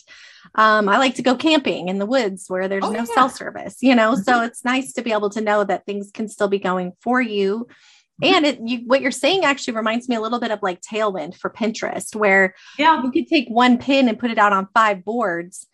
um, 0.55 0.89
i 0.89 0.99
like 0.99 1.15
to 1.15 1.23
go 1.23 1.35
camping 1.35 1.89
in 1.89 1.99
the 1.99 2.07
woods 2.07 2.47
where 2.49 2.69
there's 2.69 2.85
oh, 2.85 2.91
no 2.91 3.01
yeah. 3.01 3.15
cell 3.15 3.29
service 3.29 3.77
you 3.81 3.95
know 3.95 4.15
so 4.15 4.35
mm-hmm. 4.35 4.47
it's 4.47 4.65
nice 4.65 4.93
to 4.93 5.03
be 5.03 5.13
able 5.13 5.31
to 5.31 5.41
know 5.41 5.65
that 5.65 5.87
things 5.87 6.11
can 6.13 6.29
still 6.29 6.49
be 6.49 6.59
going 6.59 6.93
for 7.01 7.21
you 7.21 7.67
mm-hmm. 8.23 8.35
and 8.35 8.47
it, 8.47 8.61
you, 8.65 8.79
what 8.87 9.01
you're 9.01 9.11
saying 9.11 9.45
actually 9.45 9.75
reminds 9.75 10.09
me 10.09 10.17
a 10.17 10.21
little 10.21 10.41
bit 10.41 10.51
of 10.51 10.61
like 10.63 10.81
tailwind 10.81 11.37
for 11.37 11.51
pinterest 11.51 12.15
where 12.15 12.55
yeah. 12.79 13.03
you 13.03 13.11
could 13.11 13.27
take 13.27 13.49
one 13.49 13.79
pin 13.79 14.09
and 14.09 14.19
put 14.19 14.31
it 14.31 14.39
out 14.39 14.53
on 14.53 14.69
five 14.75 15.05
boards 15.05 15.67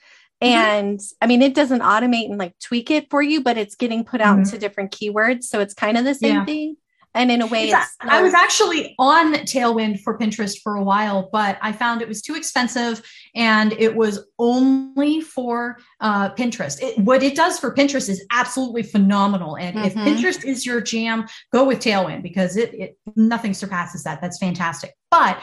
mm-hmm. 0.43 0.53
and 0.53 0.99
mm-hmm. 0.99 1.17
i 1.25 1.27
mean 1.27 1.43
it 1.43 1.55
doesn't 1.55 1.83
automate 1.83 2.29
and 2.29 2.39
like 2.39 2.55
tweak 2.61 2.91
it 2.91 3.11
for 3.11 3.23
you 3.23 3.43
but 3.43 3.59
it's 3.59 3.75
getting 3.75 4.05
put 4.05 4.21
out 4.21 4.35
mm-hmm. 4.35 4.45
into 4.45 4.59
different 4.59 4.93
keywords 4.93 5.45
so 5.45 5.61
it's 5.61 5.75
kind 5.75 5.97
of 5.97 6.05
the 6.05 6.15
same 6.15 6.37
yeah. 6.37 6.45
thing 6.45 6.77
and 7.17 7.31
in 7.31 7.43
a 7.43 7.47
way 7.47 7.73
i 8.01 8.23
was 8.23 8.35
actually 8.35 8.95
on 8.99 9.33
tailwind 9.35 10.01
for 10.01 10.19
pinterest 10.19 10.61
for 10.63 10.77
a 10.77 10.83
while 10.83 11.29
but 11.33 11.59
i 11.63 11.73
found 11.73 12.01
it 12.01 12.09
was 12.09 12.23
too 12.23 12.35
expensive 12.35 13.03
and 13.35 13.73
it 13.75 13.95
was 13.95 14.27
only 14.39 15.21
for 15.21 15.79
uh, 16.01 16.31
pinterest. 16.35 16.83
It, 16.83 16.99
what 16.99 17.23
it 17.23 17.37
does 17.37 17.59
for 17.59 17.75
pinterest 17.75 18.09
is 18.09 18.25
absolutely 18.31 18.83
phenomenal. 18.83 19.57
And 19.57 19.77
mm-hmm. 19.77 19.87
if 19.87 19.95
pinterest 19.95 20.45
is 20.45 20.65
your 20.65 20.81
jam 20.81 21.27
go 21.53 21.65
with 21.65 21.81
tailwind 21.81 22.23
because 22.23 22.57
it, 22.57 22.75
it 22.75 22.99
nothing 23.15 23.55
surpasses 23.55 24.03
that. 24.05 24.21
That's 24.21 24.39
fantastic. 24.39 24.95
But 25.11 25.43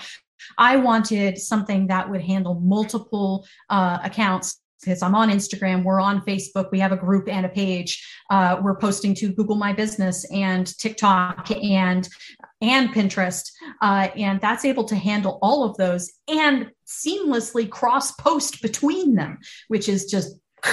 I 0.57 0.77
wanted 0.77 1.38
something 1.38 1.88
that 1.88 2.09
would 2.09 2.21
handle 2.21 2.59
multiple 2.59 3.45
uh, 3.69 3.99
accounts 4.03 4.59
because 4.83 5.01
I'm 5.01 5.15
on 5.15 5.29
Instagram, 5.29 5.83
we're 5.83 5.99
on 5.99 6.21
Facebook, 6.21 6.71
we 6.71 6.79
have 6.79 6.91
a 6.91 6.97
group 6.97 7.27
and 7.27 7.45
a 7.45 7.49
page. 7.49 8.05
Uh, 8.29 8.59
we're 8.61 8.77
posting 8.77 9.13
to 9.15 9.33
Google 9.33 9.55
My 9.55 9.73
Business 9.73 10.29
and 10.31 10.67
TikTok 10.77 11.51
and 11.51 12.07
and 12.61 12.89
Pinterest, 12.89 13.51
uh, 13.81 14.07
and 14.15 14.39
that's 14.39 14.65
able 14.65 14.85
to 14.85 14.95
handle 14.95 15.39
all 15.41 15.63
of 15.63 15.75
those 15.77 16.11
and 16.27 16.71
seamlessly 16.87 17.69
cross 17.69 18.11
post 18.13 18.61
between 18.61 19.15
them, 19.15 19.39
which 19.67 19.89
is 19.89 20.05
just 20.05 20.35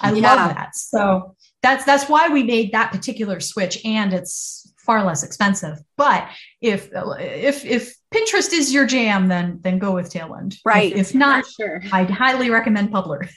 I 0.00 0.12
yeah. 0.12 0.34
love 0.34 0.54
that. 0.54 0.74
So 0.74 1.36
that's 1.62 1.84
that's 1.84 2.08
why 2.08 2.28
we 2.28 2.42
made 2.42 2.72
that 2.72 2.90
particular 2.90 3.40
switch, 3.40 3.84
and 3.84 4.12
it's 4.12 4.69
far 4.84 5.04
less 5.04 5.22
expensive. 5.22 5.78
But 5.96 6.28
if 6.60 6.90
if 6.92 7.64
if 7.64 7.94
Pinterest 8.12 8.52
is 8.52 8.72
your 8.72 8.86
jam, 8.86 9.28
then 9.28 9.60
then 9.62 9.78
go 9.78 9.94
with 9.94 10.12
Tailwind. 10.12 10.58
Right. 10.64 10.92
If, 10.92 11.10
if 11.10 11.14
not, 11.14 11.46
sure. 11.46 11.82
I'd 11.92 12.10
highly 12.10 12.50
recommend 12.50 12.90
Publer. 12.90 13.28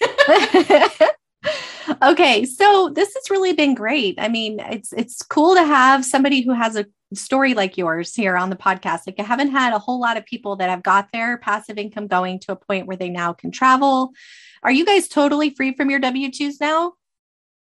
okay, 2.02 2.46
so 2.46 2.90
this 2.94 3.14
has 3.14 3.30
really 3.30 3.54
been 3.54 3.76
great. 3.76 4.16
I 4.20 4.30
mean, 4.30 4.60
it's 4.60 4.94
it's 4.94 5.22
cool 5.22 5.56
to 5.56 5.64
have 5.64 6.06
somebody 6.06 6.42
who 6.42 6.54
has 6.54 6.76
a 6.76 6.86
story 7.14 7.54
like 7.54 7.78
yours 7.78 8.16
here 8.16 8.38
on 8.38 8.50
the 8.50 8.56
podcast. 8.56 9.02
Like 9.06 9.20
I 9.20 9.24
haven't 9.24 9.52
had 9.52 9.74
a 9.74 9.80
whole 9.80 10.00
lot 10.00 10.18
of 10.18 10.26
people 10.26 10.56
that 10.58 10.70
have 10.70 10.84
got 10.84 11.12
their 11.12 11.38
passive 11.38 11.78
income 11.78 12.08
going 12.08 12.40
to 12.40 12.54
a 12.54 12.56
point 12.56 12.88
where 12.88 12.98
they 12.98 13.10
now 13.10 13.34
can 13.34 13.52
travel. 13.52 14.14
Are 14.64 14.72
you 14.72 14.86
guys 14.86 15.08
totally 15.08 15.50
free 15.50 15.76
from 15.76 15.90
your 15.90 16.00
W2s 16.00 16.56
now? 16.62 16.94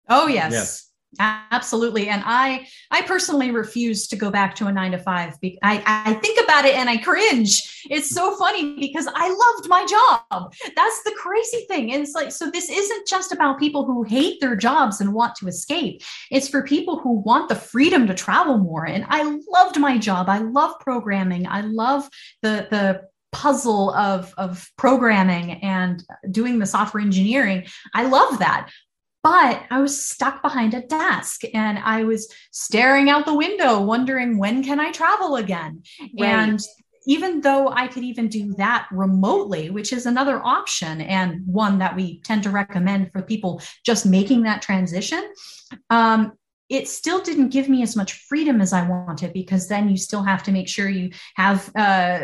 Oh 0.09 0.27
yes. 0.27 0.53
yes. 0.53 0.86
Absolutely. 1.19 2.09
And 2.09 2.23
I 2.25 2.67
I 2.91 3.01
personally 3.03 3.51
refuse 3.51 4.07
to 4.07 4.15
go 4.15 4.29
back 4.29 4.55
to 4.55 4.67
a 4.67 4.71
nine 4.71 4.91
to 4.91 4.99
five. 4.99 5.35
I, 5.63 5.83
I 5.85 6.13
think 6.15 6.43
about 6.43 6.65
it 6.65 6.75
and 6.75 6.89
I 6.89 6.97
cringe. 6.97 7.85
It's 7.89 8.09
so 8.09 8.35
funny 8.35 8.77
because 8.79 9.07
I 9.13 9.29
loved 9.29 9.69
my 9.69 9.85
job. 9.85 10.53
That's 10.75 11.03
the 11.03 11.15
crazy 11.17 11.65
thing. 11.67 11.93
And 11.93 12.03
it's 12.03 12.13
like, 12.13 12.31
so 12.31 12.49
this 12.51 12.69
isn't 12.69 13.07
just 13.07 13.31
about 13.31 13.59
people 13.59 13.85
who 13.85 14.03
hate 14.03 14.39
their 14.41 14.55
jobs 14.55 15.01
and 15.01 15.13
want 15.13 15.35
to 15.35 15.47
escape. 15.47 16.01
It's 16.31 16.49
for 16.49 16.63
people 16.63 16.99
who 16.99 17.19
want 17.19 17.49
the 17.49 17.55
freedom 17.55 18.07
to 18.07 18.13
travel 18.13 18.57
more. 18.57 18.85
And 18.87 19.05
I 19.09 19.23
loved 19.49 19.79
my 19.79 19.97
job. 19.97 20.29
I 20.29 20.39
love 20.39 20.79
programming. 20.79 21.47
I 21.47 21.61
love 21.61 22.09
the 22.41 22.67
the 22.69 23.01
puzzle 23.33 23.91
of, 23.91 24.33
of 24.37 24.69
programming 24.77 25.61
and 25.61 26.03
doing 26.31 26.59
the 26.59 26.65
software 26.65 27.03
engineering. 27.03 27.65
I 27.93 28.05
love 28.05 28.39
that 28.39 28.69
but 29.27 29.65
I 29.69 29.81
was 29.81 30.05
stuck 30.05 30.41
behind 30.41 30.73
a 30.73 30.81
desk 30.81 31.41
and 31.53 31.77
I 31.79 32.05
was 32.05 32.33
staring 32.51 33.09
out 33.09 33.25
the 33.25 33.33
window, 33.33 33.81
wondering 33.81 34.37
when 34.37 34.63
can 34.63 34.79
I 34.79 34.93
travel 34.93 35.35
again? 35.35 35.83
Right. 35.99 36.29
And 36.29 36.61
even 37.07 37.41
though 37.41 37.69
I 37.69 37.87
could 37.87 38.03
even 38.03 38.29
do 38.29 38.53
that 38.53 38.87
remotely, 38.89 39.69
which 39.69 39.91
is 39.91 40.05
another 40.05 40.41
option 40.45 41.01
and 41.01 41.45
one 41.45 41.79
that 41.79 41.93
we 41.93 42.21
tend 42.21 42.43
to 42.43 42.51
recommend 42.51 43.11
for 43.11 43.21
people 43.21 43.61
just 43.85 44.05
making 44.05 44.43
that 44.43 44.61
transition, 44.61 45.33
um, 45.89 46.31
it 46.69 46.87
still 46.87 47.21
didn't 47.21 47.49
give 47.49 47.69
me 47.69 47.81
as 47.81 47.95
much 47.95 48.13
freedom 48.27 48.59
as 48.59 48.73
I 48.73 48.87
wanted 48.87 49.31
because 49.31 49.67
then 49.67 49.87
you 49.87 49.95
still 49.95 50.23
have 50.23 50.43
to 50.43 50.51
make 50.51 50.67
sure 50.67 50.89
you 50.89 51.11
have 51.35 51.71
uh, 51.75 52.19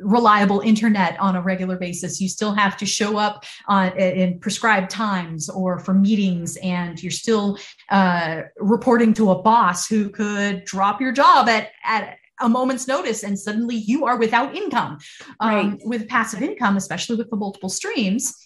reliable 0.00 0.60
internet 0.60 1.18
on 1.20 1.36
a 1.36 1.42
regular 1.42 1.76
basis. 1.76 2.20
You 2.20 2.28
still 2.28 2.52
have 2.54 2.76
to 2.78 2.86
show 2.86 3.18
up 3.18 3.44
on, 3.68 3.96
in 3.96 4.40
prescribed 4.40 4.90
times 4.90 5.48
or 5.48 5.78
for 5.78 5.94
meetings, 5.94 6.56
and 6.56 7.00
you're 7.02 7.12
still 7.12 7.58
uh, 7.90 8.42
reporting 8.56 9.14
to 9.14 9.30
a 9.30 9.42
boss 9.42 9.86
who 9.86 10.10
could 10.10 10.64
drop 10.64 11.00
your 11.00 11.12
job 11.12 11.48
at, 11.48 11.70
at 11.84 12.18
a 12.40 12.48
moment's 12.48 12.88
notice 12.88 13.22
and 13.22 13.38
suddenly 13.38 13.76
you 13.76 14.06
are 14.06 14.16
without 14.16 14.56
income. 14.56 14.98
Um, 15.38 15.50
right. 15.50 15.78
With 15.84 16.08
passive 16.08 16.42
income, 16.42 16.76
especially 16.76 17.14
with 17.14 17.30
the 17.30 17.36
multiple 17.36 17.68
streams, 17.68 18.36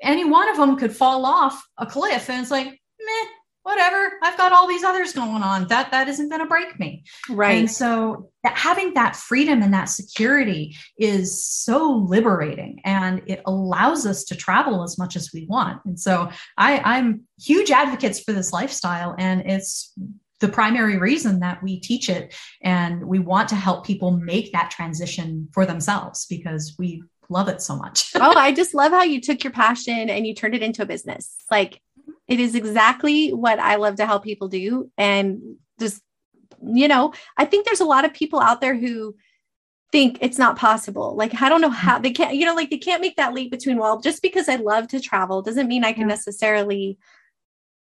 any 0.00 0.24
one 0.24 0.48
of 0.48 0.56
them 0.56 0.76
could 0.78 0.96
fall 0.96 1.26
off 1.26 1.62
a 1.76 1.84
cliff 1.84 2.30
and 2.30 2.40
it's 2.40 2.50
like, 2.50 2.68
meh 2.68 3.37
whatever 3.68 4.12
i've 4.22 4.36
got 4.38 4.50
all 4.50 4.66
these 4.66 4.82
others 4.82 5.12
going 5.12 5.42
on 5.42 5.68
that 5.68 5.90
that 5.90 6.08
isn't 6.08 6.30
going 6.30 6.40
to 6.40 6.46
break 6.46 6.80
me 6.80 7.04
right 7.28 7.58
and 7.58 7.70
so 7.70 8.30
that 8.42 8.56
having 8.56 8.94
that 8.94 9.14
freedom 9.14 9.62
and 9.62 9.74
that 9.74 9.84
security 9.84 10.74
is 10.98 11.44
so 11.44 11.92
liberating 12.08 12.80
and 12.84 13.20
it 13.26 13.42
allows 13.44 14.06
us 14.06 14.24
to 14.24 14.34
travel 14.34 14.82
as 14.82 14.96
much 14.96 15.16
as 15.16 15.30
we 15.34 15.44
want 15.46 15.80
and 15.84 16.00
so 16.00 16.30
i 16.56 16.78
i'm 16.78 17.20
huge 17.38 17.70
advocates 17.70 18.18
for 18.20 18.32
this 18.32 18.54
lifestyle 18.54 19.14
and 19.18 19.42
it's 19.42 19.92
the 20.40 20.48
primary 20.48 20.96
reason 20.96 21.40
that 21.40 21.62
we 21.62 21.78
teach 21.78 22.08
it 22.08 22.34
and 22.62 23.04
we 23.04 23.18
want 23.18 23.48
to 23.48 23.56
help 23.56 23.84
people 23.84 24.12
make 24.12 24.50
that 24.52 24.70
transition 24.70 25.48
for 25.52 25.66
themselves 25.66 26.26
because 26.26 26.74
we 26.78 27.02
love 27.28 27.48
it 27.48 27.60
so 27.60 27.76
much. 27.76 28.12
oh, 28.14 28.34
I 28.36 28.52
just 28.52 28.74
love 28.74 28.92
how 28.92 29.02
you 29.02 29.20
took 29.20 29.44
your 29.44 29.52
passion 29.52 30.08
and 30.08 30.26
you 30.26 30.34
turned 30.34 30.54
it 30.54 30.62
into 30.62 30.82
a 30.82 30.86
business. 30.86 31.34
Like 31.50 31.80
it 32.28 32.40
is 32.40 32.54
exactly 32.54 33.30
what 33.30 33.58
I 33.58 33.76
love 33.76 33.96
to 33.96 34.06
help 34.06 34.22
people 34.22 34.48
do. 34.48 34.90
And 34.96 35.56
just 35.80 36.02
you 36.62 36.88
know, 36.88 37.12
I 37.36 37.44
think 37.44 37.64
there's 37.64 37.80
a 37.80 37.84
lot 37.84 38.04
of 38.04 38.12
people 38.12 38.40
out 38.40 38.60
there 38.60 38.76
who 38.76 39.14
think 39.90 40.18
it's 40.20 40.38
not 40.38 40.58
possible. 40.58 41.16
Like, 41.16 41.40
I 41.40 41.48
don't 41.48 41.60
know 41.60 41.70
how 41.70 41.98
they 41.98 42.10
can't, 42.10 42.34
you 42.34 42.44
know, 42.44 42.54
like 42.54 42.70
they 42.70 42.78
can't 42.78 43.00
make 43.00 43.16
that 43.16 43.32
leap 43.32 43.50
between, 43.50 43.78
well, 43.78 44.00
just 44.00 44.22
because 44.22 44.48
I 44.48 44.56
love 44.56 44.88
to 44.88 45.00
travel 45.00 45.40
doesn't 45.40 45.68
mean 45.68 45.84
I 45.84 45.92
can 45.92 46.02
yeah. 46.02 46.08
necessarily 46.08 46.98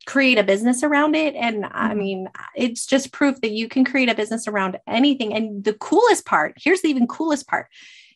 create 0.06 0.38
a 0.38 0.44
business 0.44 0.84
around 0.84 1.16
it. 1.16 1.36
And 1.36 1.64
mm-hmm. 1.64 1.78
I 1.78 1.94
mean, 1.94 2.30
it's 2.56 2.86
just 2.86 3.12
proof 3.12 3.40
that 3.42 3.52
you 3.52 3.68
can 3.68 3.86
create 3.86 4.10
a 4.10 4.16
business 4.16 4.48
around 4.48 4.78
anything. 4.88 5.34
And 5.34 5.64
the 5.64 5.74
coolest 5.74 6.26
part 6.26 6.56
here's 6.58 6.82
the 6.82 6.90
even 6.90 7.08
coolest 7.08 7.48
part 7.48 7.68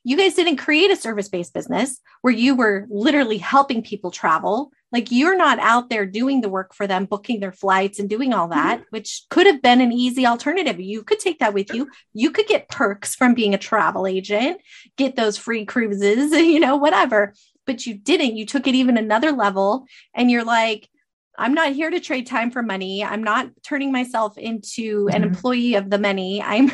you 0.04 0.16
guys 0.18 0.34
didn't 0.34 0.58
create 0.58 0.92
a 0.92 0.96
service 0.96 1.28
based 1.28 1.54
business 1.54 2.00
where 2.22 2.34
you 2.34 2.56
were 2.56 2.88
literally 2.90 3.38
helping 3.38 3.84
people 3.84 4.12
travel. 4.12 4.72
Like 4.92 5.12
you're 5.12 5.38
not 5.38 5.60
out 5.60 5.90
there 5.90 6.06
doing 6.06 6.42
the 6.42 6.50
work 6.50 6.74
for 6.74 6.88
them, 6.88 7.06
booking 7.06 7.40
their 7.40 7.52
flights 7.52 8.00
and 8.00 8.10
doing 8.10 8.34
all 8.34 8.48
that, 8.48 8.80
mm-hmm. 8.80 8.88
which 8.90 9.24
could 9.30 9.46
have 9.46 9.62
been 9.62 9.82
an 9.82 9.92
easy 9.92 10.26
alternative. 10.26 10.80
You 10.80 11.04
could 11.04 11.20
take 11.20 11.40
that 11.40 11.54
with 11.54 11.74
you. 11.74 11.90
You 12.14 12.32
could 12.32 12.48
get 12.48 12.70
perks 12.70 13.16
from 13.16 13.34
being 13.36 13.54
a 13.54 13.60
travel 13.60 14.08
agent, 14.08 14.62
get 14.98 15.16
those 15.16 15.38
free 15.38 15.66
cruises, 15.66 16.32
you 16.34 16.60
know, 16.60 16.76
whatever. 16.76 17.34
But 17.66 17.86
you 17.86 17.94
didn't. 17.94 18.36
You 18.36 18.46
took 18.46 18.66
it 18.66 18.76
even 18.76 18.98
another 18.98 19.32
level 19.32 19.86
and 20.16 20.32
you're 20.32 20.44
like, 20.44 20.90
I'm 21.38 21.54
not 21.54 21.72
here 21.72 21.90
to 21.90 22.02
trade 22.02 22.28
time 22.28 22.52
for 22.52 22.62
money. 22.62 23.04
I'm 23.04 23.24
not 23.24 23.48
turning 23.64 23.92
myself 23.92 24.38
into 24.38 25.06
mm-hmm. 25.06 25.16
an 25.16 25.24
employee 25.24 25.76
of 25.76 25.90
the 25.90 26.00
many. 26.00 26.42
I'm 26.42 26.72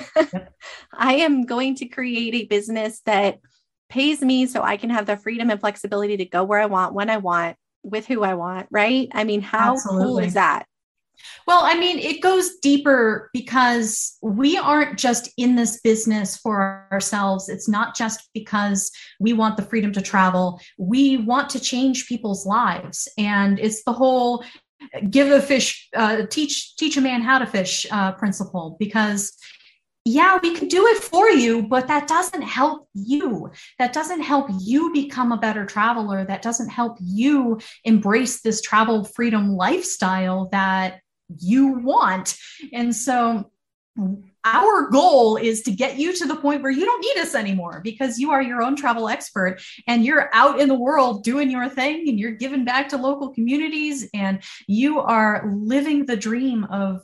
I 0.94 1.16
am 1.16 1.46
going 1.46 1.76
to 1.76 1.86
create 1.86 2.34
a 2.34 2.46
business 2.46 3.02
that 3.02 3.40
pays 3.90 4.22
me 4.22 4.48
so 4.48 4.64
I 4.64 4.78
can 4.78 4.90
have 4.90 5.06
the 5.06 5.18
freedom 5.18 5.50
and 5.50 5.60
flexibility 5.60 6.18
to 6.18 6.26
go 6.26 6.44
where 6.44 6.60
I 6.60 6.66
want, 6.66 6.94
when 6.94 7.10
I 7.10 7.18
want, 7.18 7.58
with 7.86 8.08
who 8.08 8.24
I 8.24 8.34
want, 8.34 8.68
right? 8.72 9.08
I 9.14 9.24
mean, 9.24 9.42
how 9.42 9.74
Absolutely. 9.74 10.06
cool 10.06 10.20
is 10.20 10.34
that? 10.34 10.66
Well, 11.48 11.62
I 11.64 11.78
mean, 11.78 12.00
it 12.00 12.22
goes 12.22 12.58
deeper 12.58 13.30
because 13.34 14.18
we 14.22 14.58
aren't 14.58 14.98
just 14.98 15.30
in 15.38 15.56
this 15.56 15.80
business 15.82 16.36
for 16.38 16.88
ourselves. 16.92 17.50
It's 17.50 17.70
not 17.70 17.96
just 17.96 18.30
because 18.34 18.92
we 19.20 19.34
want 19.34 19.56
the 19.56 19.64
freedom 19.64 19.92
to 19.94 20.02
travel. 20.02 20.60
We 20.78 21.18
want 21.18 21.50
to 21.52 21.60
change 21.60 22.08
people's 22.08 22.46
lives. 22.46 23.08
And 23.18 23.60
it's 23.60 23.84
the 23.84 23.94
whole 23.94 24.44
give 25.10 25.32
a 25.32 25.42
fish, 25.42 25.88
uh, 25.96 26.24
teach, 26.30 26.76
teach 26.76 26.98
a 26.98 27.02
man 27.02 27.22
how 27.22 27.40
to 27.40 27.46
fish 27.46 27.88
uh, 27.92 28.12
principle 28.14 28.76
because 28.80 29.32
yeah, 30.08 30.38
we 30.42 30.56
can 30.56 30.68
do 30.68 30.86
it 30.86 31.04
for 31.04 31.30
you, 31.30 31.64
but 31.64 31.88
that 31.88 32.08
doesn't 32.08 32.44
help 32.44 32.88
you. 32.94 33.50
That 33.80 33.92
doesn't 33.92 34.22
help 34.22 34.48
you 34.60 34.94
become 34.94 35.32
a 35.32 35.38
better 35.38 35.66
traveler. 35.66 36.24
That 36.24 36.44
doesn't 36.44 36.70
help 36.70 36.98
you 37.02 37.60
embrace 37.84 38.42
this 38.42 38.62
travel 38.62 39.04
freedom 39.04 39.50
lifestyle 39.50 40.48
that 40.52 41.02
you 41.40 41.80
want. 41.80 42.38
And 42.72 42.96
so 42.96 43.50
our 44.44 44.90
goal 44.92 45.38
is 45.38 45.64
to 45.64 45.72
get 45.72 45.98
you 45.98 46.14
to 46.14 46.28
the 46.28 46.36
point 46.36 46.62
where 46.62 46.72
you 46.72 46.86
don't 46.86 47.02
need 47.02 47.20
us 47.20 47.34
anymore 47.34 47.82
because 47.84 48.20
you 48.20 48.30
are 48.30 48.44
your 48.44 48.62
own 48.62 48.76
travel 48.76 49.10
expert 49.10 49.60
and 49.88 50.06
you're 50.06 50.30
out 50.34 50.60
in 50.60 50.68
the 50.68 50.76
world 50.76 51.24
doing 51.24 51.50
your 51.50 51.68
thing 51.68 52.08
and 52.08 52.20
you're 52.20 52.32
giving 52.32 52.64
back 52.64 52.90
to 52.90 52.98
local 52.98 53.30
communities 53.30 54.08
and 54.14 54.44
you 54.68 55.00
are 55.00 55.50
living 55.52 56.06
the 56.06 56.18
dream 56.18 56.66
of 56.66 57.02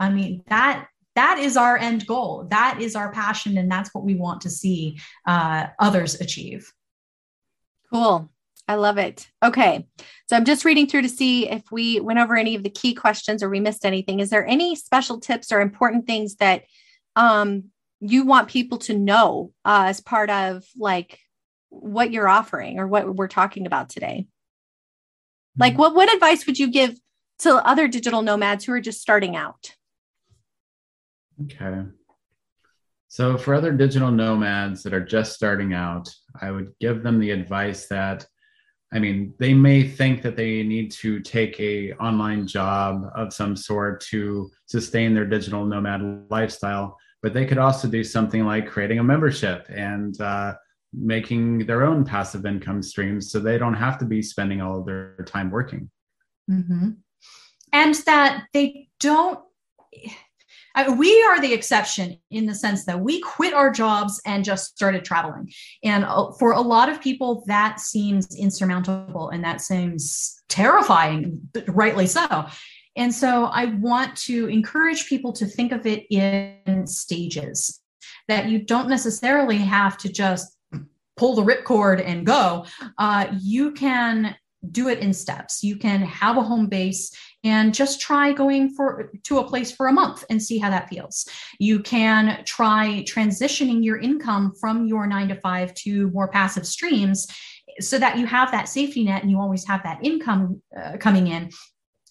i 0.00 0.08
mean 0.08 0.42
that 0.48 0.88
that 1.18 1.38
is 1.38 1.56
our 1.56 1.76
end 1.76 2.06
goal 2.06 2.46
that 2.50 2.80
is 2.80 2.94
our 2.94 3.10
passion 3.12 3.58
and 3.58 3.70
that's 3.70 3.92
what 3.92 4.04
we 4.04 4.14
want 4.14 4.40
to 4.40 4.50
see 4.50 4.98
uh, 5.26 5.66
others 5.80 6.20
achieve 6.20 6.72
cool 7.92 8.30
I 8.68 8.74
love 8.74 8.98
it. 8.98 9.30
Okay. 9.42 9.86
So 10.26 10.36
I'm 10.36 10.44
just 10.44 10.66
reading 10.66 10.86
through 10.86 11.00
to 11.02 11.08
see 11.08 11.48
if 11.48 11.62
we 11.72 12.00
went 12.00 12.18
over 12.18 12.36
any 12.36 12.54
of 12.54 12.62
the 12.62 12.68
key 12.68 12.92
questions 12.92 13.42
or 13.42 13.48
we 13.48 13.60
missed 13.60 13.86
anything. 13.86 14.20
Is 14.20 14.28
there 14.28 14.46
any 14.46 14.76
special 14.76 15.18
tips 15.18 15.50
or 15.50 15.62
important 15.62 16.06
things 16.06 16.36
that 16.36 16.64
um, 17.16 17.70
you 18.00 18.26
want 18.26 18.50
people 18.50 18.76
to 18.78 18.96
know 18.96 19.52
uh, 19.64 19.84
as 19.86 20.02
part 20.02 20.28
of 20.28 20.66
like 20.76 21.18
what 21.70 22.12
you're 22.12 22.28
offering 22.28 22.78
or 22.78 22.86
what 22.86 23.16
we're 23.16 23.26
talking 23.26 23.66
about 23.66 23.88
today? 23.88 24.26
Like 25.56 25.72
mm-hmm. 25.72 25.80
what 25.80 25.94
what 25.94 26.12
advice 26.12 26.46
would 26.46 26.58
you 26.58 26.70
give 26.70 26.98
to 27.40 27.54
other 27.66 27.88
digital 27.88 28.20
nomads 28.20 28.66
who 28.66 28.72
are 28.72 28.80
just 28.80 29.00
starting 29.00 29.34
out? 29.34 29.74
Okay. 31.44 31.82
So 33.08 33.38
for 33.38 33.54
other 33.54 33.72
digital 33.72 34.10
nomads 34.10 34.82
that 34.82 34.92
are 34.92 35.04
just 35.04 35.32
starting 35.32 35.72
out, 35.72 36.08
I 36.40 36.50
would 36.50 36.72
give 36.78 37.02
them 37.02 37.18
the 37.18 37.30
advice 37.30 37.86
that 37.88 38.26
I 38.92 38.98
mean, 38.98 39.34
they 39.38 39.52
may 39.52 39.86
think 39.86 40.22
that 40.22 40.36
they 40.36 40.62
need 40.62 40.90
to 40.92 41.20
take 41.20 41.60
a 41.60 41.92
online 41.94 42.46
job 42.46 43.04
of 43.14 43.34
some 43.34 43.54
sort 43.54 44.00
to 44.06 44.50
sustain 44.66 45.14
their 45.14 45.26
digital 45.26 45.66
nomad 45.66 46.24
lifestyle, 46.30 46.96
but 47.22 47.34
they 47.34 47.44
could 47.44 47.58
also 47.58 47.86
do 47.86 48.02
something 48.02 48.46
like 48.46 48.66
creating 48.66 48.98
a 48.98 49.04
membership 49.04 49.66
and 49.68 50.18
uh, 50.22 50.54
making 50.94 51.66
their 51.66 51.84
own 51.84 52.02
passive 52.02 52.46
income 52.46 52.82
streams, 52.82 53.30
so 53.30 53.38
they 53.38 53.58
don't 53.58 53.74
have 53.74 53.98
to 53.98 54.06
be 54.06 54.22
spending 54.22 54.62
all 54.62 54.80
of 54.80 54.86
their 54.86 55.16
time 55.26 55.50
working. 55.50 55.90
Mm-hmm. 56.50 56.90
And 57.74 57.94
that 58.06 58.46
they 58.54 58.88
don't 59.00 59.40
we 60.86 61.22
are 61.24 61.40
the 61.40 61.52
exception 61.52 62.18
in 62.30 62.46
the 62.46 62.54
sense 62.54 62.84
that 62.84 63.00
we 63.00 63.20
quit 63.20 63.54
our 63.54 63.70
jobs 63.70 64.20
and 64.24 64.44
just 64.44 64.76
started 64.76 65.04
traveling. 65.04 65.50
And 65.82 66.04
uh, 66.04 66.32
for 66.38 66.52
a 66.52 66.60
lot 66.60 66.88
of 66.88 67.00
people, 67.00 67.44
that 67.46 67.80
seems 67.80 68.34
insurmountable 68.36 69.30
and 69.30 69.42
that 69.44 69.60
seems 69.60 70.42
terrifying, 70.48 71.40
rightly 71.68 72.06
so. 72.06 72.46
And 72.96 73.14
so 73.14 73.44
I 73.44 73.66
want 73.66 74.16
to 74.18 74.46
encourage 74.46 75.08
people 75.08 75.32
to 75.34 75.46
think 75.46 75.72
of 75.72 75.86
it 75.86 76.06
in 76.10 76.86
stages, 76.86 77.80
that 78.26 78.48
you 78.48 78.58
don't 78.58 78.88
necessarily 78.88 79.58
have 79.58 79.96
to 79.98 80.12
just 80.12 80.56
pull 81.16 81.34
the 81.34 81.42
ripcord 81.42 82.04
and 82.04 82.26
go. 82.26 82.66
Uh, 82.98 83.26
you 83.40 83.72
can 83.72 84.36
do 84.72 84.88
it 84.88 84.98
in 84.98 85.12
steps. 85.12 85.62
You 85.62 85.76
can 85.76 86.00
have 86.02 86.36
a 86.36 86.42
home 86.42 86.66
base 86.66 87.12
and 87.44 87.72
just 87.72 88.00
try 88.00 88.32
going 88.32 88.70
for 88.70 89.12
to 89.24 89.38
a 89.38 89.46
place 89.46 89.70
for 89.70 89.86
a 89.86 89.92
month 89.92 90.24
and 90.28 90.42
see 90.42 90.58
how 90.58 90.70
that 90.70 90.88
feels. 90.88 91.26
You 91.58 91.80
can 91.80 92.42
try 92.44 93.04
transitioning 93.06 93.84
your 93.84 93.98
income 93.98 94.52
from 94.60 94.86
your 94.86 95.06
9 95.06 95.28
to 95.28 95.34
5 95.36 95.74
to 95.74 96.10
more 96.10 96.28
passive 96.28 96.66
streams 96.66 97.26
so 97.80 97.98
that 97.98 98.18
you 98.18 98.26
have 98.26 98.50
that 98.50 98.68
safety 98.68 99.04
net 99.04 99.22
and 99.22 99.30
you 99.30 99.40
always 99.40 99.64
have 99.66 99.82
that 99.84 100.00
income 100.02 100.60
uh, 100.76 100.96
coming 100.98 101.28
in 101.28 101.50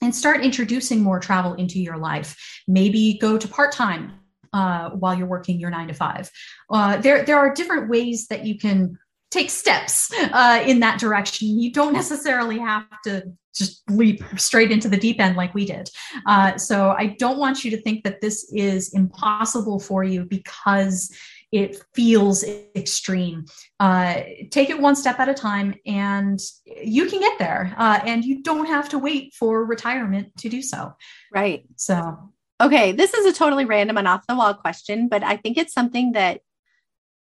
and 0.02 0.16
start 0.16 0.44
introducing 0.44 1.02
more 1.02 1.20
travel 1.20 1.56
into 1.56 1.80
your 1.80 1.98
life. 1.98 2.36
Maybe 2.68 3.18
go 3.20 3.38
to 3.38 3.48
part-time 3.48 4.14
uh, 4.54 4.92
while 4.92 5.16
you're 5.16 5.28
working 5.28 5.60
your 5.60 5.70
nine 5.70 5.88
to 5.88 5.94
five. 5.94 6.30
Uh, 6.70 6.98
there, 6.98 7.26
there 7.26 7.38
are 7.38 7.54
different 7.54 7.90
ways 7.90 8.28
that 8.28 8.46
you 8.46 8.58
can 8.58 8.98
take 9.30 9.50
steps 9.50 10.10
uh, 10.32 10.64
in 10.66 10.80
that 10.80 11.00
direction. 11.00 11.60
You 11.60 11.72
don't 11.72 11.94
necessarily 11.94 12.60
have 12.60 12.86
to 13.04 13.24
just 13.58 13.90
leap 13.90 14.24
straight 14.38 14.72
into 14.72 14.88
the 14.88 14.98
deep 14.98 15.20
end 15.20 15.36
like 15.36 15.54
we 15.54 15.66
did. 15.66 15.90
Uh, 16.26 16.58
so 16.58 16.92
I 16.98 17.16
don't 17.20 17.38
want 17.38 17.64
you 17.64 17.72
to 17.72 17.82
think 17.82 18.04
that 18.04 18.22
this 18.22 18.52
is 18.54 18.94
impossible 18.94 19.80
for 19.80 20.04
you 20.04 20.26
because 20.26 21.16
it 21.52 21.82
feels 21.96 22.44
extreme. 22.76 23.46
Uh, 23.80 24.22
take 24.52 24.70
it 24.70 24.80
one 24.80 24.96
step 24.96 25.20
at 25.20 25.30
a 25.30 25.34
time 25.34 25.74
and 25.86 26.40
you 26.66 27.08
can 27.08 27.20
get 27.20 27.40
there. 27.40 27.74
Uh, 27.78 28.00
and 28.06 28.26
you 28.26 28.44
don't 28.44 28.66
have 28.66 28.90
to 28.90 29.00
wait 29.00 29.34
for 29.34 29.66
retirement 29.66 30.36
to 30.38 30.50
do 30.50 30.62
so. 30.62 30.94
Right. 31.34 31.64
So, 31.76 32.32
okay, 32.60 32.92
this 32.92 33.14
is 33.14 33.26
a 33.26 33.38
totally 33.38 33.66
random 33.66 33.98
and 33.98 34.08
off 34.08 34.28
the 34.28 34.36
wall 34.36 34.54
question, 34.54 35.08
but 35.08 35.24
I 35.24 35.38
think 35.38 35.58
it's 35.58 35.74
something 35.74 36.14
that 36.14 36.42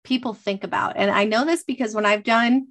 people 0.03 0.33
think 0.33 0.63
about. 0.63 0.93
And 0.97 1.11
I 1.11 1.25
know 1.25 1.45
this 1.45 1.63
because 1.63 1.95
when 1.95 2.05
I've 2.05 2.23
done 2.23 2.67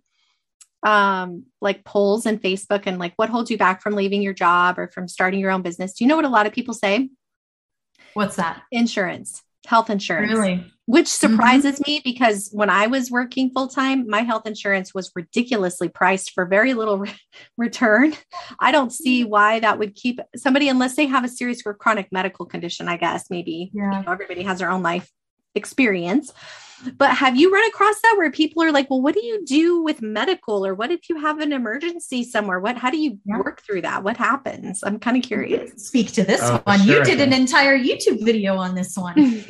um 0.82 1.44
like 1.60 1.84
polls 1.84 2.26
and 2.26 2.42
Facebook 2.42 2.82
and 2.86 2.98
like 2.98 3.12
what 3.16 3.30
holds 3.30 3.50
you 3.50 3.58
back 3.58 3.82
from 3.82 3.94
leaving 3.94 4.22
your 4.22 4.34
job 4.34 4.78
or 4.78 4.88
from 4.88 5.08
starting 5.08 5.40
your 5.40 5.50
own 5.50 5.62
business, 5.62 5.94
do 5.94 6.04
you 6.04 6.08
know 6.08 6.16
what 6.16 6.24
a 6.24 6.28
lot 6.28 6.46
of 6.46 6.52
people 6.52 6.74
say? 6.74 7.08
What's 8.14 8.36
that? 8.36 8.62
Insurance, 8.70 9.42
health 9.66 9.90
insurance. 9.90 10.32
Really? 10.32 10.64
Which 10.86 11.06
mm-hmm. 11.06 11.32
surprises 11.32 11.76
mm-hmm. 11.76 11.90
me 11.90 12.00
because 12.04 12.50
when 12.52 12.68
I 12.68 12.88
was 12.88 13.10
working 13.10 13.50
full 13.50 13.68
time, 13.68 14.06
my 14.08 14.22
health 14.22 14.46
insurance 14.46 14.92
was 14.92 15.10
ridiculously 15.14 15.88
priced 15.88 16.32
for 16.32 16.44
very 16.44 16.74
little 16.74 16.98
re- 16.98 17.14
return. 17.56 18.14
I 18.58 18.72
don't 18.72 18.92
see 18.92 19.24
why 19.24 19.60
that 19.60 19.78
would 19.78 19.94
keep 19.94 20.20
somebody, 20.36 20.68
unless 20.68 20.96
they 20.96 21.06
have 21.06 21.24
a 21.24 21.28
serious 21.28 21.62
or 21.64 21.74
chronic 21.74 22.08
medical 22.10 22.44
condition, 22.44 22.88
I 22.88 22.96
guess, 22.96 23.30
maybe. 23.30 23.70
Yeah. 23.72 24.00
You 24.00 24.04
know, 24.04 24.12
everybody 24.12 24.42
has 24.42 24.58
their 24.58 24.70
own 24.70 24.82
life 24.82 25.08
experience. 25.54 26.32
But 26.96 27.14
have 27.16 27.36
you 27.36 27.52
run 27.52 27.66
across 27.68 28.00
that 28.02 28.14
where 28.16 28.30
people 28.30 28.62
are 28.62 28.72
like, 28.72 28.90
well, 28.90 29.00
what 29.00 29.14
do 29.14 29.24
you 29.24 29.44
do 29.44 29.82
with 29.82 30.02
medical? 30.02 30.66
Or 30.66 30.74
what 30.74 30.90
if 30.90 31.08
you 31.08 31.16
have 31.20 31.38
an 31.40 31.52
emergency 31.52 32.24
somewhere? 32.24 32.58
What, 32.58 32.76
how 32.76 32.90
do 32.90 32.98
you 32.98 33.18
yeah. 33.24 33.38
work 33.38 33.62
through 33.62 33.82
that? 33.82 34.02
What 34.02 34.16
happens? 34.16 34.82
I'm 34.82 34.98
kind 34.98 35.16
of 35.16 35.22
curious. 35.22 35.86
Speak 35.86 36.12
to 36.12 36.24
this 36.24 36.40
oh, 36.42 36.60
one. 36.64 36.80
Sure, 36.80 36.98
you 36.98 37.04
did 37.04 37.20
an 37.20 37.32
entire 37.32 37.78
YouTube 37.78 38.24
video 38.24 38.56
on 38.56 38.74
this 38.74 38.96
one. 38.96 39.44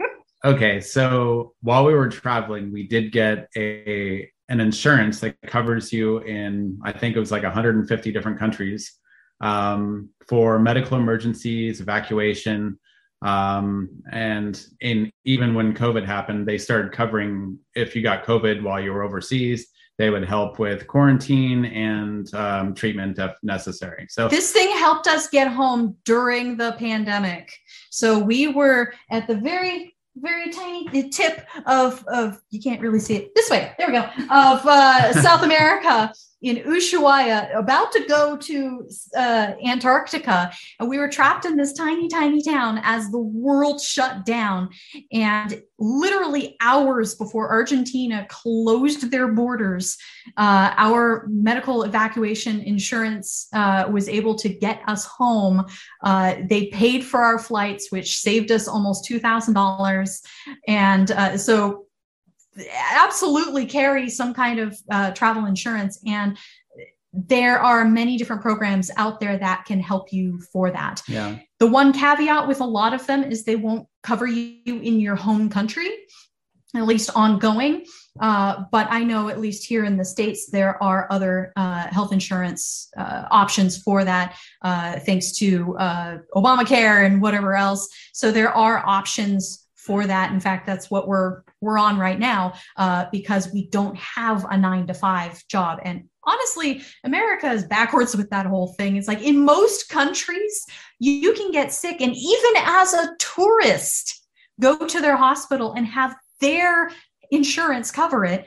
okay. 0.44 0.80
So 0.80 1.54
while 1.60 1.84
we 1.84 1.94
were 1.94 2.08
traveling, 2.08 2.72
we 2.72 2.88
did 2.88 3.12
get 3.12 3.48
a, 3.56 4.28
an 4.48 4.60
insurance 4.60 5.20
that 5.20 5.40
covers 5.46 5.92
you 5.92 6.18
in, 6.18 6.78
I 6.82 6.92
think 6.92 7.14
it 7.14 7.20
was 7.20 7.30
like 7.30 7.44
150 7.44 8.12
different 8.12 8.38
countries 8.38 8.98
um, 9.40 10.08
for 10.28 10.58
medical 10.58 10.98
emergencies, 10.98 11.80
evacuation, 11.80 12.78
Um, 13.24 13.88
and 14.12 14.62
in 14.80 15.10
even 15.24 15.54
when 15.54 15.74
COVID 15.74 16.04
happened, 16.04 16.46
they 16.46 16.58
started 16.58 16.92
covering 16.92 17.58
if 17.74 17.96
you 17.96 18.02
got 18.02 18.24
COVID 18.24 18.62
while 18.62 18.80
you 18.80 18.92
were 18.92 19.02
overseas, 19.02 19.66
they 19.96 20.10
would 20.10 20.24
help 20.24 20.58
with 20.58 20.86
quarantine 20.86 21.64
and 21.64 22.32
um, 22.34 22.74
treatment 22.74 23.18
if 23.18 23.32
necessary. 23.42 24.06
So 24.10 24.28
this 24.28 24.52
thing 24.52 24.70
helped 24.76 25.06
us 25.06 25.28
get 25.28 25.48
home 25.48 25.96
during 26.04 26.58
the 26.58 26.72
pandemic. 26.72 27.50
So 27.90 28.18
we 28.18 28.48
were 28.48 28.92
at 29.10 29.26
the 29.26 29.36
very 29.36 29.94
very 30.16 30.52
tiny 30.52 31.10
tip 31.10 31.44
of 31.66 32.04
of 32.06 32.40
you 32.50 32.60
can't 32.60 32.80
really 32.80 33.00
see 33.00 33.16
it 33.16 33.34
this 33.34 33.50
way 33.50 33.72
there 33.78 33.88
we 33.88 33.92
go 33.94 34.04
of 34.30 34.64
uh, 34.64 35.12
south 35.12 35.42
america 35.42 36.12
in 36.44 36.56
Ushuaia, 36.58 37.56
about 37.56 37.90
to 37.92 38.04
go 38.06 38.36
to 38.36 38.86
uh, 39.16 39.52
Antarctica. 39.64 40.52
And 40.78 40.90
we 40.90 40.98
were 40.98 41.08
trapped 41.08 41.46
in 41.46 41.56
this 41.56 41.72
tiny, 41.72 42.06
tiny 42.06 42.42
town 42.42 42.80
as 42.82 43.10
the 43.10 43.18
world 43.18 43.80
shut 43.80 44.26
down. 44.26 44.68
And 45.10 45.62
literally 45.78 46.56
hours 46.60 47.14
before 47.14 47.50
Argentina 47.50 48.26
closed 48.28 49.10
their 49.10 49.28
borders, 49.28 49.96
uh, 50.36 50.74
our 50.76 51.26
medical 51.30 51.84
evacuation 51.84 52.60
insurance 52.60 53.48
uh, 53.54 53.88
was 53.90 54.06
able 54.06 54.34
to 54.34 54.50
get 54.50 54.82
us 54.86 55.06
home. 55.06 55.64
Uh, 56.02 56.34
they 56.50 56.66
paid 56.66 57.02
for 57.02 57.20
our 57.20 57.38
flights, 57.38 57.90
which 57.90 58.18
saved 58.18 58.52
us 58.52 58.68
almost 58.68 59.08
$2,000. 59.08 60.20
And 60.68 61.10
uh, 61.10 61.38
so 61.38 61.86
absolutely 62.92 63.66
carry 63.66 64.08
some 64.08 64.34
kind 64.34 64.58
of 64.58 64.78
uh, 64.90 65.10
travel 65.12 65.46
insurance 65.46 66.00
and 66.06 66.36
there 67.14 67.60
are 67.60 67.84
many 67.84 68.16
different 68.16 68.42
programs 68.42 68.90
out 68.96 69.20
there 69.20 69.38
that 69.38 69.64
can 69.66 69.80
help 69.80 70.12
you 70.12 70.40
for 70.52 70.70
that. 70.70 71.00
Yeah. 71.06 71.38
The 71.60 71.66
one 71.66 71.92
caveat 71.92 72.48
with 72.48 72.60
a 72.60 72.66
lot 72.66 72.92
of 72.92 73.06
them 73.06 73.22
is 73.22 73.44
they 73.44 73.56
won't 73.56 73.86
cover 74.02 74.26
you 74.26 74.58
in 74.66 74.98
your 74.98 75.14
home 75.14 75.48
country, 75.48 75.88
at 76.74 76.84
least 76.84 77.10
ongoing. 77.14 77.84
Uh, 78.20 78.64
but 78.70 78.88
I 78.90 79.04
know, 79.04 79.28
at 79.28 79.40
least 79.40 79.66
here 79.66 79.84
in 79.84 79.96
the 79.96 80.04
States, 80.04 80.50
there 80.50 80.80
are 80.82 81.06
other 81.10 81.52
uh, 81.56 81.86
health 81.88 82.12
insurance 82.12 82.90
uh, 82.96 83.24
options 83.30 83.78
for 83.78 84.04
that, 84.04 84.36
uh, 84.62 84.98
thanks 85.00 85.32
to 85.38 85.76
uh, 85.78 86.18
Obamacare 86.34 87.06
and 87.06 87.22
whatever 87.22 87.54
else. 87.54 87.88
So 88.12 88.30
there 88.30 88.52
are 88.52 88.84
options 88.86 89.63
for 89.84 90.06
that. 90.06 90.32
In 90.32 90.40
fact, 90.40 90.66
that's 90.66 90.90
what 90.90 91.06
we're 91.06 91.42
we're 91.60 91.78
on 91.78 91.98
right 91.98 92.18
now 92.18 92.54
uh, 92.76 93.06
because 93.12 93.52
we 93.52 93.68
don't 93.68 93.96
have 93.96 94.46
a 94.50 94.56
nine 94.56 94.86
to 94.86 94.94
five 94.94 95.46
job. 95.48 95.78
And 95.84 96.08
honestly, 96.24 96.82
America 97.04 97.50
is 97.50 97.64
backwards 97.64 98.16
with 98.16 98.30
that 98.30 98.46
whole 98.46 98.72
thing. 98.74 98.96
It's 98.96 99.08
like 99.08 99.22
in 99.22 99.44
most 99.44 99.88
countries, 99.88 100.66
you, 100.98 101.12
you 101.12 101.32
can 101.34 101.50
get 101.52 101.72
sick, 101.72 102.00
and 102.00 102.14
even 102.16 102.52
as 102.56 102.94
a 102.94 103.14
tourist, 103.18 104.26
go 104.60 104.86
to 104.86 105.00
their 105.00 105.16
hospital 105.16 105.72
and 105.72 105.86
have 105.86 106.14
their 106.40 106.90
insurance 107.30 107.90
cover 107.90 108.24
it. 108.24 108.46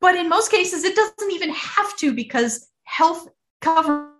But 0.00 0.16
in 0.16 0.28
most 0.28 0.50
cases, 0.50 0.84
it 0.84 0.96
doesn't 0.96 1.32
even 1.32 1.50
have 1.50 1.96
to 1.98 2.12
because 2.12 2.68
health 2.84 3.28
cover 3.60 4.11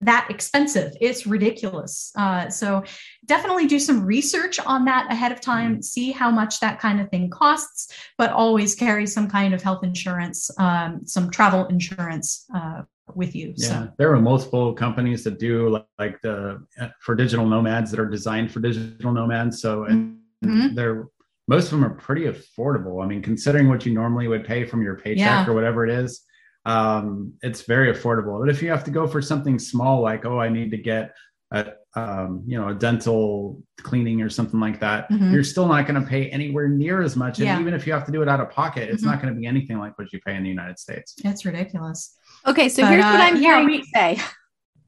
that 0.00 0.26
expensive. 0.30 0.92
It's 1.00 1.26
ridiculous. 1.26 2.12
Uh, 2.16 2.48
so 2.48 2.84
definitely 3.26 3.66
do 3.66 3.78
some 3.78 4.04
research 4.04 4.60
on 4.60 4.84
that 4.84 5.10
ahead 5.10 5.32
of 5.32 5.40
time, 5.40 5.72
mm-hmm. 5.72 5.80
see 5.82 6.12
how 6.12 6.30
much 6.30 6.60
that 6.60 6.78
kind 6.78 7.00
of 7.00 7.10
thing 7.10 7.30
costs, 7.30 7.92
but 8.16 8.30
always 8.30 8.74
carry 8.74 9.06
some 9.06 9.28
kind 9.28 9.54
of 9.54 9.62
health 9.62 9.82
insurance, 9.82 10.50
um, 10.58 11.00
some 11.04 11.30
travel 11.30 11.66
insurance 11.66 12.46
uh, 12.54 12.82
with 13.14 13.34
you. 13.34 13.54
Yeah, 13.56 13.68
so. 13.68 13.92
there 13.98 14.12
are 14.12 14.20
multiple 14.20 14.72
companies 14.72 15.24
that 15.24 15.38
do 15.38 15.82
like 15.98 16.20
the 16.20 16.64
uh, 16.80 16.88
for 17.00 17.14
digital 17.14 17.46
nomads 17.46 17.90
that 17.90 17.98
are 17.98 18.08
designed 18.08 18.52
for 18.52 18.60
digital 18.60 19.12
nomads. 19.12 19.60
So 19.60 19.84
and 19.84 20.18
mm-hmm. 20.44 20.74
they're 20.74 21.08
most 21.48 21.64
of 21.64 21.70
them 21.70 21.84
are 21.84 21.94
pretty 21.94 22.24
affordable. 22.26 23.02
I 23.02 23.06
mean, 23.06 23.22
considering 23.22 23.68
what 23.68 23.86
you 23.86 23.94
normally 23.94 24.28
would 24.28 24.44
pay 24.44 24.64
from 24.64 24.82
your 24.82 24.96
paycheck 24.96 25.16
yeah. 25.16 25.48
or 25.48 25.54
whatever 25.54 25.84
it 25.84 25.90
is, 25.90 26.20
um, 26.68 27.32
it's 27.42 27.62
very 27.62 27.92
affordable. 27.92 28.38
But 28.38 28.50
if 28.50 28.62
you 28.62 28.68
have 28.68 28.84
to 28.84 28.90
go 28.90 29.06
for 29.06 29.22
something 29.22 29.58
small, 29.58 30.02
like 30.02 30.26
oh, 30.26 30.38
I 30.38 30.50
need 30.50 30.70
to 30.72 30.76
get 30.76 31.14
a 31.50 31.72
um, 31.96 32.42
you 32.46 32.60
know 32.60 32.68
a 32.68 32.74
dental 32.74 33.62
cleaning 33.80 34.20
or 34.20 34.28
something 34.28 34.60
like 34.60 34.78
that, 34.80 35.10
mm-hmm. 35.10 35.32
you're 35.32 35.44
still 35.44 35.66
not 35.66 35.86
going 35.86 36.00
to 36.00 36.06
pay 36.06 36.28
anywhere 36.28 36.68
near 36.68 37.00
as 37.00 37.16
much. 37.16 37.40
And 37.40 37.58
even 37.58 37.72
if 37.72 37.86
you 37.86 37.94
have 37.94 38.04
to 38.04 38.12
do 38.12 38.20
it 38.20 38.28
out 38.28 38.40
of 38.40 38.50
pocket, 38.50 38.90
it's 38.90 39.02
mm-hmm. 39.02 39.12
not 39.12 39.22
going 39.22 39.34
to 39.34 39.40
be 39.40 39.46
anything 39.46 39.78
like 39.78 39.98
what 39.98 40.12
you 40.12 40.20
pay 40.20 40.36
in 40.36 40.42
the 40.42 40.50
United 40.50 40.78
States. 40.78 41.14
It's 41.24 41.46
ridiculous. 41.46 42.14
Okay, 42.46 42.68
so 42.68 42.82
but, 42.82 42.90
here's 42.90 43.04
uh, 43.04 43.08
what 43.08 43.20
I'm 43.20 43.36
hearing 43.36 43.70
yeah, 43.70 43.76
you 43.76 43.84
say. 43.94 44.22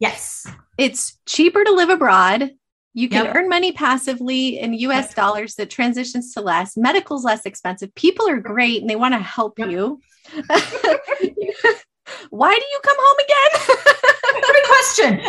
Yes, 0.00 0.46
it's 0.76 1.18
cheaper 1.24 1.64
to 1.64 1.72
live 1.72 1.88
abroad. 1.88 2.50
You 2.92 3.08
can 3.08 3.24
yep. 3.24 3.36
earn 3.36 3.48
money 3.48 3.72
passively 3.72 4.58
in 4.58 4.74
US 4.74 5.08
yep. 5.08 5.14
dollars 5.14 5.54
that 5.54 5.70
transitions 5.70 6.34
to 6.34 6.40
less. 6.40 6.76
Medical's 6.76 7.24
less 7.24 7.46
expensive. 7.46 7.94
People 7.94 8.28
are 8.28 8.40
great 8.40 8.80
and 8.80 8.90
they 8.90 8.96
want 8.96 9.14
to 9.14 9.20
help 9.20 9.58
yep. 9.58 9.70
you. 9.70 10.00
Why 12.30 12.54
do 12.54 12.64
you 12.64 12.80
come 12.82 12.96
home 12.98 13.16
again? 13.24 13.50
Great 14.46 14.66
question. 14.66 15.20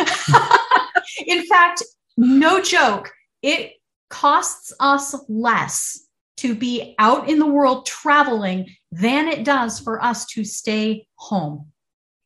In 1.26 1.46
fact, 1.46 1.82
no 2.16 2.60
joke, 2.62 3.12
it 3.42 3.72
costs 4.10 4.72
us 4.80 5.14
less 5.28 6.06
to 6.38 6.54
be 6.54 6.94
out 6.98 7.28
in 7.28 7.38
the 7.38 7.46
world 7.46 7.86
traveling 7.86 8.68
than 8.90 9.28
it 9.28 9.44
does 9.44 9.78
for 9.78 10.02
us 10.02 10.26
to 10.26 10.44
stay 10.44 11.06
home. 11.14 11.66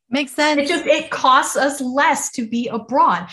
Makes 0.09 0.33
sense. 0.33 0.63
It 0.63 0.69
just 0.69 0.87
it 0.87 1.11
costs 1.11 1.57
us 1.57 1.81
less 1.81 2.31
to 2.33 2.49
be 2.49 2.69
abroad 2.69 3.29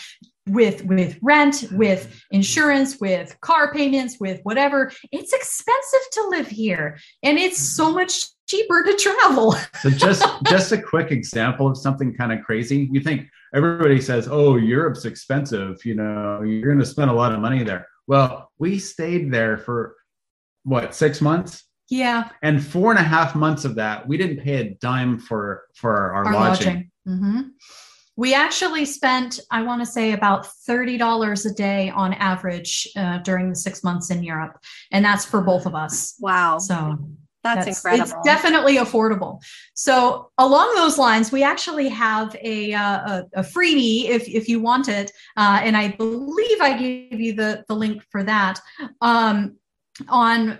with 0.47 0.83
with 0.85 1.17
rent 1.21 1.65
with 1.71 2.21
insurance 2.31 2.99
with 2.99 3.39
car 3.39 3.73
payments 3.73 4.19
with 4.19 4.41
whatever 4.43 4.91
it's 5.11 5.31
expensive 5.31 6.01
to 6.11 6.27
live 6.27 6.47
here 6.47 6.99
and 7.21 7.37
it's 7.37 7.57
so 7.57 7.93
much 7.93 8.25
cheaper 8.47 8.83
to 8.83 8.95
travel 8.95 9.51
so 9.81 9.89
just 9.89 10.23
just 10.45 10.71
a 10.71 10.81
quick 10.81 11.11
example 11.11 11.67
of 11.67 11.77
something 11.77 12.13
kind 12.13 12.31
of 12.31 12.43
crazy 12.43 12.89
you 12.91 12.99
think 12.99 13.27
everybody 13.55 14.01
says 14.01 14.27
oh 14.29 14.57
europe's 14.57 15.05
expensive 15.05 15.83
you 15.85 15.95
know 15.95 16.41
you're 16.41 16.67
going 16.67 16.79
to 16.79 16.85
spend 16.85 17.09
a 17.09 17.13
lot 17.13 17.31
of 17.31 17.39
money 17.39 17.63
there 17.63 17.87
well 18.07 18.51
we 18.59 18.77
stayed 18.77 19.31
there 19.31 19.57
for 19.57 19.95
what 20.63 20.93
six 20.93 21.21
months 21.21 21.65
yeah 21.89 22.29
and 22.41 22.63
four 22.63 22.91
and 22.91 22.99
a 22.99 23.03
half 23.03 23.35
months 23.35 23.65
of 23.65 23.75
that 23.75 24.07
we 24.07 24.17
didn't 24.17 24.43
pay 24.43 24.55
a 24.55 24.69
dime 24.75 25.19
for 25.19 25.63
for 25.75 26.13
our, 26.13 26.25
our 26.25 26.33
lodging, 26.33 26.67
lodging. 26.67 26.91
Mm-hmm. 27.07 27.41
We 28.15 28.35
actually 28.35 28.85
spent, 28.85 29.39
I 29.49 29.63
want 29.63 29.81
to 29.81 29.87
say, 29.87 30.11
about 30.11 30.47
$30 30.69 31.45
a 31.49 31.53
day 31.55 31.89
on 31.89 32.13
average 32.13 32.87
uh, 32.95 33.17
during 33.19 33.49
the 33.49 33.55
six 33.55 33.83
months 33.83 34.11
in 34.11 34.23
Europe. 34.23 34.59
And 34.91 35.03
that's 35.03 35.25
for 35.25 35.41
both 35.41 35.65
of 35.65 35.73
us. 35.73 36.15
Wow. 36.19 36.59
So 36.59 36.99
that's, 37.43 37.65
that's, 37.65 37.77
incredible. 37.77 38.03
It's 38.03 38.25
definitely 38.25 38.77
affordable. 38.77 39.41
So 39.73 40.31
along 40.37 40.73
those 40.75 40.97
lines, 40.97 41.31
we 41.31 41.43
actually 41.43 41.89
have 41.89 42.35
a, 42.41 42.73
uh, 42.73 42.81
a, 42.81 43.23
a, 43.35 43.41
freebie 43.41 44.05
if, 44.05 44.27
if 44.27 44.47
you 44.47 44.59
want 44.59 44.87
it. 44.87 45.11
Uh, 45.35 45.59
and 45.61 45.75
I 45.75 45.89
believe 45.89 46.61
I 46.61 46.77
gave 46.77 47.19
you 47.19 47.33
the, 47.33 47.65
the 47.67 47.75
link 47.75 48.03
for 48.09 48.23
that 48.23 48.59
um, 49.01 49.57
on 50.07 50.59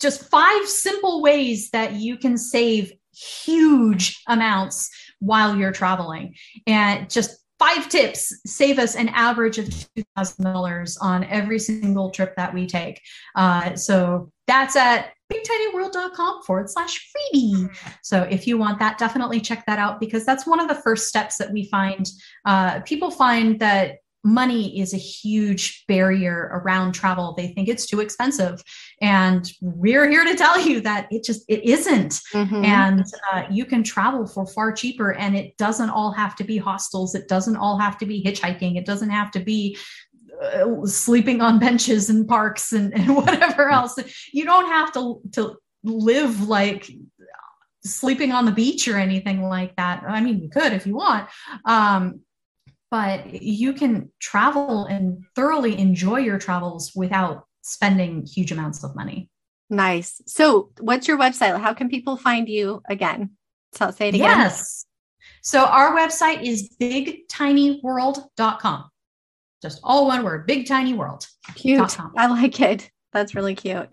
just 0.00 0.28
five 0.30 0.66
simple 0.66 1.22
ways 1.22 1.70
that 1.70 1.94
you 1.94 2.16
can 2.16 2.38
save 2.38 2.92
huge 3.12 4.22
amounts 4.28 4.90
while 5.18 5.56
you're 5.56 5.72
traveling. 5.72 6.34
And 6.66 7.10
just 7.10 7.38
five 7.58 7.88
tips 7.88 8.32
save 8.46 8.78
us 8.78 8.94
an 8.94 9.08
average 9.08 9.58
of 9.58 9.66
$2,000 9.66 10.96
on 11.00 11.24
every 11.24 11.58
single 11.58 12.10
trip 12.10 12.36
that 12.36 12.54
we 12.54 12.66
take. 12.66 13.00
Uh, 13.34 13.74
so 13.74 14.30
that's 14.46 14.76
at 14.76 15.12
bigtinyworld.com 15.32 16.42
forward 16.42 16.70
slash 16.70 17.06
freebie. 17.34 17.68
So 18.02 18.22
if 18.22 18.46
you 18.46 18.58
want 18.58 18.78
that, 18.78 18.98
definitely 18.98 19.40
check 19.40 19.64
that 19.66 19.78
out 19.78 20.00
because 20.00 20.24
that's 20.24 20.46
one 20.46 20.60
of 20.60 20.68
the 20.68 20.74
first 20.74 21.08
steps 21.08 21.36
that 21.38 21.52
we 21.52 21.66
find. 21.66 22.08
Uh, 22.44 22.80
people 22.80 23.10
find 23.10 23.60
that 23.60 23.98
money 24.24 24.78
is 24.80 24.92
a 24.94 24.98
huge 24.98 25.84
barrier 25.86 26.50
around 26.52 26.92
travel 26.92 27.34
they 27.34 27.48
think 27.48 27.68
it's 27.68 27.86
too 27.86 28.00
expensive 28.00 28.62
and 29.00 29.52
we're 29.60 30.08
here 30.08 30.24
to 30.24 30.34
tell 30.34 30.60
you 30.60 30.80
that 30.80 31.06
it 31.10 31.22
just 31.22 31.44
it 31.48 31.62
isn't 31.64 32.20
mm-hmm. 32.32 32.64
and 32.64 33.04
uh, 33.32 33.44
you 33.48 33.64
can 33.64 33.82
travel 33.82 34.26
for 34.26 34.44
far 34.44 34.72
cheaper 34.72 35.12
and 35.12 35.36
it 35.36 35.56
doesn't 35.56 35.90
all 35.90 36.10
have 36.10 36.34
to 36.34 36.42
be 36.42 36.58
hostels 36.58 37.14
it 37.14 37.28
doesn't 37.28 37.56
all 37.56 37.78
have 37.78 37.96
to 37.96 38.06
be 38.06 38.22
hitchhiking 38.22 38.76
it 38.76 38.84
doesn't 38.84 39.10
have 39.10 39.30
to 39.30 39.40
be 39.40 39.76
uh, 40.42 40.86
sleeping 40.86 41.40
on 41.40 41.58
benches 41.58 42.10
in 42.10 42.26
parks 42.26 42.72
and, 42.72 42.94
and 42.94 43.16
whatever 43.16 43.70
else 43.70 43.98
you 44.32 44.44
don't 44.44 44.66
have 44.66 44.92
to 44.92 45.20
to 45.32 45.56
live 45.84 46.48
like 46.48 46.90
sleeping 47.84 48.32
on 48.32 48.44
the 48.44 48.52
beach 48.52 48.88
or 48.88 48.96
anything 48.96 49.42
like 49.42 49.74
that 49.76 50.02
i 50.06 50.20
mean 50.20 50.40
you 50.40 50.48
could 50.48 50.72
if 50.72 50.86
you 50.86 50.94
want 50.94 51.28
um, 51.64 52.20
but 52.90 53.42
you 53.42 53.72
can 53.72 54.10
travel 54.18 54.86
and 54.86 55.24
thoroughly 55.34 55.78
enjoy 55.78 56.18
your 56.18 56.38
travels 56.38 56.92
without 56.94 57.46
spending 57.62 58.24
huge 58.24 58.50
amounts 58.50 58.82
of 58.82 58.96
money. 58.96 59.28
Nice. 59.68 60.22
So, 60.26 60.70
what's 60.80 61.06
your 61.06 61.18
website? 61.18 61.60
How 61.60 61.74
can 61.74 61.90
people 61.90 62.16
find 62.16 62.48
you 62.48 62.82
again? 62.88 63.32
So, 63.74 63.90
say 63.90 64.08
it 64.08 64.14
again. 64.14 64.38
Yes. 64.38 64.86
So 65.42 65.64
our 65.64 65.96
website 65.96 66.42
is 66.42 66.68
bigtinyworld.com. 66.80 68.90
Just 69.62 69.80
all 69.82 70.06
one 70.06 70.24
word, 70.24 70.46
big 70.46 70.66
tiny 70.66 70.94
world. 70.94 71.26
Cute. 71.54 71.96
I 72.16 72.26
like 72.26 72.60
it. 72.60 72.90
That's 73.12 73.34
really 73.34 73.54
cute. 73.54 73.88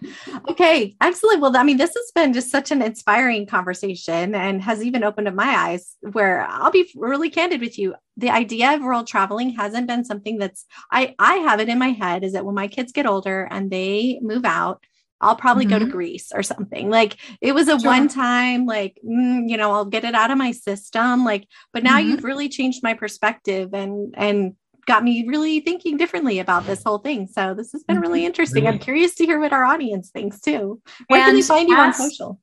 Okay, 0.49 0.95
excellent. 0.99 1.39
Well, 1.39 1.55
I 1.55 1.63
mean, 1.63 1.77
this 1.77 1.93
has 1.95 2.11
been 2.13 2.33
just 2.33 2.51
such 2.51 2.71
an 2.71 2.81
inspiring 2.81 3.45
conversation 3.45 4.35
and 4.35 4.61
has 4.61 4.83
even 4.83 5.05
opened 5.05 5.29
up 5.29 5.33
my 5.33 5.55
eyes 5.55 5.95
where 6.01 6.41
I'll 6.41 6.71
be 6.71 6.91
really 6.95 7.29
candid 7.29 7.61
with 7.61 7.79
you. 7.79 7.95
The 8.17 8.29
idea 8.29 8.73
of 8.73 8.81
world 8.81 9.07
traveling 9.07 9.51
hasn't 9.51 9.87
been 9.87 10.03
something 10.03 10.37
that's 10.37 10.65
I 10.91 11.15
I 11.17 11.35
have 11.35 11.61
it 11.61 11.69
in 11.69 11.79
my 11.79 11.89
head 11.89 12.25
is 12.25 12.33
that 12.33 12.45
when 12.45 12.55
my 12.55 12.67
kids 12.67 12.91
get 12.91 13.05
older 13.05 13.47
and 13.49 13.71
they 13.71 14.19
move 14.21 14.43
out, 14.43 14.83
I'll 15.21 15.35
probably 15.35 15.63
mm-hmm. 15.63 15.71
go 15.71 15.79
to 15.79 15.85
mm-hmm. 15.85 15.93
Greece 15.93 16.31
or 16.33 16.43
something. 16.43 16.89
Like 16.89 17.17
it 17.41 17.53
was 17.53 17.69
a 17.69 17.79
sure. 17.79 17.89
one 17.89 18.09
time, 18.09 18.65
like, 18.65 18.99
mm, 19.05 19.49
you 19.49 19.55
know, 19.55 19.71
I'll 19.71 19.85
get 19.85 20.03
it 20.03 20.13
out 20.13 20.31
of 20.31 20.37
my 20.37 20.51
system. 20.51 21.23
Like, 21.23 21.47
but 21.71 21.83
now 21.83 21.97
mm-hmm. 21.97 22.09
you've 22.09 22.23
really 22.23 22.49
changed 22.49 22.83
my 22.83 22.93
perspective 22.93 23.73
and, 23.73 24.13
and 24.17 24.55
got 24.85 25.03
me 25.03 25.25
really 25.27 25.59
thinking 25.59 25.97
differently 25.97 26.39
about 26.39 26.65
this 26.65 26.83
whole 26.83 26.99
thing. 26.99 27.27
So 27.27 27.53
this 27.53 27.71
has 27.71 27.83
been 27.83 27.99
really 27.99 28.19
mm-hmm. 28.19 28.27
interesting. 28.27 28.67
I'm 28.67 28.79
curious 28.79 29.15
to 29.15 29.25
hear 29.25 29.39
what 29.39 29.53
our 29.53 29.63
audience 29.63 30.09
thinks 30.09 30.39
too. 30.39 30.81
Where 31.07 31.19
and 31.19 31.27
can 31.27 31.35
they 31.35 31.41
find 31.41 31.67
you 31.67 31.77
as, 31.77 31.99
on 31.99 32.09
social? 32.09 32.39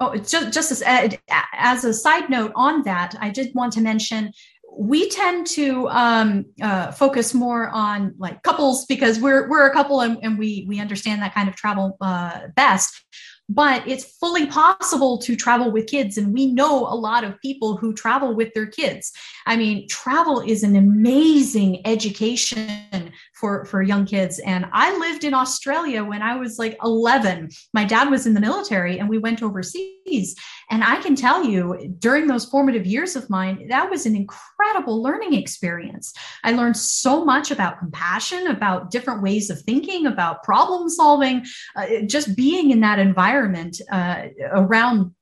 Oh, 0.00 0.16
just 0.16 0.52
just 0.52 0.82
as 0.82 1.18
as 1.52 1.84
a 1.84 1.92
side 1.92 2.30
note 2.30 2.52
on 2.54 2.82
that, 2.82 3.14
I 3.20 3.30
did 3.30 3.54
want 3.54 3.72
to 3.74 3.80
mention 3.80 4.32
we 4.78 5.08
tend 5.08 5.46
to 5.46 5.88
um, 5.88 6.44
uh, 6.62 6.92
focus 6.92 7.34
more 7.34 7.68
on 7.70 8.14
like 8.18 8.42
couples 8.42 8.86
because 8.86 9.18
we're 9.18 9.48
we're 9.48 9.66
a 9.66 9.72
couple 9.72 10.02
and, 10.02 10.18
and 10.22 10.38
we 10.38 10.64
we 10.68 10.78
understand 10.78 11.20
that 11.22 11.34
kind 11.34 11.48
of 11.48 11.56
travel 11.56 11.96
uh, 12.00 12.40
best 12.54 13.04
but 13.48 13.86
it's 13.88 14.04
fully 14.04 14.46
possible 14.46 15.18
to 15.18 15.34
travel 15.34 15.70
with 15.70 15.86
kids. 15.86 16.18
And 16.18 16.34
we 16.34 16.52
know 16.52 16.86
a 16.86 16.94
lot 16.94 17.24
of 17.24 17.40
people 17.40 17.76
who 17.76 17.94
travel 17.94 18.34
with 18.34 18.52
their 18.52 18.66
kids. 18.66 19.12
I 19.46 19.56
mean, 19.56 19.88
travel 19.88 20.40
is 20.40 20.62
an 20.62 20.76
amazing 20.76 21.86
education 21.86 23.12
for, 23.38 23.64
for 23.66 23.82
young 23.82 24.04
kids. 24.04 24.40
And 24.40 24.66
I 24.72 24.96
lived 24.98 25.24
in 25.24 25.32
Australia 25.32 26.04
when 26.04 26.22
I 26.22 26.36
was 26.36 26.58
like 26.58 26.76
11. 26.82 27.50
My 27.72 27.84
dad 27.84 28.10
was 28.10 28.26
in 28.26 28.34
the 28.34 28.40
military 28.40 28.98
and 28.98 29.08
we 29.08 29.18
went 29.18 29.42
overseas. 29.42 30.34
And 30.70 30.82
I 30.82 30.96
can 30.96 31.14
tell 31.14 31.44
you, 31.44 31.94
during 31.98 32.26
those 32.26 32.46
formative 32.46 32.86
years 32.86 33.14
of 33.14 33.30
mine, 33.30 33.68
that 33.68 33.90
was 33.90 34.06
an 34.06 34.16
incredible 34.16 35.02
learning 35.02 35.34
experience. 35.34 36.12
I 36.42 36.52
learned 36.52 36.76
so 36.76 37.24
much 37.24 37.50
about 37.50 37.78
compassion, 37.78 38.48
about 38.48 38.90
different 38.90 39.22
ways 39.22 39.50
of 39.50 39.60
thinking, 39.62 40.06
about 40.06 40.42
problem 40.42 40.88
solving, 40.88 41.44
uh, 41.76 41.86
just 42.06 42.36
being 42.36 42.70
in 42.70 42.80
that 42.80 42.98
environment 42.98 43.80
uh, 43.92 44.26
around 44.50 45.14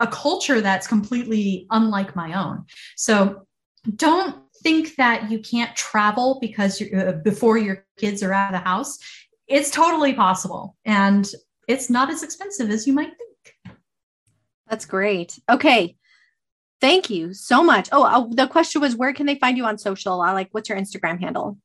a 0.00 0.06
culture 0.06 0.60
that's 0.60 0.86
completely 0.86 1.66
unlike 1.70 2.14
my 2.16 2.32
own. 2.34 2.64
So 2.96 3.46
don't 3.96 4.36
think 4.62 4.96
that 4.96 5.30
you 5.30 5.38
can't 5.38 5.74
travel 5.76 6.38
because 6.40 6.80
you're, 6.80 7.08
uh, 7.08 7.12
before 7.12 7.58
your 7.58 7.84
kids 7.98 8.22
are 8.22 8.32
out 8.32 8.54
of 8.54 8.60
the 8.60 8.68
house. 8.68 8.98
It's 9.48 9.70
totally 9.70 10.14
possible. 10.14 10.76
And 10.84 11.28
it's 11.68 11.90
not 11.90 12.10
as 12.10 12.22
expensive 12.22 12.70
as 12.70 12.86
you 12.86 12.92
might 12.92 13.12
think. 13.16 13.76
That's 14.68 14.84
great. 14.84 15.38
Okay. 15.50 15.96
Thank 16.80 17.10
you 17.10 17.34
so 17.34 17.62
much. 17.62 17.88
Oh, 17.92 18.02
uh, 18.02 18.26
the 18.30 18.48
question 18.48 18.80
was 18.80 18.96
where 18.96 19.12
can 19.12 19.26
they 19.26 19.36
find 19.36 19.56
you 19.56 19.64
on 19.64 19.78
social? 19.78 20.20
I 20.20 20.32
like 20.32 20.48
what's 20.52 20.68
your 20.68 20.78
Instagram 20.78 21.20
handle? 21.20 21.58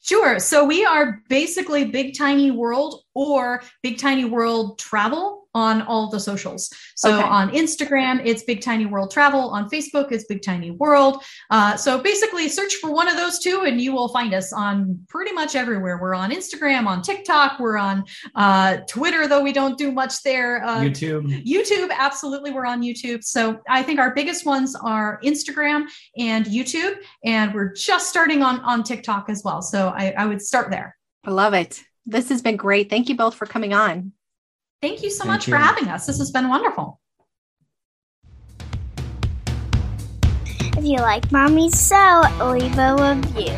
Sure. 0.00 0.38
So 0.38 0.64
we 0.64 0.84
are 0.84 1.20
basically 1.28 1.84
Big 1.84 2.16
Tiny 2.16 2.50
World 2.50 3.02
or 3.14 3.62
Big 3.82 3.98
Tiny 3.98 4.24
World 4.24 4.78
Travel 4.78 5.45
on 5.56 5.80
all 5.82 6.10
the 6.10 6.20
socials. 6.20 6.70
So 6.96 7.18
okay. 7.18 7.26
on 7.26 7.50
Instagram, 7.52 8.20
it's 8.26 8.42
Big 8.42 8.60
Tiny 8.60 8.84
World 8.84 9.10
Travel. 9.10 9.40
On 9.40 9.70
Facebook, 9.70 10.12
it's 10.12 10.24
Big 10.24 10.42
Tiny 10.42 10.70
World. 10.70 11.24
Uh, 11.50 11.76
so 11.76 11.98
basically, 11.98 12.46
search 12.50 12.74
for 12.74 12.92
one 12.92 13.08
of 13.08 13.16
those 13.16 13.38
two, 13.38 13.62
and 13.66 13.80
you 13.80 13.94
will 13.94 14.08
find 14.08 14.34
us 14.34 14.52
on 14.52 15.00
pretty 15.08 15.32
much 15.32 15.56
everywhere. 15.56 15.98
We're 15.98 16.14
on 16.14 16.30
Instagram, 16.30 16.86
on 16.86 17.00
TikTok, 17.00 17.58
we're 17.58 17.78
on 17.78 18.04
uh, 18.34 18.78
Twitter, 18.86 19.26
though 19.26 19.42
we 19.42 19.54
don't 19.54 19.78
do 19.78 19.90
much 19.90 20.22
there. 20.22 20.62
Uh, 20.62 20.80
YouTube. 20.80 21.24
YouTube, 21.46 21.88
absolutely, 21.90 22.50
we're 22.50 22.66
on 22.66 22.82
YouTube. 22.82 23.24
So 23.24 23.58
I 23.66 23.82
think 23.82 23.98
our 23.98 24.14
biggest 24.14 24.44
ones 24.44 24.76
are 24.76 25.18
Instagram 25.24 25.86
and 26.18 26.44
YouTube, 26.44 26.96
and 27.24 27.54
we're 27.54 27.72
just 27.72 28.10
starting 28.10 28.42
on 28.42 28.60
on 28.60 28.82
TikTok 28.82 29.30
as 29.30 29.42
well. 29.42 29.62
So 29.62 29.88
I, 29.88 30.12
I 30.18 30.26
would 30.26 30.42
start 30.42 30.70
there. 30.70 30.98
I 31.24 31.30
love 31.30 31.54
it. 31.54 31.82
This 32.04 32.28
has 32.28 32.42
been 32.42 32.56
great. 32.56 32.90
Thank 32.90 33.08
you 33.08 33.16
both 33.16 33.34
for 33.34 33.46
coming 33.46 33.72
on. 33.72 34.12
Thank 34.86 35.02
you 35.02 35.10
so 35.10 35.24
Thank 35.24 35.32
much 35.32 35.48
you. 35.48 35.54
for 35.54 35.58
having 35.58 35.88
us. 35.88 36.06
This 36.06 36.18
has 36.18 36.30
been 36.30 36.48
wonderful. 36.48 37.00
If 40.48 40.84
you 40.84 40.98
like 40.98 41.32
Mommy 41.32 41.70
So, 41.70 42.22
leave 42.44 42.78
a 42.78 42.94
review. 42.94 43.52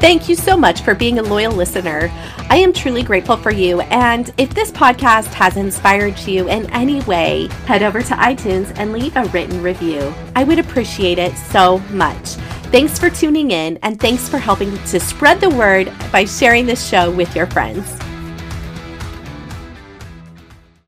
Thank 0.00 0.26
you 0.26 0.34
so 0.34 0.56
much 0.56 0.80
for 0.80 0.94
being 0.94 1.18
a 1.18 1.22
loyal 1.22 1.52
listener. 1.52 2.10
I 2.48 2.56
am 2.56 2.72
truly 2.72 3.02
grateful 3.02 3.36
for 3.36 3.50
you. 3.50 3.82
And 3.82 4.32
if 4.38 4.54
this 4.54 4.70
podcast 4.70 5.34
has 5.34 5.58
inspired 5.58 6.18
you 6.20 6.48
in 6.48 6.70
any 6.70 7.02
way, 7.02 7.48
head 7.66 7.82
over 7.82 8.00
to 8.00 8.14
iTunes 8.14 8.72
and 8.78 8.92
leave 8.92 9.16
a 9.16 9.24
written 9.26 9.62
review. 9.62 10.14
I 10.34 10.44
would 10.44 10.58
appreciate 10.58 11.18
it 11.18 11.36
so 11.36 11.78
much. 11.90 12.36
Thanks 12.72 12.98
for 12.98 13.10
tuning 13.10 13.50
in, 13.50 13.78
and 13.82 14.00
thanks 14.00 14.30
for 14.30 14.38
helping 14.38 14.76
to 14.84 14.98
spread 14.98 15.42
the 15.42 15.50
word 15.50 15.92
by 16.10 16.24
sharing 16.24 16.64
this 16.64 16.88
show 16.88 17.10
with 17.10 17.36
your 17.36 17.46
friends. 17.48 18.03